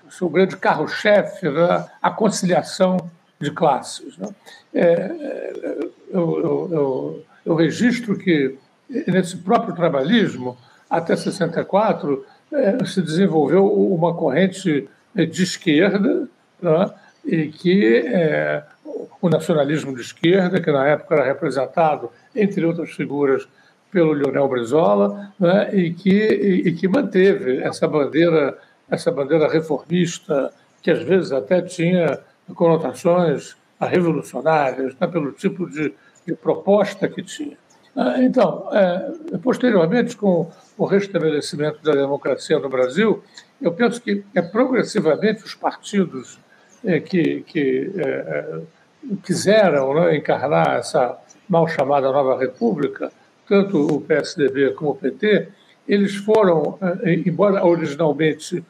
seu 0.10 0.30
grande 0.30 0.58
carro-chefe 0.58 1.50
né, 1.50 1.88
a 2.02 2.12
conciliação 2.12 2.98
de 3.40 3.50
classes. 3.52 4.18
Né. 4.18 4.30
É, 4.74 4.84
é, 4.84 5.90
eu, 6.14 6.40
eu, 6.40 6.70
eu, 6.72 7.24
eu 7.46 7.56
registro 7.56 8.18
que 8.18 8.58
nesse 9.08 9.38
próprio 9.38 9.76
trabalhismo 9.76 10.58
até 10.90 11.16
64 11.16 12.26
é, 12.52 12.84
se 12.86 13.02
desenvolveu 13.02 13.66
uma 13.66 14.14
corrente 14.14 14.88
de 15.16 15.44
esquerda, 15.44 16.28
né, 16.62 16.92
e 17.26 17.48
que 17.48 17.98
é, 17.98 18.64
o 19.22 19.30
nacionalismo 19.30 19.96
de 19.96 20.02
esquerda, 20.02 20.60
que 20.60 20.72
na 20.72 20.88
época 20.88 21.16
era 21.16 21.26
representado, 21.26 22.12
entre 22.36 22.66
outras 22.66 22.92
figuras, 22.92 23.48
pelo 23.92 24.14
Leonel 24.14 24.48
Brizola, 24.48 25.34
né, 25.40 25.70
e, 25.74 25.94
que, 25.94 26.10
e, 26.10 26.70
e, 26.70 26.74
que 26.74 26.88
manteve 26.88 27.58
essa 27.58 27.88
bandeira, 27.88 28.58
essa 28.90 29.12
bandeira 29.12 29.52
reformista, 29.52 30.52
que 30.82 30.90
às 30.90 31.04
vezes 31.04 31.32
até 31.32 31.62
tinha 31.62 32.20
conotações 32.56 33.56
revolucionárias, 33.86 34.96
né, 35.00 35.08
pelo 35.08 35.32
tipo 35.32 35.70
de, 35.70 35.94
de 36.26 36.34
proposta 36.36 37.08
que 37.08 37.22
tinha. 37.24 37.58
Ah, 37.96 38.22
então, 38.24 38.70
é, 38.72 39.38
posteriormente, 39.44 40.16
com 40.16 40.50
o 40.78 40.86
restabelecimento 40.86 41.84
da 41.84 41.94
democracia 41.94 42.58
no 42.58 42.70
Brasil, 42.70 43.22
eu 43.62 43.72
penso 43.72 44.02
que 44.02 44.24
é 44.34 44.42
progressivamente 44.42 45.44
os 45.44 45.54
partidos 45.54 46.40
é, 46.84 47.00
que, 47.00 47.42
que 47.42 47.92
é, 47.98 48.02
é, 48.02 48.60
quiseram 49.24 49.94
né, 49.94 50.16
encarnar 50.16 50.78
essa 50.78 51.18
mal 51.50 51.68
chamada 51.68 52.12
nova 52.12 52.40
república, 52.40 53.12
tanto 53.48 53.96
o 53.96 54.02
PSDB 54.02 54.72
como 54.72 54.92
o 54.92 54.96
PT, 54.96 55.50
eles 55.88 56.16
foram, 56.16 56.78
é, 57.04 57.14
embora 57.14 57.66
originalmente 57.66 58.64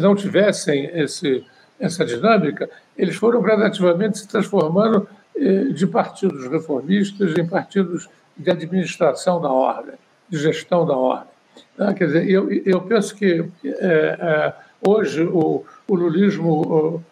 não 0.00 0.14
tivessem 0.14 0.84
esse, 0.92 1.44
essa 1.80 2.04
dinâmica, 2.04 2.68
eles 2.96 3.16
foram 3.16 3.40
gradativamente 3.42 4.18
se 4.18 4.28
transformando 4.28 5.08
é, 5.36 5.64
de 5.64 5.86
partidos 5.86 6.48
reformistas 6.48 7.36
em 7.36 7.46
partidos 7.46 8.08
de 8.36 8.50
administração 8.50 9.40
da 9.40 9.50
ordem, 9.50 9.94
de 10.28 10.38
gestão 10.38 10.86
da 10.86 10.96
ordem. 10.96 11.36
Ah, 11.78 11.92
quer 11.92 12.06
dizer, 12.06 12.28
eu, 12.28 12.50
eu 12.50 12.80
penso 12.82 13.14
que 13.14 13.44
é, 13.64 13.68
é, 13.70 14.54
hoje 14.86 15.22
o, 15.22 15.64
o 15.86 15.94
lulismo 15.94 17.02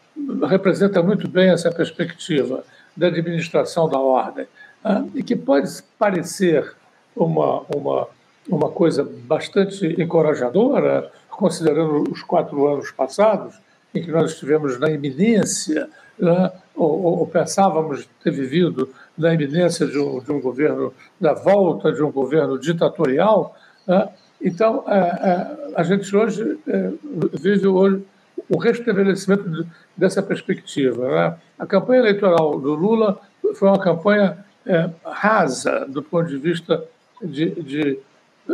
representa 0.48 1.02
muito 1.02 1.28
bem 1.28 1.50
essa 1.50 1.70
perspectiva 1.70 2.64
da 2.96 3.08
administração 3.08 3.88
da 3.88 3.98
ordem, 3.98 4.46
ah, 4.84 5.04
e 5.14 5.22
que 5.22 5.34
pode 5.34 5.70
parecer 5.98 6.72
uma, 7.16 7.62
uma, 7.74 8.08
uma 8.48 8.70
coisa 8.70 9.08
bastante 9.26 10.00
encorajadora, 10.00 11.10
considerando 11.28 12.10
os 12.10 12.22
quatro 12.22 12.66
anos 12.66 12.90
passados, 12.90 13.58
em 13.94 14.02
que 14.02 14.10
nós 14.10 14.32
estivemos 14.32 14.78
na 14.78 14.90
iminência, 14.90 15.88
né, 16.18 16.50
ou, 16.74 17.18
ou, 17.20 17.26
pensávamos 17.26 18.08
ter 18.22 18.30
vivido 18.30 18.88
na 19.16 19.32
iminência 19.32 19.86
de 19.86 19.98
um, 19.98 20.20
de 20.20 20.32
um 20.32 20.40
governo, 20.40 20.92
da 21.20 21.32
volta 21.32 21.92
de 21.92 22.02
um 22.02 22.10
governo 22.10 22.58
ditatorial. 22.58 23.56
Né, 23.86 24.08
então, 24.40 24.84
é, 24.88 24.98
é, 24.98 25.72
a 25.76 25.82
gente 25.82 26.14
hoje 26.14 26.58
é, 26.66 26.90
vive 27.32 27.66
hoje 27.66 28.02
o 28.48 28.58
restabelecimento 28.58 29.66
dessa 29.96 30.22
perspectiva. 30.22 31.08
Né? 31.08 31.36
A 31.58 31.66
campanha 31.66 32.00
eleitoral 32.00 32.58
do 32.58 32.74
Lula 32.74 33.20
foi 33.54 33.68
uma 33.68 33.78
campanha 33.78 34.44
é, 34.66 34.90
rasa 35.04 35.86
do 35.86 36.02
ponto 36.02 36.28
de 36.28 36.36
vista 36.36 36.84
de, 37.22 37.50
de, 37.62 37.98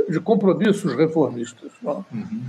de 0.09 0.21
compromissos 0.21 0.95
reformistas. 0.95 1.73
Uhum. 1.83 2.45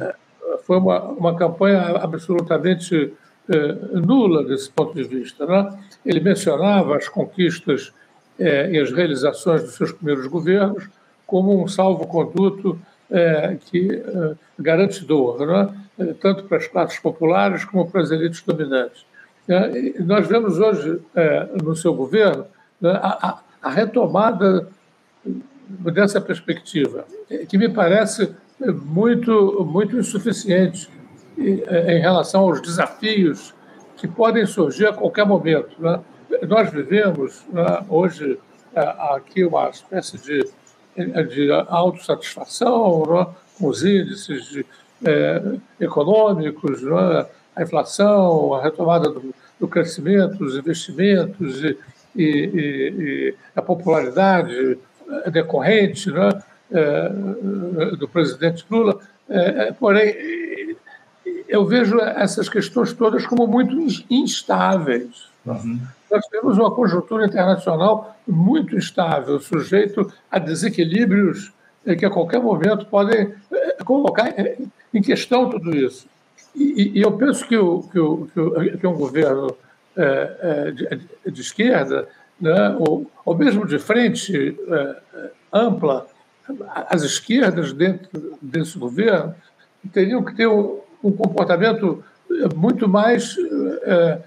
Foi 0.58 0.78
uma, 0.78 1.02
uma 1.04 1.36
campanha 1.36 1.82
absolutamente 1.98 3.14
é, 3.50 3.74
nula 4.00 4.44
desse 4.44 4.70
ponto 4.70 4.94
de 4.94 5.04
vista. 5.04 5.46
Né? 5.46 5.78
Ele 6.06 6.20
mencionava 6.20 6.96
as 6.96 7.10
conquistas 7.10 7.92
é, 8.40 8.72
e 8.72 8.80
as 8.80 8.92
realizações 8.92 9.64
dos 9.64 9.76
seus 9.76 9.92
primeiros 9.92 10.28
governos 10.28 10.88
como 11.26 11.64
um 11.64 11.68
salvo-conduto 11.68 12.80
é, 13.10 13.58
que 13.66 14.02
garantidor, 14.58 15.46
né? 15.46 15.74
Tanto 16.22 16.46
para 16.46 16.58
as 16.58 16.68
classes 16.68 16.98
populares 17.00 17.66
como 17.66 17.90
para 17.90 18.02
as 18.02 18.10
elites 18.10 18.42
dominantes. 18.42 19.06
Nós 20.00 20.28
vemos 20.28 20.60
hoje 20.60 21.00
no 21.62 21.76
seu 21.76 21.94
governo 21.94 22.46
né, 22.80 22.92
a, 23.02 23.40
a, 23.62 23.70
retomada 23.70 24.68
dessa 25.68 26.20
perspectiva, 26.20 27.06
que 27.48 27.58
me 27.58 27.70
parece 27.70 28.34
muito, 28.86 29.66
muito 29.66 29.98
insuficiente 29.98 30.90
em 31.38 32.00
relação 32.00 32.42
aos 32.42 32.62
desafios 32.62 33.54
que 33.98 34.08
podem 34.08 34.46
surgir 34.46 34.88
a 34.88 34.94
qualquer 34.94 35.26
momento. 35.26 35.72
Né? 35.80 36.00
Nós 36.48 36.70
vivemos 36.70 37.44
né, 37.52 37.84
hoje 37.90 38.38
aqui 38.76 39.44
uma 39.44 39.70
espécie 39.70 40.18
de 40.18 40.48
é, 40.98 41.24
de 41.24 41.50
autossatisfação 41.70 43.06
né, 43.08 43.28
com 43.58 43.68
os 43.68 43.82
índices 43.82 44.46
de, 44.50 44.66
é, 45.06 45.42
econômicos, 45.80 46.82
né, 46.82 47.26
a 47.56 47.64
inflação, 47.64 48.54
a 48.54 48.62
retomada 48.62 49.10
do, 49.10 49.34
do 49.58 49.68
crescimento, 49.70 50.44
os 50.44 50.58
investimentos 50.58 51.64
e, 51.64 51.78
e, 52.14 52.20
e, 52.20 53.36
a 53.56 53.62
popularidade 53.62 54.78
decorrente 55.32 56.12
né, 56.12 56.30
é, 56.30 56.44
do 57.98 58.08
presidente 58.08 58.66
Lula. 58.70 59.00
É, 59.30 59.72
porém, 59.74 60.16
eu 61.48 61.66
vejo 61.66 62.00
essas 62.00 62.48
questões 62.48 62.94
todas 62.94 63.26
como 63.26 63.46
muito 63.48 63.76
instáveis. 64.10 65.30
Uhum 65.46 65.80
nós 66.12 66.28
temos 66.28 66.58
uma 66.58 66.70
conjuntura 66.70 67.26
internacional 67.26 68.18
muito 68.28 68.76
instável, 68.76 69.40
sujeito 69.40 70.12
a 70.30 70.38
desequilíbrios 70.38 71.54
eh, 71.86 71.96
que 71.96 72.06
a 72.06 72.10
qualquer 72.10 72.42
momento 72.42 72.86
podem 72.86 73.34
eh, 73.52 73.78
colocar 73.86 74.34
em 74.94 75.02
questão 75.02 75.50
tudo 75.50 75.76
isso. 75.76 76.06
E, 76.54 77.00
e 77.00 77.02
eu 77.02 77.14
penso 77.14 77.48
que, 77.48 77.58
o, 77.58 77.84
que, 77.84 77.98
o, 77.98 78.28
que, 78.78 78.86
um 78.86 78.94
governo 78.94 79.56
de, 81.26 81.42
esquerda, 81.42 82.08
né, 82.40 82.76
ou, 82.78 83.10
ou, 83.26 83.38
mesmo 83.38 83.66
de 83.66 83.80
frente 83.80 84.58
ampla, 85.52 86.08
as 86.90 87.04
esquerdas 87.04 87.74
dentro 87.74 88.38
desse 88.42 88.78
governo 88.78 89.36
teriam 89.92 90.24
que 90.24 90.36
ter 90.36 90.48
um, 90.48 90.80
um 91.04 91.12
comportamento 91.12 92.04
muito 92.56 92.88
mais 92.88 93.36
é, 93.84 94.20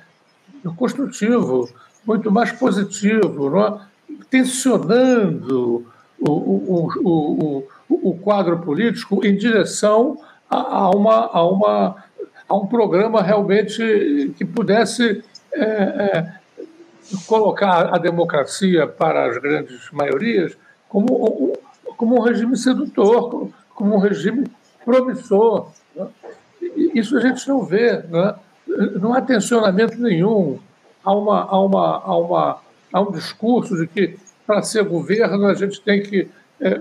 construtivo, 0.77 1.69
muito 2.07 2.31
mais 2.31 2.53
positivo, 2.53 3.51
não 3.51 3.67
é? 3.67 3.81
tensionando 4.31 5.87
o, 6.19 6.31
o, 6.31 6.91
o, 7.03 7.69
o, 7.89 8.11
o 8.11 8.19
quadro 8.19 8.59
político 8.59 9.25
em 9.25 9.37
direção 9.37 10.19
a, 10.51 10.57
a, 10.57 10.91
uma, 10.91 11.31
a, 11.33 11.47
uma, 11.47 12.05
a 12.49 12.57
um 12.57 12.67
programa 12.67 13.23
realmente 13.23 14.35
que 14.37 14.45
pudesse 14.45 15.23
é, 15.53 15.63
é, 15.63 16.33
colocar 17.27 17.95
a 17.95 17.99
democracia 17.99 18.87
para 18.87 19.27
as 19.27 19.39
grandes 19.39 19.91
maiorias 19.93 20.57
como, 20.89 21.54
como 21.97 22.19
um 22.19 22.23
regime 22.23 22.57
sedutor, 22.57 23.51
como 23.75 23.95
um 23.95 23.99
regime 23.99 24.47
promissor. 24.85 25.71
Né? 25.95 26.07
Isso 26.95 27.17
a 27.17 27.21
gente 27.21 27.47
não 27.49 27.65
vê. 27.65 28.03
Né? 28.03 28.35
não 29.01 29.13
há 29.13 29.21
tensionamento 29.21 29.99
nenhum, 29.99 30.59
há, 31.05 31.13
uma, 31.15 31.59
uma, 31.59 32.17
uma, 32.17 32.61
um 32.95 33.13
discurso 33.13 33.77
de 33.77 33.87
que 33.87 34.17
para 34.47 34.63
ser 34.63 34.85
governo 34.85 35.47
a 35.47 35.55
gente 35.55 35.81
tem 35.81 36.03
que 36.03 36.29
é, 36.61 36.81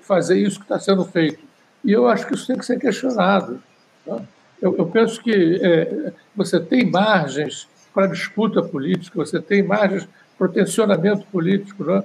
fazer 0.00 0.38
isso 0.38 0.58
que 0.58 0.64
está 0.64 0.78
sendo 0.78 1.04
feito. 1.04 1.42
E 1.84 1.92
eu 1.92 2.06
acho 2.06 2.26
que 2.26 2.34
isso 2.34 2.46
tem 2.46 2.56
que 2.56 2.64
ser 2.64 2.78
questionado. 2.78 3.62
Tá? 4.06 4.20
Eu, 4.60 4.76
eu, 4.76 4.86
penso 4.86 5.20
que 5.20 5.60
é, 5.62 6.12
você 6.34 6.60
tem 6.60 6.88
margens 6.88 7.68
para 7.92 8.06
disputa 8.06 8.62
política, 8.62 9.16
você 9.16 9.40
tem 9.40 9.62
margens 9.62 10.08
para 10.38 10.48
tensionamento 10.48 11.26
político, 11.26 11.84
né? 11.84 12.02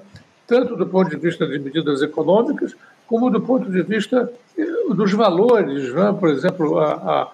Tanto 0.47 0.75
do 0.75 0.87
ponto 0.87 1.09
de 1.09 1.17
vista 1.17 1.45
de 1.45 1.59
medidas 1.59 2.01
econômicas, 2.01 2.73
como 3.05 3.29
do 3.29 3.41
ponto 3.41 3.69
de 3.69 3.81
vista 3.83 4.31
eh, 4.57 4.93
dos 4.93 5.11
valores. 5.11 5.93
Né? 5.93 6.15
Por 6.17 6.29
exemplo, 6.29 6.79
a, 6.79 6.93
a, 6.93 7.31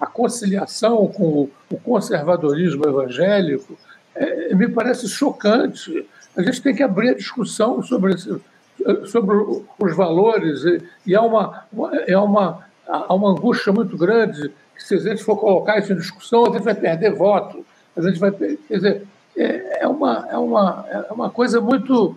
a 0.00 0.06
conciliação 0.06 1.06
com 1.08 1.48
o 1.70 1.76
conservadorismo 1.78 2.86
evangélico 2.86 3.78
é, 4.14 4.54
me 4.54 4.68
parece 4.68 5.08
chocante. 5.08 6.06
A 6.36 6.42
gente 6.42 6.60
tem 6.60 6.74
que 6.74 6.82
abrir 6.82 7.10
a 7.10 7.14
discussão 7.14 7.82
sobre, 7.82 8.14
esse, 8.14 8.40
sobre 9.06 9.36
os 9.78 9.96
valores 9.96 10.64
e, 10.64 10.82
e 11.06 11.14
há, 11.14 11.22
uma, 11.22 11.64
há, 11.72 12.22
uma, 12.22 12.64
há 12.86 13.14
uma 13.14 13.30
angústia 13.30 13.72
muito 13.72 13.96
grande 13.96 14.52
que 14.74 14.82
se 14.82 14.94
a 14.94 14.98
gente 14.98 15.24
for 15.24 15.36
colocar 15.36 15.78
isso 15.78 15.92
em 15.92 15.96
discussão, 15.96 16.46
a 16.46 16.50
gente 16.50 16.62
vai 16.62 16.74
perder 16.74 17.14
voto. 17.14 17.64
A 17.96 18.02
gente 18.02 18.18
vai, 18.18 18.30
quer 18.30 18.74
dizer, 18.74 19.06
é, 19.36 19.84
é 19.84 19.88
uma, 19.88 20.26
é, 20.30 20.36
uma, 20.36 20.84
é 20.88 21.12
uma 21.12 21.30
coisa 21.30 21.60
muito, 21.60 22.16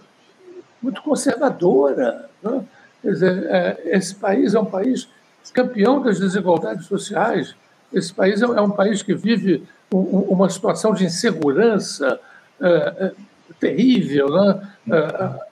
muito 0.82 1.02
conservadora. 1.02 2.30
Né? 2.42 2.64
Quer 3.02 3.12
dizer, 3.12 3.46
é, 3.46 3.82
esse 3.86 4.16
país 4.16 4.54
é 4.54 4.60
um 4.60 4.66
país 4.66 5.08
campeão 5.54 6.02
das 6.02 6.20
desigualdades 6.20 6.86
sociais. 6.86 7.56
Esse 7.92 8.14
país 8.14 8.42
é, 8.42 8.46
é 8.46 8.62
um 8.62 8.70
país 8.72 9.02
que 9.02 9.14
vive 9.14 9.64
uma 9.92 10.50
situação 10.50 10.94
de 10.94 11.06
insegurança 11.06 12.20
é, 12.62 12.68
é, 12.68 13.12
terrível. 13.60 14.30
Né? 14.30 14.70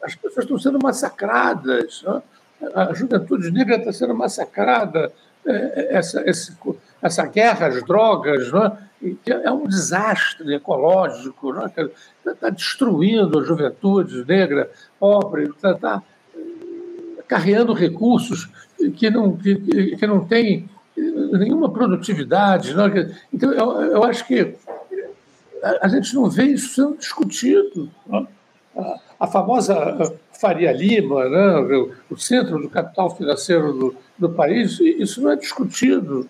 as 0.01 0.15
pessoas 0.15 0.45
estão 0.45 0.59
sendo 0.59 0.79
massacradas. 0.81 2.03
Né? 2.05 2.21
A 2.73 2.93
juventude 2.93 3.51
negra 3.51 3.77
está 3.77 3.91
sendo 3.91 4.13
massacrada. 4.13 5.11
essa, 5.45 6.21
esse, 6.29 6.55
essa 7.01 7.25
guerra 7.25 7.67
às 7.67 7.83
drogas 7.83 8.51
né? 8.51 8.77
é 9.25 9.51
um 9.51 9.67
desastre 9.67 10.55
ecológico, 10.55 11.53
está 11.65 12.35
tá 12.39 12.49
destruindo 12.49 13.39
a 13.39 13.43
juventude 13.43 14.25
negra, 14.25 14.69
pobre, 14.99 15.43
está 15.43 15.73
tá 15.75 16.03
carreando 17.27 17.73
recursos 17.73 18.49
que 18.95 19.09
não, 19.09 19.35
que, 19.35 19.95
que 19.95 20.07
não 20.07 20.25
têm 20.25 20.69
nenhuma 20.95 21.69
produtividade. 21.69 22.73
Né? 22.73 23.15
Então, 23.33 23.51
eu, 23.51 23.81
eu 23.81 24.03
acho 24.03 24.25
que 24.25 24.55
a, 25.81 25.87
gente 25.87 26.13
não 26.15 26.29
vê 26.29 26.45
isso 26.45 26.73
sendo 26.73 26.97
discutido. 26.97 27.89
Né? 28.05 28.27
A, 28.75 28.99
a, 29.21 29.27
famosa 29.27 30.15
Faria 30.39 30.71
Lima, 30.71 31.27
né? 31.29 31.57
o, 31.77 31.91
o, 32.11 32.17
centro 32.17 32.59
do 32.59 32.69
capital 32.69 33.15
financeiro 33.15 33.73
do, 33.73 33.95
do 34.17 34.29
país, 34.29 34.79
isso 34.79 35.21
não 35.21 35.31
é 35.31 35.35
discutido. 35.35 36.29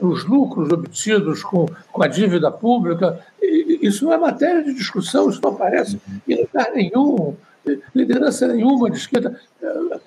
Os 0.00 0.24
lucros 0.24 0.70
obtidos 0.70 1.42
com, 1.42 1.66
com 1.92 2.02
a 2.02 2.08
dívida 2.08 2.50
pública, 2.50 3.20
isso 3.40 4.04
não 4.04 4.12
é 4.12 4.18
matéria 4.18 4.62
de 4.62 4.74
discussão, 4.74 5.30
isso 5.30 5.40
não 5.42 5.50
aparece 5.50 6.00
em 6.26 6.40
lugar 6.42 6.72
nenhum 6.74 7.36
liderança 7.94 8.46
nenhuma 8.46 8.90
de 8.90 8.98
esquerda. 8.98 9.40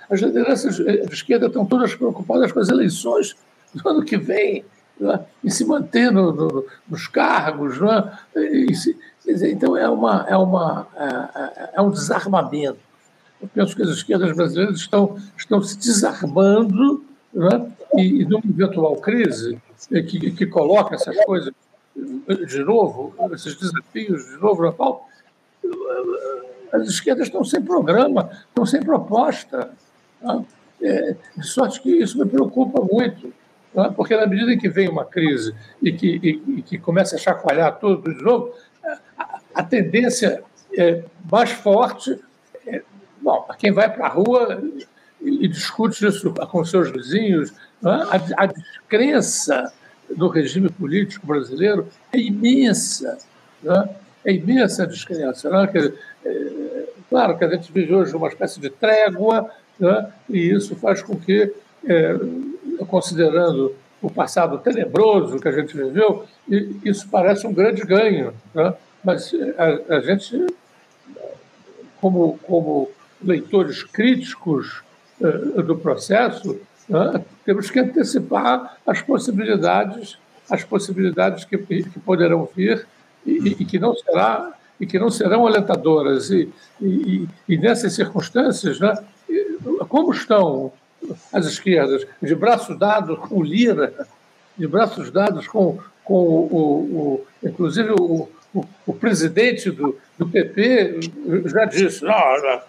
As 0.09 0.21
lideranças 0.21 0.75
de 0.77 1.13
esquerda 1.13 1.47
estão 1.47 1.65
todas 1.65 1.93
preocupadas 1.95 2.51
com 2.51 2.59
as 2.59 2.69
eleições 2.69 3.35
do 3.73 3.87
ano 3.87 4.03
que 4.03 4.17
vem 4.17 4.63
e 5.43 5.51
se 5.51 5.65
manter 5.65 6.11
no, 6.11 6.31
no, 6.31 6.65
nos 6.87 7.07
cargos. 7.07 7.79
Né? 7.79 8.17
Se, 8.73 8.97
então, 9.51 9.75
é, 9.75 9.89
uma, 9.89 10.25
é, 10.27 10.37
uma, 10.37 10.87
é, 10.95 11.69
é, 11.75 11.81
um 11.81 11.91
desarmamento. 11.91 12.79
Eu 13.41 13.47
penso 13.53 13.75
que 13.75 13.83
as 13.83 13.89
esquerdas 13.89 14.35
brasileiras 14.35 14.77
estão, 14.77 15.17
estão 15.37 15.61
se 15.61 15.77
desarmando 15.77 17.03
né? 17.33 17.71
E, 17.95 18.23
e 18.23 18.27
eventual 18.49 18.95
crise 18.97 19.59
que, 19.89 20.31
que 20.31 20.45
coloca 20.45 20.95
essas 20.95 21.15
coisas 21.25 21.53
de 22.47 22.63
novo, 22.63 23.13
esses 23.33 23.55
desafios 23.55 24.25
de 24.25 24.37
novo 24.37 24.63
na 24.63 24.71
pauta, 24.71 25.03
as 26.71 26.87
esquerdas 26.87 27.27
estão 27.27 27.43
sem 27.43 27.61
programa, 27.61 28.29
estão 28.47 28.65
sem 28.65 28.81
proposta. 28.81 29.71
Né? 30.21 30.45
É, 30.81 31.15
de 31.35 31.45
sorte 31.45 31.81
que 31.81 31.89
isso 31.89 32.17
me 32.17 32.25
preocupa 32.25 32.81
muito, 32.81 33.33
né? 33.73 33.91
porque 33.95 34.15
na 34.15 34.25
medida 34.25 34.53
em 34.53 34.57
que 34.57 34.69
vem 34.69 34.87
uma 34.87 35.03
crise 35.03 35.53
e 35.81 35.91
que, 35.91 36.19
e, 36.23 36.59
e 36.59 36.61
que 36.61 36.77
começa 36.77 37.15
a 37.15 37.19
chacoalhar 37.19 37.77
tudo 37.79 38.13
de 38.13 38.23
novo, 38.23 38.53
a, 39.17 39.39
a 39.55 39.63
tendência 39.63 40.41
é 40.77 41.03
mais 41.29 41.51
forte 41.51 42.17
é, 42.65 42.81
bom, 43.21 43.45
quem 43.57 43.71
vai 43.71 43.93
para 43.93 44.05
a 44.05 44.09
rua 44.09 44.61
e, 45.21 45.45
e, 45.45 45.47
discute 45.47 46.05
isso 46.05 46.31
com 46.33 46.65
seus 46.65 46.91
vizinhos, 46.91 47.51
né? 47.81 48.07
a, 48.37 48.43
a 48.43 48.45
descrença 48.45 49.71
do 50.15 50.27
regime 50.27 50.69
político 50.69 51.25
brasileiro 51.27 51.87
é 52.11 52.17
imensa. 52.17 53.17
É 54.25 54.33
imensa 54.33 54.83
a 54.83 54.85
descrença. 54.85 55.49
É, 56.25 56.85
claro 57.09 57.37
que 57.37 57.45
a 57.45 57.49
gente 57.49 57.71
vive 57.71 57.93
hoje 57.93 58.15
uma 58.15 58.27
espécie 58.27 58.59
de 58.59 58.69
trégua, 58.69 59.49
e 60.29 60.37
isso 60.37 60.75
faz 60.75 61.01
com 61.01 61.15
que, 61.15 61.53
é, 61.85 62.15
considerando 62.87 63.75
o 64.01 64.09
passado 64.09 64.57
tenebroso 64.59 65.39
que 65.39 65.47
a 65.47 65.51
gente 65.51 65.75
viveu, 65.75 66.25
isso 66.83 67.07
parece 67.09 67.45
um 67.45 67.53
grande 67.53 67.81
ganho. 67.83 68.33
Mas 69.03 69.33
a, 69.57 69.95
a 69.95 69.99
gente, 70.01 70.47
como, 72.01 72.37
como 72.39 72.89
leitores 73.21 73.83
críticos 73.83 74.81
é, 74.81 74.88
do 75.65 75.77
processo, 75.77 76.59
né? 76.87 77.23
temos 77.45 77.69
que 77.69 77.79
antecipar 77.79 78.77
as 78.85 79.01
possibilidades, 79.01 80.17
as 80.49 80.63
possibilidades 80.63 81.45
que, 81.45 81.57
que 81.57 81.99
poderão 81.99 82.47
vir 82.55 82.85
e, 83.25 83.55
e, 83.59 83.65
que 83.65 83.77
não 83.77 83.93
será 83.95 84.53
e 84.79 84.85
que 84.85 84.97
não 84.97 85.09
serão 85.09 85.45
alentadoras 85.45 86.29
e, 86.31 86.49
e, 86.81 87.27
e 87.47 87.57
nessas 87.57 87.93
circunstâncias, 87.93 88.79
né? 88.79 88.97
Como 89.89 90.13
estão 90.13 90.71
as 91.33 91.45
esquerdas 91.45 92.07
de 92.21 92.33
braços 92.33 92.77
dados 92.77 93.19
com 93.19 93.43
Lira, 93.43 93.93
de 94.57 94.67
braços 94.67 95.11
dados 95.11 95.47
com, 95.47 95.79
com 96.03 96.13
o, 96.13 96.47
o, 96.51 96.65
o 96.95 97.27
inclusive 97.43 97.91
o, 97.91 98.29
o, 98.53 98.65
o, 98.85 98.93
presidente 98.93 99.69
do, 99.69 99.97
do 100.17 100.27
PP 100.27 100.99
já 101.45 101.65
disse, 101.65 102.03
não, 102.03 102.61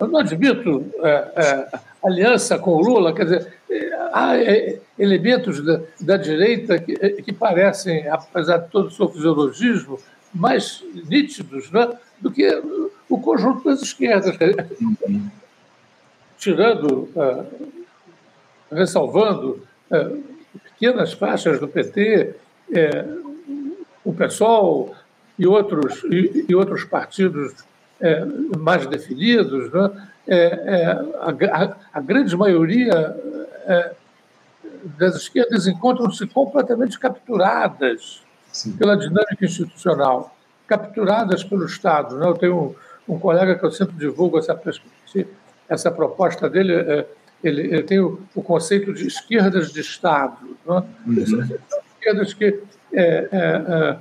eu 0.00 0.08
não 0.08 0.18
admito 0.18 0.86
é, 1.02 1.08
é, 1.36 1.78
aliança 2.02 2.58
com 2.58 2.70
o 2.70 2.80
Lula, 2.80 3.14
quer 3.14 3.24
dizer, 3.24 3.52
há 4.12 4.36
é, 4.36 4.80
elementos 4.98 5.62
da, 5.62 5.80
da 6.00 6.16
direita 6.16 6.78
que, 6.78 6.96
que, 7.22 7.32
parecem, 7.32 8.08
apesar 8.08 8.58
de 8.58 8.70
todo 8.70 8.86
o 8.86 8.90
seu 8.90 9.08
fisiologismo, 9.10 10.00
mais 10.34 10.82
nítidos 11.06 11.70
né, 11.70 11.92
do 12.18 12.30
que 12.30 12.48
o 13.08 13.20
conjunto 13.20 13.64
das 13.64 13.82
esquerdas. 13.82 14.36
Tirando, 16.38 17.10
uh, 17.14 17.46
ressalvando 18.72 19.62
uh, 19.90 20.22
pequenas 20.64 21.12
faixas 21.12 21.60
do 21.60 21.68
PT, 21.68 22.34
o 24.02 24.14
PSOL 24.14 24.94
e 25.38 25.46
outros, 25.46 26.02
e, 26.04 26.46
e 26.48 26.54
outros 26.54 26.84
partidos 26.84 27.52
mais 28.58 28.86
definidos, 28.86 29.70
né, 29.72 30.08
a, 31.20 31.30
a, 31.30 31.76
a, 31.92 32.00
grande 32.00 32.36
maioria 32.36 33.16
das 34.98 35.16
esquerdas 35.16 35.66
encontram-se 35.66 36.26
completamente 36.26 36.98
capturadas 36.98 38.22
Sim. 38.52 38.72
pela 38.72 38.96
dinâmica 38.96 39.44
institucional, 39.44 40.36
capturadas 40.66 41.44
pelo 41.44 41.66
Estado. 41.66 42.16
Né? 42.16 42.26
Eu 42.26 42.34
tenho 42.34 42.76
um, 43.08 43.14
um 43.14 43.18
colega 43.18 43.56
que 43.56 43.64
eu 43.64 43.70
sempre 43.70 43.96
divulgo 43.96 44.38
essa 44.38 44.58
essa 45.68 45.90
proposta 45.90 46.50
dele, 46.50 46.74
é, 46.74 47.06
ele, 47.44 47.62
ele, 47.62 47.82
tem 47.84 48.00
o, 48.00 48.20
o, 48.34 48.42
conceito 48.42 48.92
de 48.92 49.06
esquerdas 49.06 49.72
de 49.72 49.80
Estado, 49.80 50.56
né? 50.66 50.82
uhum. 51.06 51.58
esquerdas 51.94 52.34
que 52.34 52.60
é, 52.92 53.00
é, 53.02 53.28
é, 53.32 53.98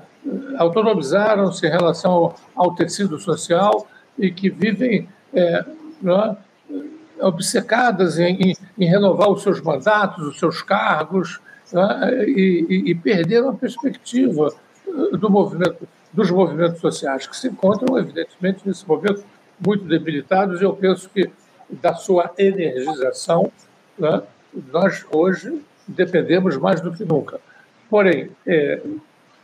autonomizaram-se 0.57 1.65
em 1.65 1.69
relação 1.69 2.35
ao, 2.55 2.75
tecido 2.75 3.19
social 3.19 3.87
e 4.17 4.31
que 4.31 4.49
vivem 4.49 5.07
é, 5.33 5.65
né? 6.01 6.37
obcecadas 7.21 8.19
em, 8.19 8.35
em, 8.35 8.57
em, 8.77 8.85
renovar 8.85 9.29
os 9.29 9.41
seus 9.41 9.61
mandatos, 9.61 10.25
os 10.25 10.39
seus 10.39 10.61
cargos, 10.61 11.39
né? 11.71 12.25
e, 12.27 12.83
e, 12.87 12.95
perderam 12.95 13.49
a 13.49 13.53
perspectiva 13.53 14.53
uh, 14.87 15.17
do 15.17 15.29
movimento, 15.29 15.87
dos 16.11 16.29
movimentos 16.31 16.79
sociais, 16.79 17.27
que 17.27 17.35
se 17.35 17.47
encontram, 17.47 17.97
evidentemente, 17.97 18.67
nesse 18.67 18.87
momento 18.87 19.23
muito 19.65 19.85
debilitados, 19.85 20.61
eu 20.61 20.73
penso 20.73 21.09
que 21.09 21.29
da 21.69 21.93
sua 21.93 22.31
energização, 22.37 23.51
né? 23.97 24.21
nós 24.71 25.05
hoje 25.11 25.61
dependemos 25.87 26.57
mais 26.57 26.81
do 26.81 26.91
que 26.91 27.05
nunca. 27.05 27.39
Porém, 27.89 28.29
é, 28.45 28.81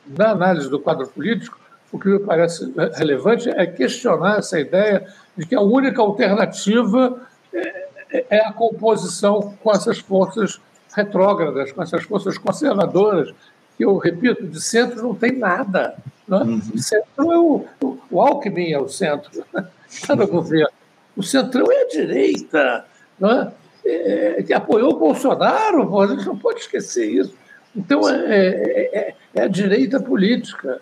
na 0.07 0.31
análise 0.31 0.69
do 0.69 0.79
quadro 0.79 1.07
político, 1.07 1.59
o 1.91 1.99
que 1.99 2.07
me 2.07 2.19
parece 2.19 2.73
relevante 2.93 3.49
é 3.49 3.65
questionar 3.65 4.39
essa 4.39 4.59
ideia 4.59 5.05
de 5.37 5.45
que 5.45 5.55
a 5.55 5.61
única 5.61 6.01
alternativa 6.01 7.21
é, 7.53 7.85
é 8.29 8.45
a 8.45 8.51
composição 8.51 9.55
com 9.61 9.71
essas 9.71 9.99
forças 9.99 10.59
retrógradas, 10.93 11.71
com 11.71 11.81
essas 11.81 12.03
forças 12.03 12.37
conservadoras 12.37 13.33
que 13.77 13.83
eu 13.83 13.97
repito, 13.97 14.45
de 14.47 14.61
centro 14.61 15.03
não 15.03 15.15
tem 15.15 15.37
nada. 15.37 15.95
Né? 16.27 16.37
Uhum. 16.37 16.61
O 16.73 16.79
centro 16.79 17.31
é 17.31 17.37
o, 17.37 17.65
o, 17.81 17.97
o 18.09 18.21
Alckmin 18.21 18.71
é 18.71 18.79
o 18.79 18.87
centro, 18.87 19.43
está 19.89 20.15
no 20.15 20.27
governo. 20.27 20.69
O 21.15 21.23
centrão 21.23 21.71
é 21.71 21.83
a 21.83 21.87
direita, 21.87 22.85
né? 23.19 23.51
é, 23.85 24.43
que 24.43 24.53
apoiou 24.53 24.93
o 24.93 24.99
Bolsonaro, 24.99 25.99
a 26.01 26.07
gente 26.07 26.25
não 26.25 26.37
pode 26.37 26.61
esquecer 26.61 27.09
isso. 27.09 27.33
Então, 27.75 28.07
é, 28.09 28.37
é, 28.37 28.97
é, 28.97 29.15
é 29.35 29.41
a 29.41 29.47
direita 29.47 29.99
política. 29.99 30.81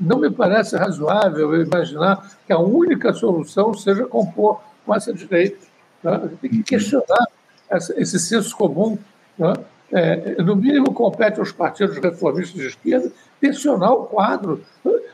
Não 0.00 0.18
me 0.18 0.30
parece 0.30 0.76
razoável 0.76 1.60
imaginar 1.62 2.30
que 2.46 2.52
a 2.52 2.58
única 2.58 3.12
solução 3.12 3.72
seja 3.74 4.04
compor 4.06 4.60
com 4.84 4.94
essa 4.94 5.12
direita. 5.12 5.64
Né? 6.02 6.30
Tem 6.40 6.50
que 6.50 6.62
questionar 6.62 7.26
essa, 7.68 8.00
esse 8.00 8.18
senso 8.18 8.56
comum. 8.56 8.98
Né? 9.36 9.52
É, 9.90 10.42
no 10.42 10.54
mínimo, 10.56 10.92
compete 10.92 11.40
aos 11.40 11.52
partidos 11.52 11.96
reformistas 11.98 12.60
de 12.60 12.66
esquerda 12.66 13.10
tensionar 13.40 13.92
o 13.92 14.06
quadro, 14.06 14.64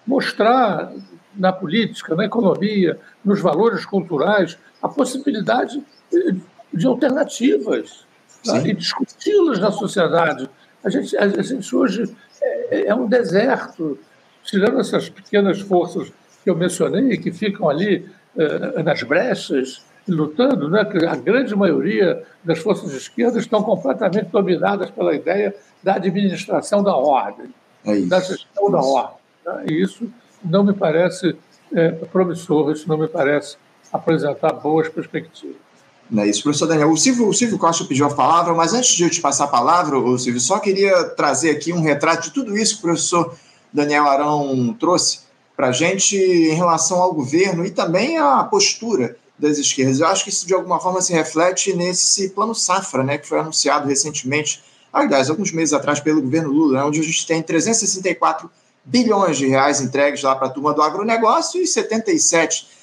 mostrar 0.07 0.93
na 1.37 1.53
política, 1.53 2.15
na 2.15 2.25
economia, 2.25 2.99
nos 3.25 3.41
valores 3.41 3.85
culturais, 3.85 4.57
a 4.83 4.89
possibilidade 4.89 5.83
de 6.73 6.87
alternativas 6.87 8.05
né? 8.47 8.69
e 8.69 8.75
discuti-las 8.75 9.59
na 9.59 9.71
sociedade. 9.71 10.49
A 10.85 10.91
gente, 10.91 11.17
a 11.17 11.43
gente 11.43 11.75
hoje 11.75 12.15
é, 12.43 12.89
é, 12.89 12.95
um 12.95 13.07
deserto, 13.07 13.99
tirando 14.43 14.79
essas 14.79 15.09
pequenas 15.09 15.61
forças 15.61 16.13
que 16.43 16.51
eu 16.51 16.55
mencionei, 16.55 17.17
que 17.17 17.33
ficam 17.33 17.71
ali 17.71 18.07
eh, 18.37 18.83
nas 18.83 19.03
brechas, 19.03 19.83
lutando, 20.07 20.69
né? 20.69 20.81
a 21.09 21.17
grande 21.17 21.57
maioria 21.57 22.23
das 22.43 22.59
forças 22.59 22.91
de 22.91 22.99
esquerda 22.99 23.39
estão 23.39 23.63
completamente 23.63 24.27
dominadas 24.27 24.91
pela 24.91 25.15
ideia 25.15 25.55
da 25.83 25.95
administração 25.95 26.83
da 26.83 26.95
ordem, 26.95 27.47
é 27.87 28.01
da 28.01 28.21
gestão 28.21 28.71
da 28.71 28.81
ordem. 28.81 29.17
Né? 29.47 29.65
E 29.71 29.83
isso 29.83 30.11
não 30.45 30.63
me 30.63 30.75
parece 30.75 31.35
é, 31.73 31.91
promissor, 31.91 32.71
isso 32.73 32.87
não 32.87 32.99
me 32.99 33.09
parece 33.09 33.57
apresentar 33.91 34.53
boas 34.53 34.89
perspectivas. 34.89 35.64
Não 36.11 36.23
é 36.23 36.29
isso, 36.29 36.43
professor 36.43 36.67
Daniel. 36.67 36.91
O 36.91 36.97
Silvio, 36.97 37.29
o 37.29 37.35
Silvio 37.35 37.59
Costa 37.59 37.85
pediu 37.85 38.07
a 38.07 38.15
palavra, 38.15 38.55
mas 38.55 38.75
antes 38.75 38.95
de 38.95 39.05
eu 39.05 39.11
te 39.11 39.21
passar 39.21 39.45
a 39.45 39.49
palavra, 39.49 39.99
o 39.99 40.19
Silvio, 40.19 40.41
só 40.41 40.59
queria 40.59 41.05
trazer 41.05 41.51
aqui 41.51 41.73
um 41.73 41.81
retrato 41.81 42.25
de 42.25 42.31
tudo 42.31 42.57
isso 42.57 42.75
que 42.75 42.81
o 42.81 42.83
professor 42.83 43.35
Daniel 43.73 44.05
Arão 44.05 44.77
trouxe 44.79 45.21
para 45.57 45.69
a 45.69 45.73
gente 45.73 46.17
em 46.17 46.55
relação 46.55 47.01
ao 47.01 47.13
governo 47.13 47.65
e 47.65 47.71
também 47.71 48.19
à 48.19 48.45
postura 48.45 49.17
das 49.39 49.59
esquerdas. 49.59 50.01
Eu 50.01 50.07
acho 50.07 50.25
que 50.25 50.31
isso 50.31 50.47
de 50.47 50.55
alguma 50.55 50.79
forma 50.79 51.01
se 51.01 51.13
reflete 51.13 51.73
nesse 51.75 52.31
plano 52.31 52.55
safra, 52.55 53.03
né, 53.03 53.19
que 53.19 53.27
foi 53.27 53.39
anunciado 53.39 53.89
recentemente, 53.89 54.63
aliás, 54.93 55.31
alguns 55.31 55.53
meses 55.53 55.73
atrás 55.73 56.01
pelo 56.01 56.23
governo 56.23 56.51
Lula, 56.51 56.79
né, 56.79 56.85
onde 56.85 57.01
a 57.01 57.03
gente 57.03 57.27
tem 57.27 57.43
364 57.43 58.51
bilhões 58.85 59.39
de 59.39 59.47
reais 59.47 59.81
entregues 59.81 60.23
lá 60.23 60.37
para 60.37 60.49
a 60.49 60.51
turma 60.51 60.73
do 60.75 60.83
agronegócio 60.83 61.61
e 61.61 61.67
77 61.67 62.57
bilhões 62.57 62.74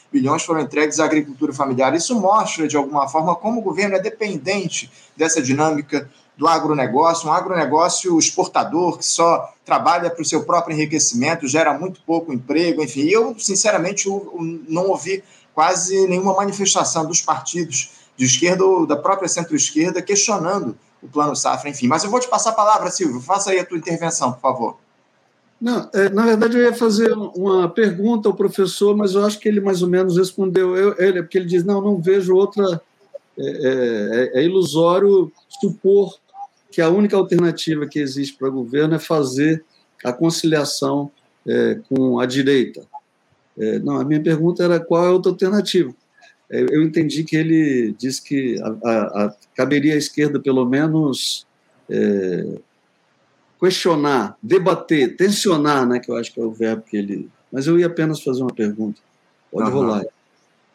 foram 0.45 0.61
entregues 0.61 0.99
à 0.99 1.05
agricultura 1.05 1.53
familiar. 1.53 1.93
Isso 1.95 2.19
mostra, 2.19 2.67
de 2.67 2.75
alguma 2.75 3.07
forma, 3.07 3.35
como 3.35 3.59
o 3.59 3.63
governo 3.63 3.95
é 3.95 3.99
dependente 3.99 4.91
dessa 5.15 5.41
dinâmica 5.41 6.09
do 6.37 6.47
agronegócio, 6.47 7.29
um 7.29 7.33
agronegócio 7.33 8.17
exportador 8.17 8.97
que 8.97 9.05
só 9.05 9.53
trabalha 9.63 10.09
para 10.09 10.21
o 10.21 10.25
seu 10.25 10.43
próprio 10.43 10.75
enriquecimento, 10.75 11.47
gera 11.47 11.77
muito 11.77 12.01
pouco 12.01 12.33
emprego, 12.33 12.83
enfim. 12.83 13.07
Eu, 13.07 13.35
sinceramente, 13.37 14.09
não 14.67 14.87
ouvi 14.87 15.23
quase 15.53 16.07
nenhuma 16.07 16.33
manifestação 16.33 17.05
dos 17.05 17.21
partidos 17.21 17.91
de 18.17 18.25
esquerda 18.25 18.65
ou 18.65 18.85
da 18.85 18.95
própria 18.95 19.29
centro-esquerda 19.29 20.01
questionando 20.01 20.75
o 21.01 21.07
plano 21.07 21.35
Safra, 21.35 21.69
enfim. 21.69 21.87
Mas 21.87 22.03
eu 22.03 22.09
vou 22.09 22.19
te 22.19 22.27
passar 22.27 22.51
a 22.51 22.53
palavra, 22.53 22.89
Silvio. 22.91 23.21
Faça 23.21 23.51
aí 23.51 23.59
a 23.59 23.65
tua 23.65 23.77
intervenção, 23.77 24.31
por 24.31 24.41
favor. 24.41 24.77
Não, 25.61 25.87
é, 25.93 26.09
na 26.09 26.25
verdade 26.25 26.57
eu 26.57 26.63
ia 26.63 26.73
fazer 26.73 27.13
uma 27.13 27.69
pergunta 27.69 28.27
ao 28.27 28.33
professor, 28.33 28.97
mas 28.97 29.13
eu 29.13 29.23
acho 29.23 29.39
que 29.39 29.47
ele 29.47 29.61
mais 29.61 29.83
ou 29.83 29.87
menos 29.87 30.17
respondeu. 30.17 30.75
Eu, 30.75 30.95
ele, 30.97 31.21
porque 31.21 31.37
ele 31.37 31.45
diz: 31.45 31.63
não, 31.63 31.79
não 31.79 32.01
vejo 32.01 32.35
outra. 32.35 32.81
É, 33.37 33.43
é, 33.43 34.39
é, 34.39 34.43
ilusório 34.43 35.31
supor 35.61 36.13
que 36.69 36.81
a 36.81 36.89
única 36.89 37.15
alternativa 37.15 37.87
que 37.87 37.97
existe 37.97 38.37
para 38.37 38.49
o 38.49 38.51
governo 38.51 38.95
é 38.95 38.99
fazer 38.99 39.63
a 40.03 40.11
conciliação 40.11 41.09
é, 41.47 41.79
com 41.87 42.19
a 42.19 42.25
direita. 42.25 42.85
É, 43.57 43.79
não, 43.79 43.95
a 43.95 44.03
minha 44.03 44.21
pergunta 44.21 44.63
era 44.63 44.79
qual 44.79 45.05
é 45.05 45.07
a 45.07 45.11
outra 45.11 45.31
alternativa. 45.31 45.93
É, 46.49 46.61
eu 46.61 46.83
entendi 46.83 47.23
que 47.23 47.37
ele 47.37 47.95
disse 47.97 48.21
que 48.21 48.59
a, 48.61 48.89
a, 48.89 49.25
a, 49.25 49.35
caberia 49.55 49.93
à 49.93 49.97
esquerda, 49.97 50.39
pelo 50.39 50.65
menos, 50.65 51.47
questionar, 53.61 54.35
debater, 54.41 55.15
tensionar, 55.15 55.85
né, 55.85 55.99
que 55.99 56.09
eu 56.09 56.17
acho 56.17 56.33
que 56.33 56.39
é 56.41 56.43
o 56.43 56.51
verbo 56.51 56.81
que 56.81 56.97
ele. 56.97 57.29
Mas 57.53 57.67
eu 57.67 57.79
ia 57.79 57.85
apenas 57.85 58.19
fazer 58.23 58.41
uma 58.41 58.51
pergunta. 58.53 58.99
Pode 59.51 59.69
uhum. 59.69 59.75
rolar. 59.75 60.03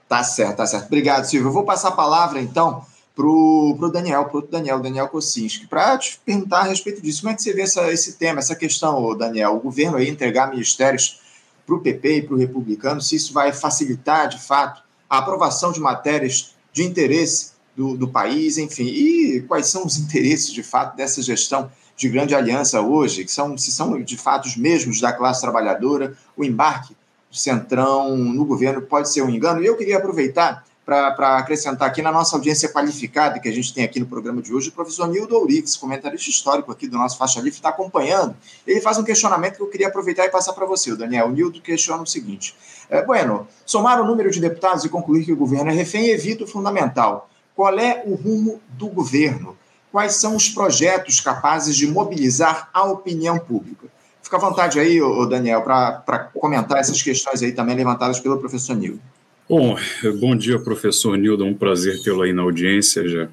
Tá 0.08 0.22
certo, 0.22 0.58
tá 0.58 0.66
certo. 0.66 0.86
Obrigado, 0.86 1.24
Silvio. 1.24 1.48
Eu 1.48 1.52
vou 1.52 1.64
passar 1.64 1.88
a 1.88 1.92
palavra, 1.92 2.40
então, 2.40 2.86
para 3.14 3.26
o 3.26 3.90
Daniel, 3.92 4.26
para 4.26 4.38
o 4.38 4.42
Daniel, 4.42 4.78
Daniel 4.78 5.08
Kocinski, 5.08 5.66
para 5.66 5.98
te 5.98 6.20
perguntar 6.24 6.60
a 6.60 6.62
respeito 6.64 7.02
disso. 7.02 7.22
Como 7.22 7.32
é 7.32 7.34
que 7.34 7.42
você 7.42 7.52
vê 7.52 7.62
essa, 7.62 7.90
esse 7.90 8.12
tema, 8.12 8.38
essa 8.38 8.54
questão, 8.54 9.16
Daniel? 9.16 9.56
O 9.56 9.60
governo 9.60 9.96
aí 9.96 10.08
entregar 10.08 10.50
ministérios 10.50 11.20
para 11.66 11.74
o 11.74 11.80
PP 11.80 12.18
e 12.18 12.22
para 12.22 12.34
o 12.34 12.38
republicano, 12.38 13.02
se 13.02 13.16
isso 13.16 13.32
vai 13.32 13.52
facilitar, 13.52 14.28
de 14.28 14.38
fato, 14.38 14.80
a 15.10 15.18
aprovação 15.18 15.72
de 15.72 15.80
matérias 15.80 16.54
de 16.72 16.84
interesse 16.84 17.55
do, 17.76 17.96
do 17.96 18.08
país, 18.08 18.56
enfim, 18.56 18.86
e 18.86 19.42
quais 19.42 19.66
são 19.66 19.84
os 19.84 19.98
interesses, 19.98 20.50
de 20.50 20.62
fato, 20.62 20.96
dessa 20.96 21.20
gestão 21.20 21.70
de 21.96 22.08
grande 22.08 22.34
aliança 22.34 22.80
hoje, 22.80 23.24
que 23.24 23.30
são, 23.30 23.56
se 23.56 23.70
são, 23.70 24.00
de 24.02 24.16
fato, 24.16 24.46
os 24.46 24.56
mesmos 24.56 25.00
da 25.00 25.12
classe 25.12 25.40
trabalhadora, 25.40 26.16
o 26.36 26.44
embarque 26.44 26.94
do 27.30 27.36
Centrão 27.36 28.16
no 28.16 28.44
governo 28.44 28.82
pode 28.82 29.10
ser 29.10 29.22
um 29.22 29.30
engano. 29.30 29.62
E 29.62 29.66
eu 29.66 29.76
queria 29.76 29.98
aproveitar 29.98 30.64
para 30.86 31.38
acrescentar 31.38 31.88
aqui 31.88 32.00
na 32.00 32.12
nossa 32.12 32.36
audiência 32.36 32.68
qualificada 32.68 33.40
que 33.40 33.48
a 33.48 33.52
gente 33.52 33.74
tem 33.74 33.82
aqui 33.82 33.98
no 33.98 34.06
programa 34.06 34.40
de 34.40 34.54
hoje, 34.54 34.68
o 34.68 34.72
professor 34.72 35.08
Nildo 35.08 35.34
Ourix, 35.34 35.74
comentarista 35.74 36.30
histórico 36.30 36.70
aqui 36.70 36.86
do 36.86 36.96
nosso 36.96 37.18
Faixa 37.18 37.40
Livre, 37.40 37.58
está 37.58 37.70
acompanhando. 37.70 38.36
Ele 38.64 38.80
faz 38.80 38.96
um 38.96 39.02
questionamento 39.02 39.56
que 39.56 39.62
eu 39.62 39.66
queria 39.66 39.88
aproveitar 39.88 40.26
e 40.26 40.30
passar 40.30 40.52
para 40.52 40.64
você, 40.64 40.92
o 40.92 40.96
Daniel. 40.96 41.26
O 41.26 41.32
Nildo 41.32 41.60
questiona 41.60 42.04
o 42.04 42.06
seguinte: 42.06 42.54
é, 42.88 43.02
Bueno, 43.02 43.48
somar 43.64 44.00
o 44.00 44.04
número 44.04 44.30
de 44.30 44.40
deputados 44.40 44.84
e 44.84 44.88
concluir 44.88 45.24
que 45.24 45.32
o 45.32 45.36
governo 45.36 45.70
é 45.70 45.74
refém 45.74 46.10
evita 46.10 46.44
o 46.44 46.46
fundamental. 46.46 47.28
Qual 47.56 47.76
é 47.78 48.02
o 48.04 48.14
rumo 48.14 48.60
do 48.68 48.86
governo? 48.88 49.56
Quais 49.90 50.16
são 50.16 50.36
os 50.36 50.50
projetos 50.50 51.20
capazes 51.20 51.74
de 51.74 51.86
mobilizar 51.86 52.68
a 52.72 52.84
opinião 52.84 53.38
pública? 53.38 53.86
Fica 54.22 54.36
à 54.36 54.40
vontade 54.40 54.78
aí, 54.78 55.00
Daniel, 55.30 55.62
para 55.62 56.30
comentar 56.34 56.78
essas 56.78 57.00
questões 57.00 57.42
aí 57.42 57.52
também 57.52 57.74
levantadas 57.74 58.20
pelo 58.20 58.38
professor 58.38 58.76
Nildo. 58.76 59.00
Bom, 59.48 59.74
bom 60.20 60.36
dia, 60.36 60.58
professor 60.58 61.16
Nildo. 61.16 61.44
É 61.44 61.46
um 61.46 61.54
prazer 61.54 62.02
tê-lo 62.02 62.22
aí 62.22 62.32
na 62.32 62.42
audiência. 62.42 63.08
Já 63.08 63.28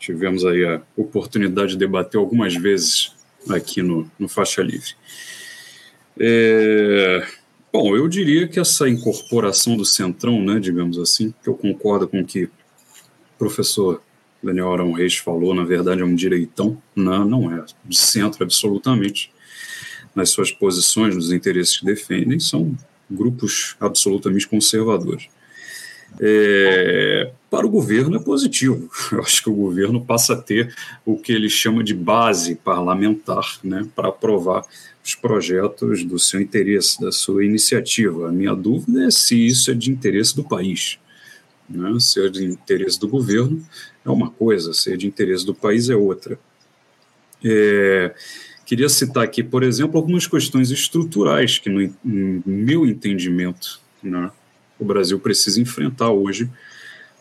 tivemos 0.00 0.44
aí 0.44 0.64
a 0.64 0.80
oportunidade 0.96 1.72
de 1.72 1.78
debater 1.78 2.18
algumas 2.18 2.56
vezes 2.56 3.12
aqui 3.48 3.82
no, 3.82 4.10
no 4.18 4.28
Faixa 4.28 4.62
Livre. 4.62 4.94
É, 6.18 7.24
bom, 7.72 7.94
eu 7.94 8.08
diria 8.08 8.48
que 8.48 8.58
essa 8.58 8.88
incorporação 8.88 9.76
do 9.76 9.84
Centrão, 9.84 10.42
né, 10.42 10.58
digamos 10.58 10.98
assim, 10.98 11.32
que 11.42 11.48
eu 11.48 11.54
concordo 11.54 12.08
com 12.08 12.24
que 12.24 12.48
professor 13.38 14.02
Daniel 14.42 14.72
Arão 14.72 14.92
Reis 14.92 15.16
falou, 15.16 15.54
na 15.54 15.64
verdade 15.64 16.02
é 16.02 16.04
um 16.04 16.14
direitão, 16.14 16.80
não, 16.94 17.24
não 17.24 17.56
é 17.56 17.64
de 17.84 17.98
centro 17.98 18.44
absolutamente, 18.44 19.32
nas 20.14 20.30
suas 20.30 20.52
posições, 20.52 21.14
nos 21.14 21.32
interesses 21.32 21.78
que 21.78 21.86
defendem, 21.86 22.38
são 22.38 22.76
grupos 23.10 23.76
absolutamente 23.80 24.46
conservadores. 24.46 25.28
É, 26.20 27.32
para 27.50 27.66
o 27.66 27.70
governo 27.70 28.16
é 28.16 28.20
positivo. 28.20 28.88
Eu 29.10 29.20
acho 29.20 29.42
que 29.42 29.50
o 29.50 29.54
governo 29.54 30.04
passa 30.04 30.34
a 30.34 30.36
ter 30.36 30.74
o 31.04 31.16
que 31.16 31.32
ele 31.32 31.48
chama 31.48 31.82
de 31.82 31.94
base 31.94 32.54
parlamentar 32.54 33.58
né, 33.64 33.86
para 33.94 34.08
aprovar 34.08 34.64
os 35.04 35.14
projetos 35.14 36.04
do 36.04 36.18
seu 36.18 36.40
interesse, 36.40 37.00
da 37.00 37.10
sua 37.10 37.44
iniciativa. 37.44 38.28
A 38.28 38.32
minha 38.32 38.54
dúvida 38.54 39.06
é 39.06 39.10
se 39.10 39.46
isso 39.46 39.70
é 39.70 39.74
de 39.74 39.90
interesse 39.90 40.34
do 40.36 40.44
país. 40.44 40.98
Né? 41.68 41.98
Se 42.00 42.24
é 42.24 42.28
de 42.28 42.44
interesse 42.44 42.98
do 42.98 43.08
governo 43.08 43.64
é 44.04 44.10
uma 44.10 44.30
coisa, 44.30 44.72
se 44.72 44.92
é 44.92 44.96
de 44.96 45.06
interesse 45.06 45.46
do 45.46 45.54
país 45.54 45.88
é 45.88 45.96
outra. 45.96 46.38
É, 47.44 48.14
Queria 48.64 48.88
citar 48.88 49.22
aqui, 49.22 49.42
por 49.42 49.62
exemplo, 49.62 49.98
algumas 49.98 50.26
questões 50.26 50.70
estruturais 50.70 51.58
que, 51.58 51.68
no, 51.68 51.94
no 52.02 52.42
meu 52.46 52.86
entendimento, 52.86 53.78
né, 54.02 54.30
o 54.78 54.84
Brasil 54.84 55.18
precisa 55.20 55.60
enfrentar 55.60 56.10
hoje 56.10 56.50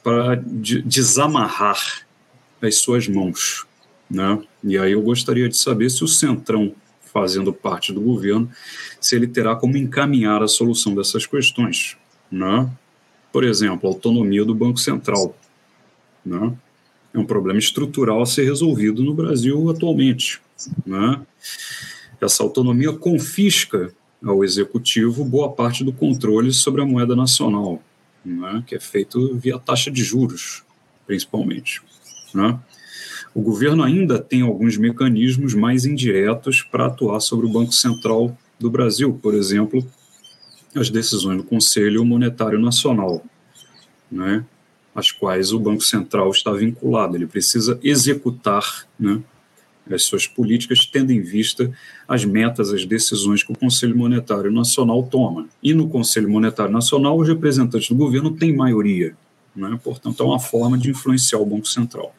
para 0.01 0.35
de, 0.35 0.81
desamarrar 0.81 2.05
as 2.61 2.75
suas 2.75 3.09
mãos. 3.09 3.65
Né? 4.09 4.41
E 4.63 4.77
aí 4.77 4.93
eu 4.93 5.01
gostaria 5.01 5.49
de 5.49 5.57
saber 5.57 5.89
se 5.89 6.03
o 6.03 6.07
Centrão, 6.07 6.73
fazendo 7.13 7.51
parte 7.51 7.91
do 7.91 7.99
governo, 7.99 8.49
se 8.99 9.15
ele 9.15 9.27
terá 9.27 9.53
como 9.53 9.75
encaminhar 9.75 10.41
a 10.41 10.47
solução 10.47 10.95
dessas 10.95 11.25
questões. 11.25 11.97
Né? 12.31 12.69
Por 13.33 13.43
exemplo, 13.43 13.89
a 13.89 13.91
autonomia 13.91 14.45
do 14.45 14.55
Banco 14.55 14.79
Central. 14.79 15.35
Né? 16.25 16.53
É 17.13 17.19
um 17.19 17.25
problema 17.25 17.59
estrutural 17.59 18.21
a 18.21 18.25
ser 18.25 18.45
resolvido 18.45 19.03
no 19.03 19.13
Brasil 19.13 19.69
atualmente. 19.69 20.39
Né? 20.85 21.19
essa 22.25 22.43
autonomia 22.43 22.93
confisca 22.93 23.91
ao 24.23 24.43
executivo 24.43 25.25
boa 25.25 25.51
parte 25.51 25.83
do 25.83 25.91
controle 25.91 26.53
sobre 26.53 26.81
a 26.81 26.85
moeda 26.85 27.15
nacional, 27.15 27.81
né, 28.23 28.63
que 28.65 28.75
é 28.75 28.79
feito 28.79 29.35
via 29.35 29.59
taxa 29.59 29.91
de 29.91 30.03
juros, 30.03 30.63
principalmente. 31.05 31.81
Né? 32.33 32.57
O 33.35 33.41
governo 33.41 33.83
ainda 33.83 34.19
tem 34.19 34.41
alguns 34.41 34.77
mecanismos 34.77 35.53
mais 35.53 35.85
indiretos 35.85 36.61
para 36.61 36.85
atuar 36.85 37.19
sobre 37.19 37.45
o 37.45 37.49
Banco 37.49 37.73
Central 37.73 38.37
do 38.59 38.69
Brasil, 38.69 39.19
por 39.21 39.33
exemplo, 39.33 39.85
as 40.75 40.89
decisões 40.89 41.37
do 41.37 41.43
Conselho 41.43 42.03
Monetário 42.05 42.59
Nacional, 42.59 43.23
né, 44.11 44.43
às 44.95 45.11
quais 45.11 45.51
o 45.51 45.59
Banco 45.59 45.81
Central 45.81 46.29
está 46.31 46.51
vinculado. 46.51 47.15
Ele 47.15 47.25
precisa 47.25 47.79
executar 47.83 48.87
né, 48.99 49.21
as 49.89 50.03
suas 50.03 50.27
políticas, 50.27 50.85
tendo 50.85 51.11
em 51.11 51.21
vista 51.21 51.71
as 52.07 52.23
metas, 52.23 52.71
as 52.71 52.85
decisões 52.85 53.43
que 53.43 53.51
o 53.51 53.57
Conselho 53.57 53.97
Monetário 53.97 54.51
Nacional 54.51 55.03
toma. 55.03 55.47
E 55.61 55.73
no 55.73 55.89
Conselho 55.89 56.29
Monetário 56.29 56.71
Nacional, 56.71 57.17
os 57.17 57.27
representantes 57.27 57.89
do 57.89 57.95
governo 57.95 58.31
têm 58.31 58.55
maioria. 58.55 59.15
Né? 59.55 59.79
Portanto, 59.83 60.21
é 60.23 60.25
uma 60.25 60.39
forma 60.39 60.77
de 60.77 60.89
influenciar 60.89 61.39
o 61.39 61.45
Banco 61.45 61.67
Central. 61.67 62.15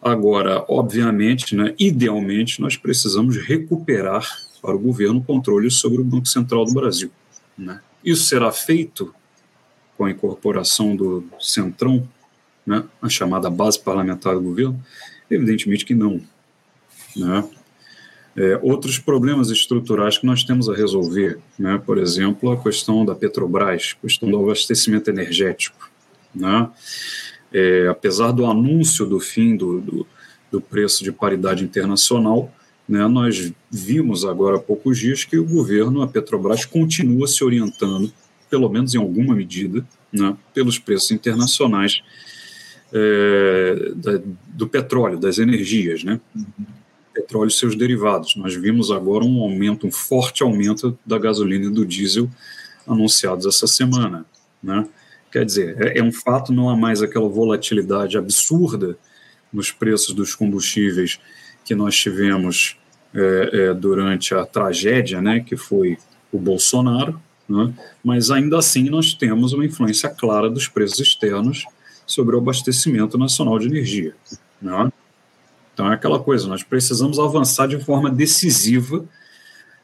Agora, 0.00 0.64
obviamente, 0.68 1.56
né, 1.56 1.74
idealmente, 1.78 2.60
nós 2.60 2.76
precisamos 2.76 3.36
recuperar 3.36 4.24
para 4.62 4.74
o 4.74 4.78
governo 4.78 5.18
o 5.18 5.24
controle 5.24 5.70
sobre 5.70 6.00
o 6.00 6.04
Banco 6.04 6.26
Central 6.28 6.64
do 6.64 6.72
Brasil. 6.72 7.10
Né? 7.56 7.80
Isso 8.04 8.24
será 8.24 8.52
feito 8.52 9.14
com 9.96 10.04
a 10.04 10.10
incorporação 10.10 10.94
do 10.94 11.24
Centrão, 11.40 12.06
né, 12.66 12.84
a 13.00 13.08
chamada 13.08 13.48
base 13.48 13.78
parlamentar 13.78 14.34
do 14.34 14.42
governo? 14.42 14.80
Evidentemente 15.30 15.84
que 15.84 15.94
não. 15.94 16.20
Né? 17.16 17.48
É, 18.36 18.58
outros 18.62 18.98
problemas 18.98 19.50
estruturais 19.50 20.18
que 20.18 20.26
nós 20.26 20.44
temos 20.44 20.68
a 20.68 20.74
resolver, 20.74 21.38
né? 21.58 21.80
por 21.84 21.96
exemplo, 21.96 22.52
a 22.52 22.62
questão 22.62 23.04
da 23.04 23.14
Petrobras, 23.14 23.94
questão 23.94 24.30
do 24.30 24.38
abastecimento 24.38 25.08
energético. 25.08 25.90
Né? 26.34 26.68
É, 27.52 27.88
apesar 27.88 28.32
do 28.32 28.44
anúncio 28.44 29.06
do 29.06 29.18
fim 29.18 29.56
do, 29.56 29.80
do, 29.80 30.06
do 30.50 30.60
preço 30.60 31.02
de 31.02 31.10
paridade 31.10 31.64
internacional, 31.64 32.52
né, 32.88 33.06
nós 33.08 33.52
vimos 33.70 34.24
agora 34.24 34.56
há 34.56 34.60
poucos 34.60 34.98
dias 34.98 35.24
que 35.24 35.36
o 35.36 35.44
governo, 35.44 36.02
a 36.02 36.08
Petrobras, 36.08 36.64
continua 36.64 37.26
se 37.26 37.42
orientando, 37.42 38.12
pelo 38.48 38.68
menos 38.68 38.94
em 38.94 38.98
alguma 38.98 39.34
medida, 39.34 39.84
né, 40.12 40.36
pelos 40.54 40.78
preços 40.78 41.10
internacionais 41.10 42.00
é, 42.92 43.92
da, 43.96 44.20
do 44.48 44.68
petróleo, 44.68 45.18
das 45.18 45.38
energias, 45.38 46.04
né? 46.04 46.20
Petróleo 47.12 47.48
e 47.48 47.52
seus 47.52 47.74
derivados. 47.74 48.36
Nós 48.36 48.54
vimos 48.54 48.90
agora 48.90 49.24
um 49.24 49.40
aumento, 49.40 49.86
um 49.86 49.90
forte 49.90 50.42
aumento 50.42 50.96
da 51.04 51.18
gasolina 51.18 51.66
e 51.66 51.70
do 51.70 51.84
diesel 51.84 52.30
anunciados 52.86 53.46
essa 53.46 53.66
semana, 53.66 54.24
né? 54.62 54.86
Quer 55.32 55.44
dizer, 55.44 55.76
é, 55.82 55.98
é 55.98 56.02
um 56.02 56.12
fato, 56.12 56.52
não 56.52 56.70
há 56.70 56.76
mais 56.76 57.02
aquela 57.02 57.28
volatilidade 57.28 58.16
absurda 58.16 58.96
nos 59.52 59.70
preços 59.72 60.14
dos 60.14 60.34
combustíveis 60.34 61.18
que 61.66 61.74
nós 61.74 61.96
tivemos 61.96 62.76
é, 63.12 63.50
é, 63.52 63.74
durante 63.74 64.32
a 64.34 64.46
tragédia, 64.46 65.20
né, 65.20 65.40
que 65.40 65.56
foi 65.56 65.98
o 66.32 66.38
Bolsonaro, 66.38 67.20
né, 67.48 67.74
mas 68.02 68.30
ainda 68.30 68.56
assim 68.56 68.88
nós 68.88 69.12
temos 69.12 69.52
uma 69.52 69.64
influência 69.64 70.08
clara 70.08 70.48
dos 70.48 70.68
preços 70.68 71.00
externos 71.00 71.64
sobre 72.06 72.36
o 72.36 72.38
abastecimento 72.38 73.18
nacional 73.18 73.58
de 73.58 73.66
energia. 73.66 74.14
Né? 74.62 74.92
Então 75.74 75.90
é 75.90 75.94
aquela 75.94 76.20
coisa, 76.20 76.46
nós 76.46 76.62
precisamos 76.62 77.18
avançar 77.18 77.66
de 77.66 77.78
forma 77.84 78.10
decisiva 78.10 79.04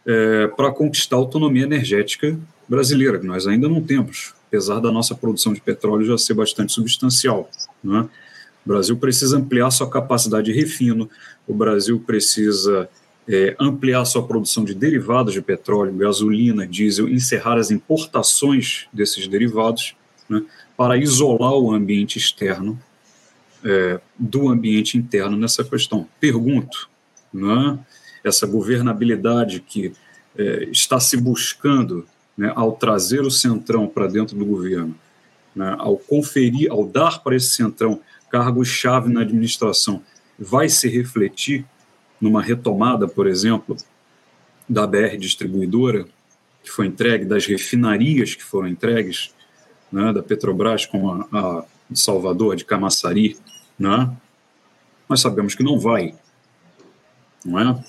é, 0.07 0.47
para 0.47 0.71
conquistar 0.71 1.17
a 1.17 1.19
autonomia 1.19 1.65
energética 1.65 2.39
brasileira, 2.69 3.19
que 3.19 3.27
nós 3.27 3.47
ainda 3.47 3.69
não 3.69 3.83
temos, 3.83 4.35
apesar 4.47 4.79
da 4.79 4.93
nossa 4.93 5.15
produção 5.15 5.53
de 5.53 5.61
petróleo 5.61 6.07
já 6.07 6.17
ser 6.17 6.35
bastante 6.35 6.73
substancial. 6.73 7.51
Né? 7.83 8.09
O 8.65 8.69
Brasil 8.69 8.97
precisa 8.97 9.37
ampliar 9.37 9.71
sua 9.71 9.89
capacidade 9.89 10.53
de 10.53 10.59
refino, 10.59 11.09
o 11.47 11.55
Brasil 11.55 11.99
precisa 12.01 12.89
é, 13.29 13.57
ampliar 13.59 14.05
sua 14.05 14.27
produção 14.27 14.65
de 14.65 14.75
derivados 14.75 15.33
de 15.33 15.43
petróleo, 15.43 15.93
gasolina, 15.95 16.67
diesel, 16.67 17.09
encerrar 17.09 17.59
as 17.59 17.71
importações 17.71 18.87
desses 18.93 19.27
derivados, 19.27 19.95
né? 20.29 20.43
para 20.77 20.97
isolar 20.97 21.53
o 21.53 21.73
ambiente 21.73 22.19
externo 22.19 22.79
é, 23.65 24.01
do 24.19 24.49
ambiente 24.49 24.99
interno 24.99 25.37
nessa 25.37 25.63
questão. 25.63 26.09
Pergunto, 26.21 26.89
né, 27.33 27.79
essa 28.25 28.47
governabilidade 28.47 29.61
que 29.61 29.93
é, 30.37 30.69
está 30.71 30.99
se 30.99 31.17
buscando 31.17 32.07
né, 32.37 32.53
ao 32.55 32.73
trazer 32.73 33.21
o 33.21 33.31
centrão 33.31 33.87
para 33.87 34.07
dentro 34.07 34.37
do 34.37 34.45
governo, 34.45 34.95
né, 35.55 35.75
ao 35.79 35.97
conferir, 35.97 36.71
ao 36.71 36.85
dar 36.85 37.23
para 37.23 37.37
esse 37.37 37.51
centrão 37.51 38.01
cargos-chave 38.33 39.13
na 39.13 39.21
administração, 39.21 40.03
vai 40.39 40.69
se 40.69 40.89
refletir 40.89 41.65
numa 42.21 42.43
retomada, 42.43 43.07
por 43.07 43.27
exemplo, 43.27 43.77
da 44.69 44.87
BR 44.87 45.17
distribuidora, 45.19 46.07
que 46.65 46.71
foi 46.71 46.87
entregue, 46.87 47.25
das 47.25 47.47
refinarias 47.47 48.35
que 48.35 48.43
foram 48.43 48.69
entregues, 48.69 49.35
né, 49.91 50.13
da 50.13 50.23
Petrobras 50.23 50.87
com 50.87 51.13
a, 51.13 51.27
a 51.33 51.65
de 51.91 52.01
Salvador, 52.01 52.57
de 52.57 52.65
Camaçari, 52.65 53.37
né? 53.79 54.11
nós 55.09 55.21
sabemos 55.21 55.55
que 55.55 55.63
não 55.63 55.79
vai. 55.79 56.15
Não 57.45 57.59
é? 57.59 57.85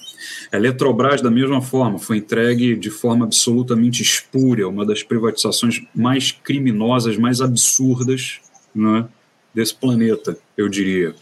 A 0.51 0.57
Eletrobras, 0.57 1.21
da 1.21 1.31
mesma 1.31 1.61
forma, 1.61 1.97
foi 1.97 2.17
entregue 2.17 2.75
de 2.75 2.89
forma 2.89 3.25
absolutamente 3.25 4.01
espúria, 4.01 4.67
uma 4.67 4.85
das 4.85 5.03
privatizações 5.03 5.81
mais 5.95 6.31
criminosas, 6.31 7.17
mais 7.17 7.39
absurdas 7.39 8.41
né, 8.75 9.07
desse 9.53 9.75
planeta, 9.75 10.37
eu 10.57 10.67
diria. 10.67 11.13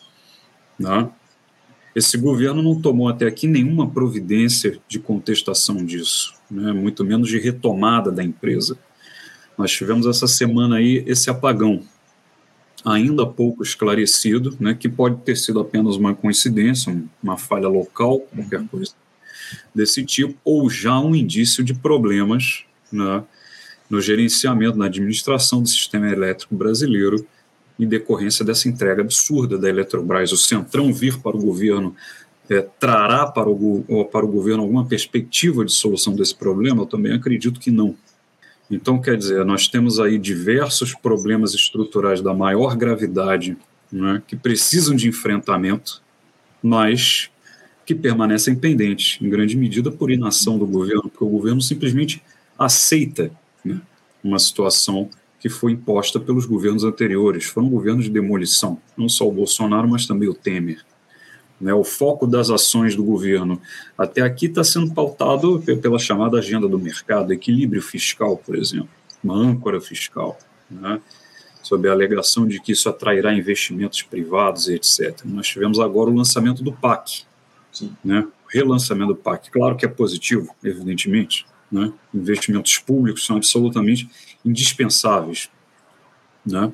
Né? 0.79 1.09
Esse 1.93 2.17
governo 2.17 2.63
não 2.63 2.79
tomou 2.79 3.09
até 3.09 3.25
aqui 3.27 3.47
nenhuma 3.47 3.89
providência 3.89 4.79
de 4.87 4.97
contestação 4.97 5.83
disso, 5.83 6.33
né, 6.49 6.71
muito 6.71 7.03
menos 7.03 7.27
de 7.27 7.37
retomada 7.37 8.09
da 8.09 8.23
empresa. 8.23 8.77
Nós 9.57 9.71
tivemos 9.71 10.07
essa 10.07 10.25
semana 10.25 10.77
aí 10.77 11.03
esse 11.05 11.29
apagão, 11.29 11.81
ainda 12.85 13.25
pouco 13.25 13.61
esclarecido, 13.61 14.55
né, 14.57 14.73
que 14.73 14.87
pode 14.87 15.17
ter 15.23 15.35
sido 15.35 15.59
apenas 15.59 15.97
uma 15.97 16.15
coincidência, 16.15 16.97
uma 17.21 17.37
falha 17.37 17.67
local, 17.67 18.19
qualquer 18.33 18.65
coisa 18.67 18.93
desse 19.75 20.05
tipo, 20.05 20.37
ou 20.45 20.69
já 20.69 20.97
um 20.97 21.13
indício 21.13 21.61
de 21.61 21.73
problemas 21.73 22.63
né, 22.89 23.21
no 23.89 23.99
gerenciamento, 23.99 24.77
na 24.77 24.85
administração 24.85 25.61
do 25.61 25.67
sistema 25.67 26.09
elétrico 26.09 26.55
brasileiro, 26.55 27.27
em 27.81 27.87
decorrência 27.87 28.45
dessa 28.45 28.69
entrega 28.69 29.01
absurda 29.01 29.57
da 29.57 29.67
Eletrobras. 29.67 30.31
O 30.31 30.37
Centrão 30.37 30.93
vir 30.93 31.17
para 31.17 31.35
o 31.35 31.41
governo 31.41 31.95
é, 32.47 32.61
trará 32.61 33.25
para 33.25 33.49
o, 33.49 34.05
para 34.11 34.23
o 34.23 34.29
governo 34.29 34.61
alguma 34.61 34.85
perspectiva 34.85 35.65
de 35.65 35.71
solução 35.71 36.13
desse 36.13 36.35
problema? 36.35 36.83
Eu 36.83 36.85
também 36.85 37.11
acredito 37.11 37.59
que 37.59 37.71
não. 37.71 37.95
Então, 38.69 39.01
quer 39.01 39.17
dizer, 39.17 39.43
nós 39.43 39.67
temos 39.67 39.99
aí 39.99 40.17
diversos 40.19 40.93
problemas 40.93 41.55
estruturais 41.55 42.21
da 42.21 42.33
maior 42.33 42.75
gravidade 42.75 43.57
né, 43.91 44.21
que 44.27 44.35
precisam 44.35 44.95
de 44.95 45.09
enfrentamento, 45.09 46.01
mas 46.61 47.31
que 47.83 47.95
permanecem 47.95 48.55
pendentes, 48.55 49.17
em 49.21 49.29
grande 49.29 49.57
medida 49.57 49.91
por 49.91 50.11
inação 50.11 50.57
do 50.59 50.67
governo, 50.67 51.09
porque 51.09 51.23
o 51.23 51.29
governo 51.29 51.61
simplesmente 51.61 52.21
aceita 52.57 53.31
né, 53.65 53.81
uma 54.23 54.37
situação 54.37 55.09
que 55.41 55.49
foi 55.49 55.71
imposta 55.71 56.19
pelos 56.19 56.45
governos 56.45 56.83
anteriores. 56.83 57.45
Foram 57.45 57.67
governos 57.67 58.05
de 58.05 58.11
demolição, 58.11 58.79
não 58.95 59.09
só 59.09 59.27
o 59.27 59.31
Bolsonaro, 59.31 59.89
mas 59.89 60.05
também 60.05 60.29
o 60.29 60.35
Temer. 60.35 60.85
Né, 61.59 61.73
o 61.73 61.83
foco 61.83 62.25
das 62.25 62.49
ações 62.49 62.95
do 62.95 63.03
governo 63.03 63.59
até 63.97 64.21
aqui 64.21 64.45
está 64.45 64.63
sendo 64.63 64.93
pautado 64.93 65.59
pela 65.81 65.99
chamada 65.99 66.37
agenda 66.37 66.67
do 66.67 66.79
mercado, 66.79 67.33
equilíbrio 67.33 67.81
fiscal, 67.81 68.37
por 68.37 68.55
exemplo, 68.55 68.89
uma 69.23 69.35
âncora 69.35 69.79
fiscal, 69.79 70.39
né, 70.69 70.99
sob 71.61 71.87
a 71.87 71.91
alegação 71.91 72.47
de 72.47 72.59
que 72.59 72.71
isso 72.71 72.89
atrairá 72.89 73.33
investimentos 73.33 74.01
privados 74.01 74.67
e 74.67 74.73
etc. 74.73 75.21
Nós 75.23 75.47
tivemos 75.47 75.79
agora 75.79 76.09
o 76.09 76.15
lançamento 76.15 76.63
do 76.63 76.71
PAC, 76.71 77.23
né, 78.03 78.21
o 78.21 78.47
relançamento 78.51 79.09
do 79.09 79.15
PAC. 79.15 79.51
Claro 79.51 79.75
que 79.75 79.85
é 79.85 79.89
positivo, 79.89 80.55
evidentemente, 80.63 81.45
né, 81.71 81.93
investimentos 82.11 82.77
públicos 82.79 83.23
são 83.23 83.37
absolutamente 83.37 84.09
indispensáveis, 84.45 85.49
né, 86.45 86.71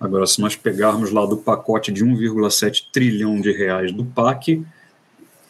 Agora, 0.00 0.26
se 0.26 0.40
nós 0.40 0.56
pegarmos 0.56 1.10
lá 1.10 1.26
do 1.26 1.36
pacote 1.36 1.92
de 1.92 2.02
1,7 2.02 2.86
trilhão 2.90 3.38
de 3.38 3.52
reais 3.52 3.92
do 3.92 4.02
PAC, 4.02 4.64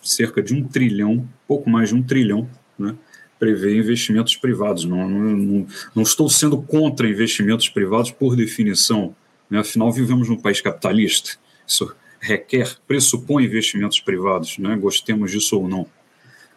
cerca 0.02 0.42
de 0.42 0.52
um 0.52 0.66
trilhão, 0.66 1.26
pouco 1.46 1.70
mais 1.70 1.90
de 1.90 1.94
um 1.94 2.02
trilhão, 2.02 2.50
né, 2.76 2.96
prevê 3.38 3.78
investimentos 3.78 4.34
privados. 4.34 4.84
Não, 4.84 5.08
não, 5.08 5.66
não, 5.94 6.02
estou 6.02 6.28
sendo 6.28 6.60
contra 6.60 7.08
investimentos 7.08 7.68
privados 7.68 8.10
por 8.10 8.34
definição. 8.34 9.14
Né, 9.48 9.60
afinal, 9.60 9.92
vivemos 9.92 10.28
num 10.28 10.36
país 10.36 10.60
capitalista. 10.60 11.38
Isso 11.64 11.94
requer, 12.18 12.76
pressupõe 12.88 13.44
investimentos 13.44 14.00
privados, 14.00 14.58
né, 14.58 14.76
gostemos 14.76 15.30
disso 15.30 15.60
ou 15.60 15.68
não. 15.68 15.86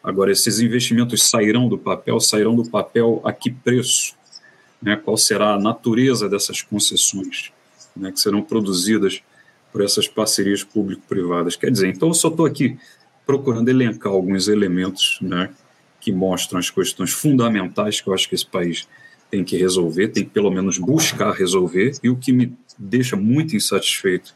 Agora, 0.04 0.32
esses 0.32 0.60
investimentos 0.60 1.30
sairão 1.30 1.70
do 1.70 1.78
papel, 1.78 2.20
sairão 2.20 2.56
do 2.56 2.68
papel 2.68 3.22
a 3.24 3.32
que 3.32 3.52
preço? 3.52 4.16
Né? 4.84 4.96
Qual 4.96 5.16
será 5.16 5.54
a 5.54 5.60
natureza 5.60 6.28
dessas 6.28 6.62
concessões 6.62 7.52
né, 7.96 8.12
que 8.12 8.20
serão 8.20 8.42
produzidas 8.42 9.22
por 9.72 9.82
essas 9.82 10.08
parcerias 10.08 10.64
público-privadas? 10.64 11.56
Quer 11.56 11.72
dizer, 11.72 11.88
então 11.88 12.10
eu 12.10 12.14
só 12.14 12.28
estou 12.28 12.46
aqui 12.46 12.78
procurando 13.26 13.70
elencar 13.70 14.12
alguns 14.12 14.48
elementos 14.48 15.18
né, 15.22 15.50
que 16.02 16.12
mostram 16.12 16.60
as 16.60 16.70
questões 16.70 17.12
fundamentais 17.12 18.02
que 18.02 18.10
eu 18.10 18.14
acho 18.14 18.28
que 18.28 18.36
esse 18.36 18.46
país 18.46 18.88
tem 19.32 19.44
que 19.44 19.58
resolver, 19.58 20.10
tem 20.10 20.24
que 20.26 20.30
pelo 20.30 20.52
menos 20.52 20.78
buscar 20.78 21.32
resolver, 21.32 21.94
e 22.04 22.10
o 22.10 22.16
que 22.16 22.32
me 22.32 22.54
deixa 22.78 23.16
muito 23.16 23.56
insatisfeito 23.56 24.36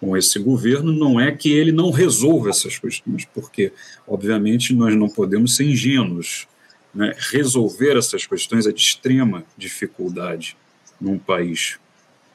com 0.00 0.16
esse 0.16 0.38
governo 0.38 0.92
não 0.92 1.20
é 1.20 1.30
que 1.30 1.52
ele 1.52 1.70
não 1.70 1.90
resolva 1.90 2.50
essas 2.50 2.78
questões, 2.78 3.26
porque, 3.32 3.72
obviamente, 4.08 4.74
nós 4.74 4.96
não 4.96 5.08
podemos 5.08 5.54
ser 5.54 5.64
ingênuos. 5.64 6.48
Né? 6.94 7.14
Resolver 7.32 7.96
essas 7.96 8.26
questões 8.26 8.66
é 8.66 8.72
de 8.72 8.80
extrema 8.80 9.44
dificuldade 9.56 10.56
num 11.00 11.18
país 11.18 11.78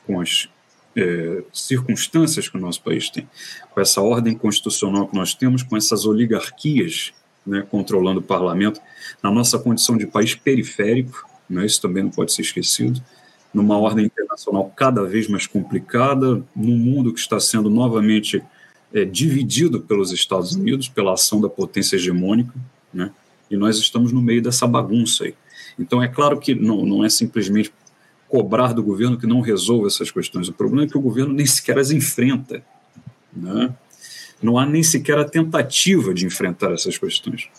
com 0.05 0.19
as 0.19 0.49
é, 0.95 1.43
circunstâncias 1.53 2.49
que 2.49 2.57
o 2.57 2.59
nosso 2.59 2.81
país 2.81 3.09
tem, 3.09 3.27
com 3.71 3.79
essa 3.79 4.01
ordem 4.01 4.35
constitucional 4.35 5.07
que 5.07 5.15
nós 5.15 5.33
temos, 5.33 5.63
com 5.63 5.77
essas 5.77 6.05
oligarquias 6.05 7.13
né, 7.45 7.65
controlando 7.69 8.19
o 8.19 8.23
parlamento, 8.23 8.79
na 9.23 9.31
nossa 9.31 9.57
condição 9.57 9.97
de 9.97 10.05
país 10.05 10.35
periférico, 10.35 11.27
né, 11.49 11.65
isso 11.65 11.81
também 11.81 12.03
não 12.03 12.11
pode 12.11 12.33
ser 12.33 12.41
esquecido, 12.41 13.01
numa 13.53 13.77
ordem 13.77 14.05
internacional 14.05 14.71
cada 14.75 15.03
vez 15.03 15.27
mais 15.27 15.47
complicada, 15.47 16.43
num 16.55 16.77
mundo 16.77 17.11
que 17.13 17.19
está 17.19 17.39
sendo 17.39 17.69
novamente 17.69 18.43
é, 18.93 19.03
dividido 19.03 19.81
pelos 19.81 20.11
Estados 20.11 20.53
Unidos, 20.53 20.87
pela 20.87 21.13
ação 21.13 21.41
da 21.41 21.49
potência 21.49 21.95
hegemônica, 21.95 22.53
né, 22.93 23.11
e 23.49 23.57
nós 23.57 23.77
estamos 23.77 24.11
no 24.11 24.21
meio 24.21 24.41
dessa 24.41 24.67
bagunça 24.67 25.25
aí. 25.25 25.35
Então, 25.77 26.01
é 26.03 26.07
claro 26.07 26.39
que 26.39 26.53
não, 26.53 26.85
não 26.85 27.03
é 27.03 27.09
simplesmente 27.09 27.71
cobrar 28.27 28.73
do 28.73 28.83
governo 28.83 29.17
que 29.17 29.25
não 29.25 29.41
resolva 29.41 29.87
essas 29.87 30.11
questões. 30.11 30.47
O 30.47 30.53
problema 30.53 30.83
é 30.83 30.87
que 30.87 30.97
o 30.97 31.01
governo 31.01 31.33
nem 31.33 31.45
sequer 31.45 31.79
as 31.79 31.91
enfrenta. 31.91 32.63
Né? 33.31 33.73
não 34.41 34.57
há 34.57 34.65
nem 34.65 34.81
sequer 34.81 35.17
a 35.17 35.25
tentativa 35.25 36.13
de 36.13 36.25
enfrentar 36.25 36.71
essas 36.71 36.97
questões. 36.97 37.49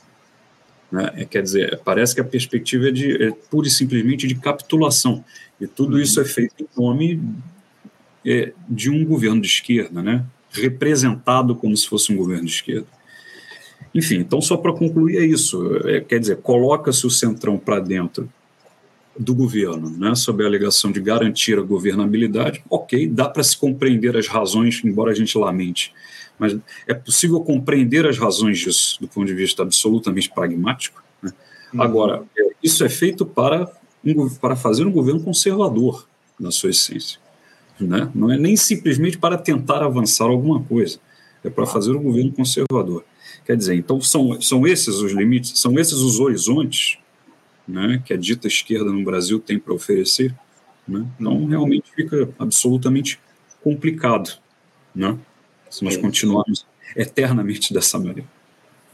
Né? 0.91 1.13
É, 1.17 1.25
quer 1.25 1.43
dizer, 1.43 1.81
parece 1.85 2.15
que 2.15 2.21
a 2.21 2.25
perspectiva 2.25 2.89
é, 2.89 2.91
de, 2.91 3.23
é 3.23 3.31
pura 3.51 3.69
e 3.69 3.71
simplesmente 3.71 4.27
de 4.27 4.35
capitulação. 4.35 5.25
E 5.61 5.67
tudo 5.67 6.01
isso 6.01 6.21
é 6.21 6.25
feito 6.25 6.55
em 6.63 6.81
nome 6.81 7.23
é, 8.25 8.53
de 8.69 8.91
um 8.91 9.05
governo 9.05 9.41
de 9.41 9.47
esquerda, 9.47 10.03
né? 10.03 10.25
representado 10.51 11.55
como 11.55 11.77
se 11.77 11.87
fosse 11.87 12.13
um 12.13 12.17
governo 12.17 12.47
de 12.47 12.53
esquerda. 12.53 12.87
Enfim, 13.95 14.17
então, 14.17 14.41
só 14.41 14.57
para 14.57 14.73
concluir, 14.73 15.19
é 15.19 15.25
isso. 15.25 15.77
É, 15.89 16.01
quer 16.01 16.21
dizer, 16.21 16.37
coloca-se 16.39 17.07
o 17.07 17.11
centrão 17.11 17.59
para 17.59 17.81
dentro 17.81 18.29
do 19.19 19.35
governo, 19.35 19.91
né, 19.91 20.15
sob 20.15 20.43
a 20.43 20.47
alegação 20.47 20.91
de 20.91 21.01
garantir 21.01 21.59
a 21.59 21.63
governabilidade, 21.63 22.63
ok, 22.71 23.07
dá 23.09 23.29
para 23.29 23.43
se 23.43 23.57
compreender 23.57 24.17
as 24.17 24.29
razões, 24.29 24.81
embora 24.85 25.11
a 25.11 25.15
gente 25.15 25.37
lamente 25.37 25.93
mas 26.41 26.57
é 26.87 26.95
possível 26.95 27.39
compreender 27.43 28.07
as 28.07 28.17
razões 28.17 28.59
disso 28.59 28.99
do 28.99 29.07
ponto 29.07 29.27
de 29.27 29.35
vista 29.35 29.63
absolutamente 29.63 30.31
pragmático. 30.31 31.05
Né? 31.23 31.31
Uhum. 31.75 31.83
Agora, 31.83 32.23
é, 32.37 32.51
isso 32.63 32.83
é 32.83 32.89
feito 32.89 33.27
para, 33.27 33.71
um, 34.03 34.27
para 34.31 34.57
fazer 34.57 34.87
um 34.87 34.91
governo 34.91 35.23
conservador, 35.23 36.09
na 36.41 36.51
sua 36.51 36.71
essência. 36.71 37.21
Né? 37.79 38.11
Não 38.15 38.33
é 38.33 38.39
nem 38.39 38.57
simplesmente 38.57 39.19
para 39.19 39.37
tentar 39.37 39.83
avançar 39.83 40.25
alguma 40.25 40.63
coisa, 40.63 40.99
é 41.45 41.51
para 41.51 41.67
fazer 41.67 41.93
um 41.93 42.03
governo 42.03 42.33
conservador. 42.33 43.05
Quer 43.51 43.57
dizer, 43.57 43.75
então 43.75 44.01
são, 44.01 44.41
são 44.41 44.65
esses 44.65 44.99
os 44.99 45.11
limites, 45.11 45.59
são 45.59 45.77
esses 45.77 45.99
os 45.99 46.21
horizontes 46.21 46.99
né, 47.67 48.01
que 48.07 48.15
a 48.15 48.17
dita 48.17 48.47
esquerda 48.47 48.93
no 48.93 49.03
Brasil 49.03 49.41
tem 49.41 49.59
para 49.59 49.75
oferecer. 49.75 50.33
Né? 50.87 51.05
Então, 51.19 51.47
realmente 51.47 51.91
fica 51.93 52.29
absolutamente 52.39 53.19
complicado. 53.61 54.39
Né? 54.95 55.19
se 55.69 55.83
nós 55.83 55.97
continuarmos 55.97 56.65
eternamente 56.95 57.75
dessa 57.75 57.99
maneira. 57.99 58.23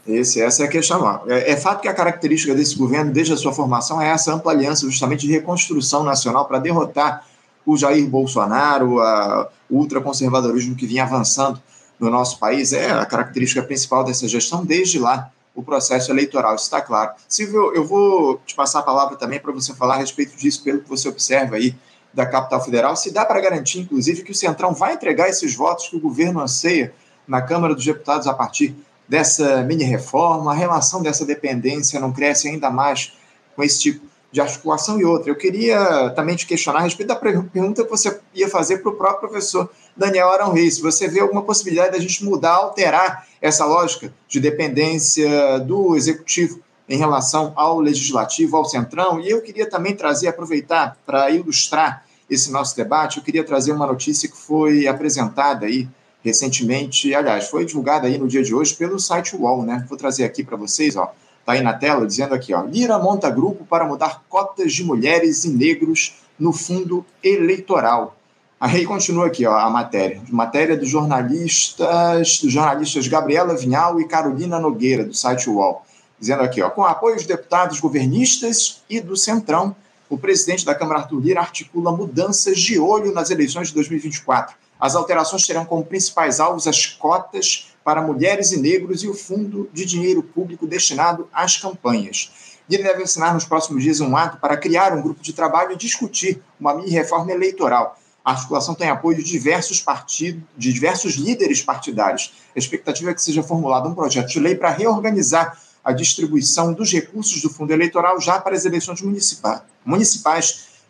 Esse, 0.07 0.41
essa 0.41 0.63
é 0.63 0.65
a 0.65 0.69
questão. 0.69 1.21
É, 1.27 1.51
é, 1.51 1.55
fato 1.55 1.81
que 1.81 1.87
a 1.87 1.93
característica 1.93 2.55
desse 2.55 2.75
governo, 2.75 3.13
desde 3.13 3.33
a 3.33 3.37
sua 3.37 3.53
formação, 3.53 4.01
é 4.01 4.07
essa 4.07 4.33
ampla 4.33 4.53
aliança 4.53 4.87
justamente 4.89 5.27
de 5.27 5.33
reconstrução 5.33 6.03
nacional 6.03 6.47
para 6.47 6.57
derrotar 6.57 7.27
o 7.63 7.77
Jair 7.77 8.07
Bolsonaro, 8.07 8.99
a, 9.01 9.51
o 9.69 9.77
ultraconservadorismo 9.77 10.75
que 10.75 10.87
vinha 10.87 11.03
avançando 11.03 11.61
no 11.99 12.09
nosso 12.09 12.39
país. 12.39 12.73
É 12.73 12.91
a 12.91 13.05
característica 13.05 13.61
principal 13.63 14.03
dessa 14.03 14.27
gestão 14.27 14.65
desde 14.65 14.99
lá, 14.99 15.31
o 15.55 15.63
processo 15.63 16.11
eleitoral, 16.11 16.55
está 16.55 16.81
claro. 16.81 17.11
Silvio, 17.27 17.73
eu 17.73 17.83
vou 17.83 18.39
te 18.45 18.53
passar 18.53 18.79
a 18.79 18.83
palavra 18.83 19.15
também 19.15 19.39
para 19.39 19.51
você 19.51 19.73
falar 19.73 19.95
a 19.95 19.97
respeito 19.97 20.37
disso, 20.37 20.63
pelo 20.63 20.81
que 20.81 20.89
você 20.89 21.09
observa 21.09 21.55
aí 21.55 21.75
da 22.13 22.25
capital 22.25 22.63
federal, 22.63 22.95
se 22.95 23.11
dá 23.11 23.25
para 23.25 23.39
garantir, 23.41 23.79
inclusive, 23.79 24.23
que 24.23 24.31
o 24.31 24.35
Centrão 24.35 24.73
vai 24.73 24.93
entregar 24.93 25.29
esses 25.29 25.55
votos 25.55 25.87
que 25.87 25.95
o 25.95 25.99
governo 25.99 26.39
anseia 26.39 26.93
na 27.27 27.41
Câmara 27.41 27.75
dos 27.75 27.85
Deputados 27.85 28.27
a 28.27 28.33
partir 28.33 28.75
dessa 29.07 29.63
mini-reforma, 29.63 30.51
a 30.51 30.55
relação 30.55 31.01
dessa 31.01 31.25
dependência 31.25 31.99
não 31.99 32.11
cresce 32.11 32.47
ainda 32.47 32.69
mais 32.69 33.13
com 33.55 33.63
esse 33.63 33.79
tipo 33.79 34.05
de 34.31 34.41
articulação 34.41 34.99
e 34.99 35.05
outra. 35.05 35.31
Eu 35.31 35.35
queria 35.35 36.09
também 36.15 36.35
te 36.35 36.45
questionar 36.45 36.79
a 36.79 36.83
respeito 36.83 37.09
da 37.09 37.15
pergunta 37.15 37.83
que 37.83 37.89
você 37.89 38.19
ia 38.33 38.49
fazer 38.49 38.79
para 38.79 38.91
o 38.91 38.95
próprio 38.95 39.29
professor 39.29 39.69
Daniel 39.97 40.29
Arão 40.29 40.53
Reis. 40.53 40.79
Você 40.79 41.07
vê 41.07 41.19
alguma 41.19 41.41
possibilidade 41.41 41.91
da 41.91 41.99
gente 41.99 42.23
mudar, 42.23 42.53
alterar 42.53 43.27
essa 43.41 43.65
lógica 43.65 44.13
de 44.27 44.39
dependência 44.39 45.59
do 45.59 45.95
executivo 45.95 46.59
em 46.87 46.97
relação 46.97 47.51
ao 47.55 47.79
legislativo, 47.79 48.55
ao 48.55 48.63
centrão, 48.63 49.19
e 49.19 49.29
eu 49.29 49.41
queria 49.41 49.69
também 49.69 49.95
trazer, 49.95 50.27
aproveitar 50.27 50.97
para 51.05 51.29
ilustrar 51.29 52.05
esse 52.29 52.51
nosso 52.51 52.75
debate, 52.75 53.17
eu 53.17 53.23
queria 53.23 53.43
trazer 53.43 53.71
uma 53.71 53.87
notícia 53.87 54.29
que 54.29 54.37
foi 54.37 54.87
apresentada 54.87 55.65
aí 55.65 55.87
recentemente, 56.23 57.13
aliás, 57.15 57.49
foi 57.49 57.65
divulgada 57.65 58.07
aí 58.07 58.17
no 58.17 58.27
dia 58.27 58.43
de 58.43 58.53
hoje 58.53 58.75
pelo 58.75 58.99
site 58.99 59.35
UOL, 59.35 59.63
né? 59.63 59.85
Vou 59.87 59.97
trazer 59.97 60.25
aqui 60.25 60.43
para 60.43 60.57
vocês, 60.57 60.95
ó. 60.95 61.13
Tá 61.45 61.53
aí 61.53 61.61
na 61.61 61.73
tela 61.73 62.05
dizendo 62.05 62.33
aqui, 62.33 62.53
ó. 62.53 62.63
Lira 62.63 62.99
monta 62.99 63.29
grupo 63.29 63.65
para 63.65 63.85
mudar 63.85 64.23
cotas 64.27 64.73
de 64.73 64.83
mulheres 64.83 65.45
e 65.45 65.49
negros 65.49 66.15
no 66.37 66.51
fundo 66.51 67.05
eleitoral. 67.23 68.16
Aí 68.59 68.87
continua 68.87 69.27
aqui, 69.27 69.45
ó, 69.45 69.55
a 69.55 69.69
matéria. 69.69 70.19
Matéria 70.29 70.75
dos 70.75 70.89
jornalistas, 70.89 72.39
dos 72.41 72.51
jornalistas 72.51 73.07
Gabriela 73.07 73.55
Vinhal 73.55 74.01
e 74.01 74.07
Carolina 74.07 74.59
Nogueira, 74.59 75.03
do 75.03 75.13
site 75.13 75.47
UOL. 75.47 75.85
Dizendo 76.19 76.41
aqui, 76.41 76.59
ó, 76.63 76.69
com 76.71 76.83
apoio 76.83 77.15
dos 77.15 77.27
deputados 77.27 77.79
governistas 77.79 78.81
e 78.89 78.99
do 78.99 79.15
Centrão, 79.15 79.75
o 80.09 80.17
presidente 80.17 80.65
da 80.65 80.73
Câmara, 80.73 81.01
Arthur 81.01 81.19
Lira, 81.19 81.39
articula 81.39 81.95
mudanças 81.95 82.59
de 82.59 82.79
olho 82.79 83.13
nas 83.13 83.29
eleições 83.29 83.67
de 83.67 83.75
2024. 83.75 84.55
As 84.79 84.95
alterações 84.95 85.45
terão 85.45 85.63
como 85.63 85.85
principais 85.85 86.39
alvos 86.39 86.65
as 86.65 86.87
cotas 86.87 87.71
para 87.83 88.01
mulheres 88.01 88.51
e 88.51 88.59
negros 88.59 89.03
e 89.03 89.07
o 89.07 89.13
fundo 89.13 89.69
de 89.71 89.85
dinheiro 89.85 90.23
público 90.23 90.65
destinado 90.65 91.29
às 91.31 91.57
campanhas. 91.57 92.31
Lira 92.67 92.83
deve 92.83 93.03
assinar 93.03 93.35
nos 93.35 93.45
próximos 93.45 93.83
dias 93.83 93.99
um 93.99 94.17
ato 94.17 94.37
para 94.37 94.57
criar 94.57 94.93
um 94.93 95.01
grupo 95.01 95.21
de 95.21 95.31
trabalho 95.31 95.73
e 95.73 95.77
discutir 95.77 96.41
uma 96.59 96.73
mini-reforma 96.73 97.31
eleitoral. 97.31 97.97
A 98.27 98.31
articulação 98.31 98.75
tem 98.75 98.89
apoio 98.89 99.15
de 99.15 99.23
diversos 99.23 99.79
partidos, 99.79 100.43
de 100.57 100.73
diversos 100.73 101.13
líderes 101.13 101.61
partidários. 101.61 102.33
A 102.53 102.59
expectativa 102.59 103.11
é 103.11 103.13
que 103.13 103.21
seja 103.21 103.41
formulado 103.41 103.87
um 103.87 103.95
projeto 103.95 104.27
de 104.27 104.37
lei 104.37 104.53
para 104.53 104.69
reorganizar 104.69 105.57
a 105.81 105.93
distribuição 105.93 106.73
dos 106.73 106.91
recursos 106.91 107.41
do 107.41 107.49
fundo 107.49 107.71
eleitoral 107.71 108.19
já 108.19 108.37
para 108.37 108.53
as 108.53 108.65
eleições 108.65 109.01
municipais, 109.01 109.61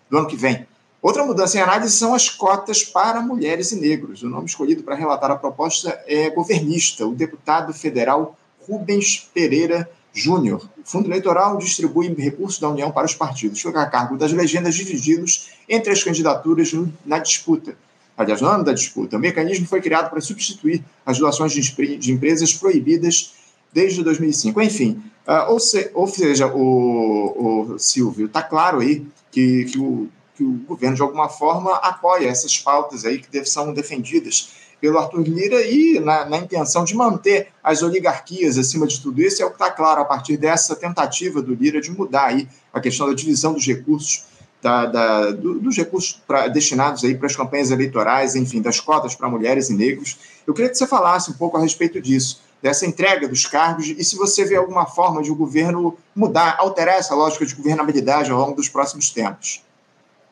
do 0.09 0.17
ano 0.17 0.27
que 0.27 0.35
vem. 0.35 0.65
Outra 0.99 1.23
mudança 1.23 1.59
em 1.59 1.61
análise 1.61 1.95
são 1.95 2.15
as 2.15 2.27
cotas 2.27 2.83
para 2.83 3.21
mulheres 3.21 3.71
e 3.71 3.75
negros. 3.75 4.23
O 4.23 4.29
nome 4.29 4.47
escolhido 4.47 4.81
para 4.81 4.95
relatar 4.95 5.29
a 5.29 5.35
proposta 5.35 5.95
é 6.07 6.31
governista, 6.31 7.05
o 7.05 7.13
deputado 7.13 7.71
federal 7.71 8.35
Rubens 8.67 9.29
Pereira 9.31 9.87
Júnior. 10.17 10.67
O 10.77 10.89
fundo 10.89 11.07
eleitoral 11.07 11.57
distribui 11.57 12.13
recursos 12.15 12.59
da 12.59 12.69
União 12.69 12.91
para 12.91 13.05
os 13.05 13.13
partidos, 13.13 13.61
fica 13.61 13.81
a 13.81 13.85
cargo 13.85 14.17
das 14.17 14.33
legendas 14.33 14.73
divididos 14.73 15.49
entre 15.69 15.91
as 15.91 16.03
candidaturas 16.03 16.73
na 17.05 17.19
disputa. 17.19 17.77
Aliás, 18.17 18.41
no 18.41 18.47
ano 18.47 18.63
da 18.63 18.73
disputa, 18.73 19.15
o 19.15 19.19
mecanismo 19.19 19.67
foi 19.67 19.79
criado 19.79 20.09
para 20.09 20.19
substituir 20.19 20.83
as 21.05 21.19
doações 21.19 21.53
de 21.53 22.11
empresas 22.11 22.51
proibidas 22.51 23.35
desde 23.71 24.03
2005. 24.03 24.59
Enfim, 24.59 25.03
uh, 25.27 25.51
ou, 25.51 25.59
se, 25.59 25.91
ou, 25.93 26.07
seja, 26.07 26.47
o, 26.47 27.73
o 27.73 27.77
Silvio, 27.77 28.25
está 28.25 28.41
claro 28.41 28.79
aí 28.79 29.05
que, 29.31 29.65
que, 29.65 29.77
o, 29.77 30.09
que 30.35 30.43
o 30.43 30.53
governo, 30.67 30.95
de 30.95 31.01
alguma 31.03 31.29
forma, 31.29 31.75
apoia 31.75 32.27
essas 32.27 32.57
pautas 32.57 33.05
aí 33.05 33.19
que 33.19 33.45
são 33.45 33.71
defendidas 33.71 34.49
pelo 34.79 34.97
Arthur 34.97 35.23
Lira 35.27 35.61
e 35.61 35.99
na, 35.99 36.25
na, 36.25 36.37
intenção 36.37 36.83
de 36.83 36.95
manter 36.95 37.47
as 37.63 37.81
oligarquias 37.81 38.57
acima 38.57 38.85
de 38.85 39.01
tudo 39.01 39.21
isso, 39.21 39.41
é 39.41 39.45
o 39.45 39.49
que 39.49 39.55
está 39.55 39.71
claro 39.71 40.01
a 40.01 40.05
partir 40.05 40.37
dessa 40.37 40.75
tentativa 40.75 41.41
do 41.41 41.53
Lira 41.53 41.81
de 41.81 41.91
mudar 41.91 42.25
aí 42.25 42.47
a 42.73 42.79
questão 42.79 43.07
da 43.07 43.13
divisão 43.13 43.53
dos 43.53 43.65
recursos, 43.65 44.25
da, 44.61 44.85
da, 44.85 45.31
do, 45.31 45.59
dos 45.59 45.75
recursos 45.75 46.21
pra, 46.27 46.47
destinados 46.47 47.03
aí 47.03 47.15
para 47.15 47.27
as 47.27 47.35
campanhas 47.35 47.71
eleitorais, 47.71 48.35
enfim, 48.35 48.61
das 48.61 48.79
cotas 48.79 49.15
para 49.15 49.29
mulheres 49.29 49.69
e 49.69 49.73
negros. 49.73 50.17
Eu 50.45 50.53
queria 50.53 50.69
que 50.69 50.77
você 50.77 50.87
falasse 50.87 51.31
um 51.31 51.33
pouco 51.33 51.57
a 51.57 51.61
respeito 51.61 51.99
disso 52.01 52.45
dessa 52.61 52.85
entrega 52.85 53.27
dos 53.27 53.45
cargos 53.45 53.87
e 53.87 54.03
se 54.03 54.15
você 54.15 54.43
vê 54.45 54.55
alguma 54.55 54.85
forma 54.85 55.21
de 55.21 55.31
o 55.31 55.35
governo 55.35 55.95
mudar, 56.15 56.55
alterar 56.57 56.95
essa 56.95 57.13
lógica 57.13 57.45
de 57.45 57.53
governabilidade 57.53 58.31
ao 58.31 58.39
longo 58.39 58.55
dos 58.55 58.67
próximos 58.67 59.09
tempos. 59.09 59.61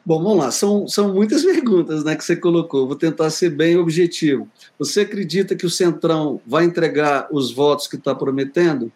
Bom, 0.06 0.22
vamos 0.22 0.38
lá. 0.38 0.52
São, 0.52 0.88
são 0.88 1.12
muitas 1.14 1.42
perguntas 1.44 2.04
né, 2.04 2.16
que 2.16 2.24
você 2.24 2.36
colocou. 2.36 2.86
Vou 2.86 2.96
tentar 2.96 3.30
ser 3.32 3.50
bem 3.50 3.76
objetivo. 3.76 4.48
Você 4.78 5.02
acredita 5.02 5.56
que 5.56 5.66
o 5.66 5.70
Centrão 5.70 6.40
vai 6.46 6.66
entregar 6.66 7.28
os 7.32 7.52
votos 7.52 7.88
que 7.88 7.96
está 7.96 8.14
prometendo? 8.14 8.92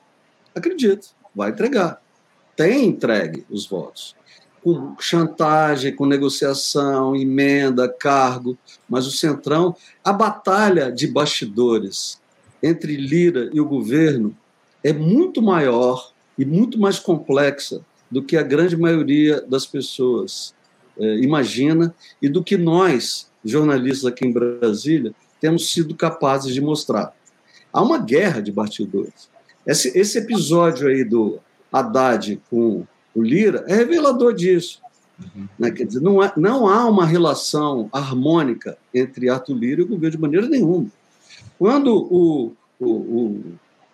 Acredito, 0.53 1.07
vai 1.35 1.49
entregar. 1.49 1.99
Tem 2.55 2.85
entregue 2.85 3.43
os 3.49 3.65
votos. 3.65 4.15
Com 4.61 4.95
chantagem, 4.99 5.95
com 5.95 6.05
negociação, 6.05 7.15
emenda, 7.15 7.89
cargo. 7.89 8.55
Mas 8.87 9.07
o 9.07 9.11
Centrão, 9.11 9.75
a 10.03 10.13
batalha 10.13 10.91
de 10.91 11.07
bastidores 11.07 12.21
entre 12.61 12.95
Lira 12.97 13.49
e 13.51 13.59
o 13.59 13.65
governo 13.65 14.35
é 14.83 14.93
muito 14.93 15.41
maior 15.41 16.11
e 16.37 16.45
muito 16.45 16.79
mais 16.79 16.99
complexa 16.99 17.81
do 18.11 18.21
que 18.21 18.37
a 18.37 18.43
grande 18.43 18.77
maioria 18.77 19.41
das 19.41 19.65
pessoas 19.65 20.53
imagina 20.99 21.93
e 22.21 22.27
do 22.27 22.43
que 22.43 22.57
nós, 22.57 23.29
jornalistas 23.43 24.05
aqui 24.05 24.25
em 24.25 24.31
Brasília, 24.31 25.13
temos 25.39 25.71
sido 25.71 25.95
capazes 25.95 26.53
de 26.53 26.61
mostrar. 26.61 27.13
Há 27.71 27.81
uma 27.81 27.97
guerra 27.97 28.41
de 28.41 28.51
bastidores. 28.51 29.29
Esse, 29.65 29.97
esse 29.97 30.17
episódio 30.17 30.87
aí 30.87 31.03
do 31.03 31.39
Haddad 31.71 32.41
com 32.49 32.85
o 33.13 33.21
Lira 33.21 33.63
é 33.67 33.75
revelador 33.75 34.33
disso. 34.33 34.81
Uhum. 35.19 35.47
Né? 35.57 35.71
Quer 35.71 35.85
dizer, 35.85 36.01
não, 36.01 36.21
há, 36.21 36.33
não 36.35 36.67
há 36.67 36.85
uma 36.85 37.05
relação 37.05 37.89
harmônica 37.91 38.77
entre 38.93 39.29
Arthur 39.29 39.53
Lira 39.55 39.81
e 39.81 39.83
o 39.83 39.87
governo 39.87 40.11
de 40.11 40.21
maneira 40.21 40.47
nenhuma. 40.47 40.89
Quando 41.57 41.93
o, 41.93 42.53
o, 42.79 42.89
o, 42.89 43.43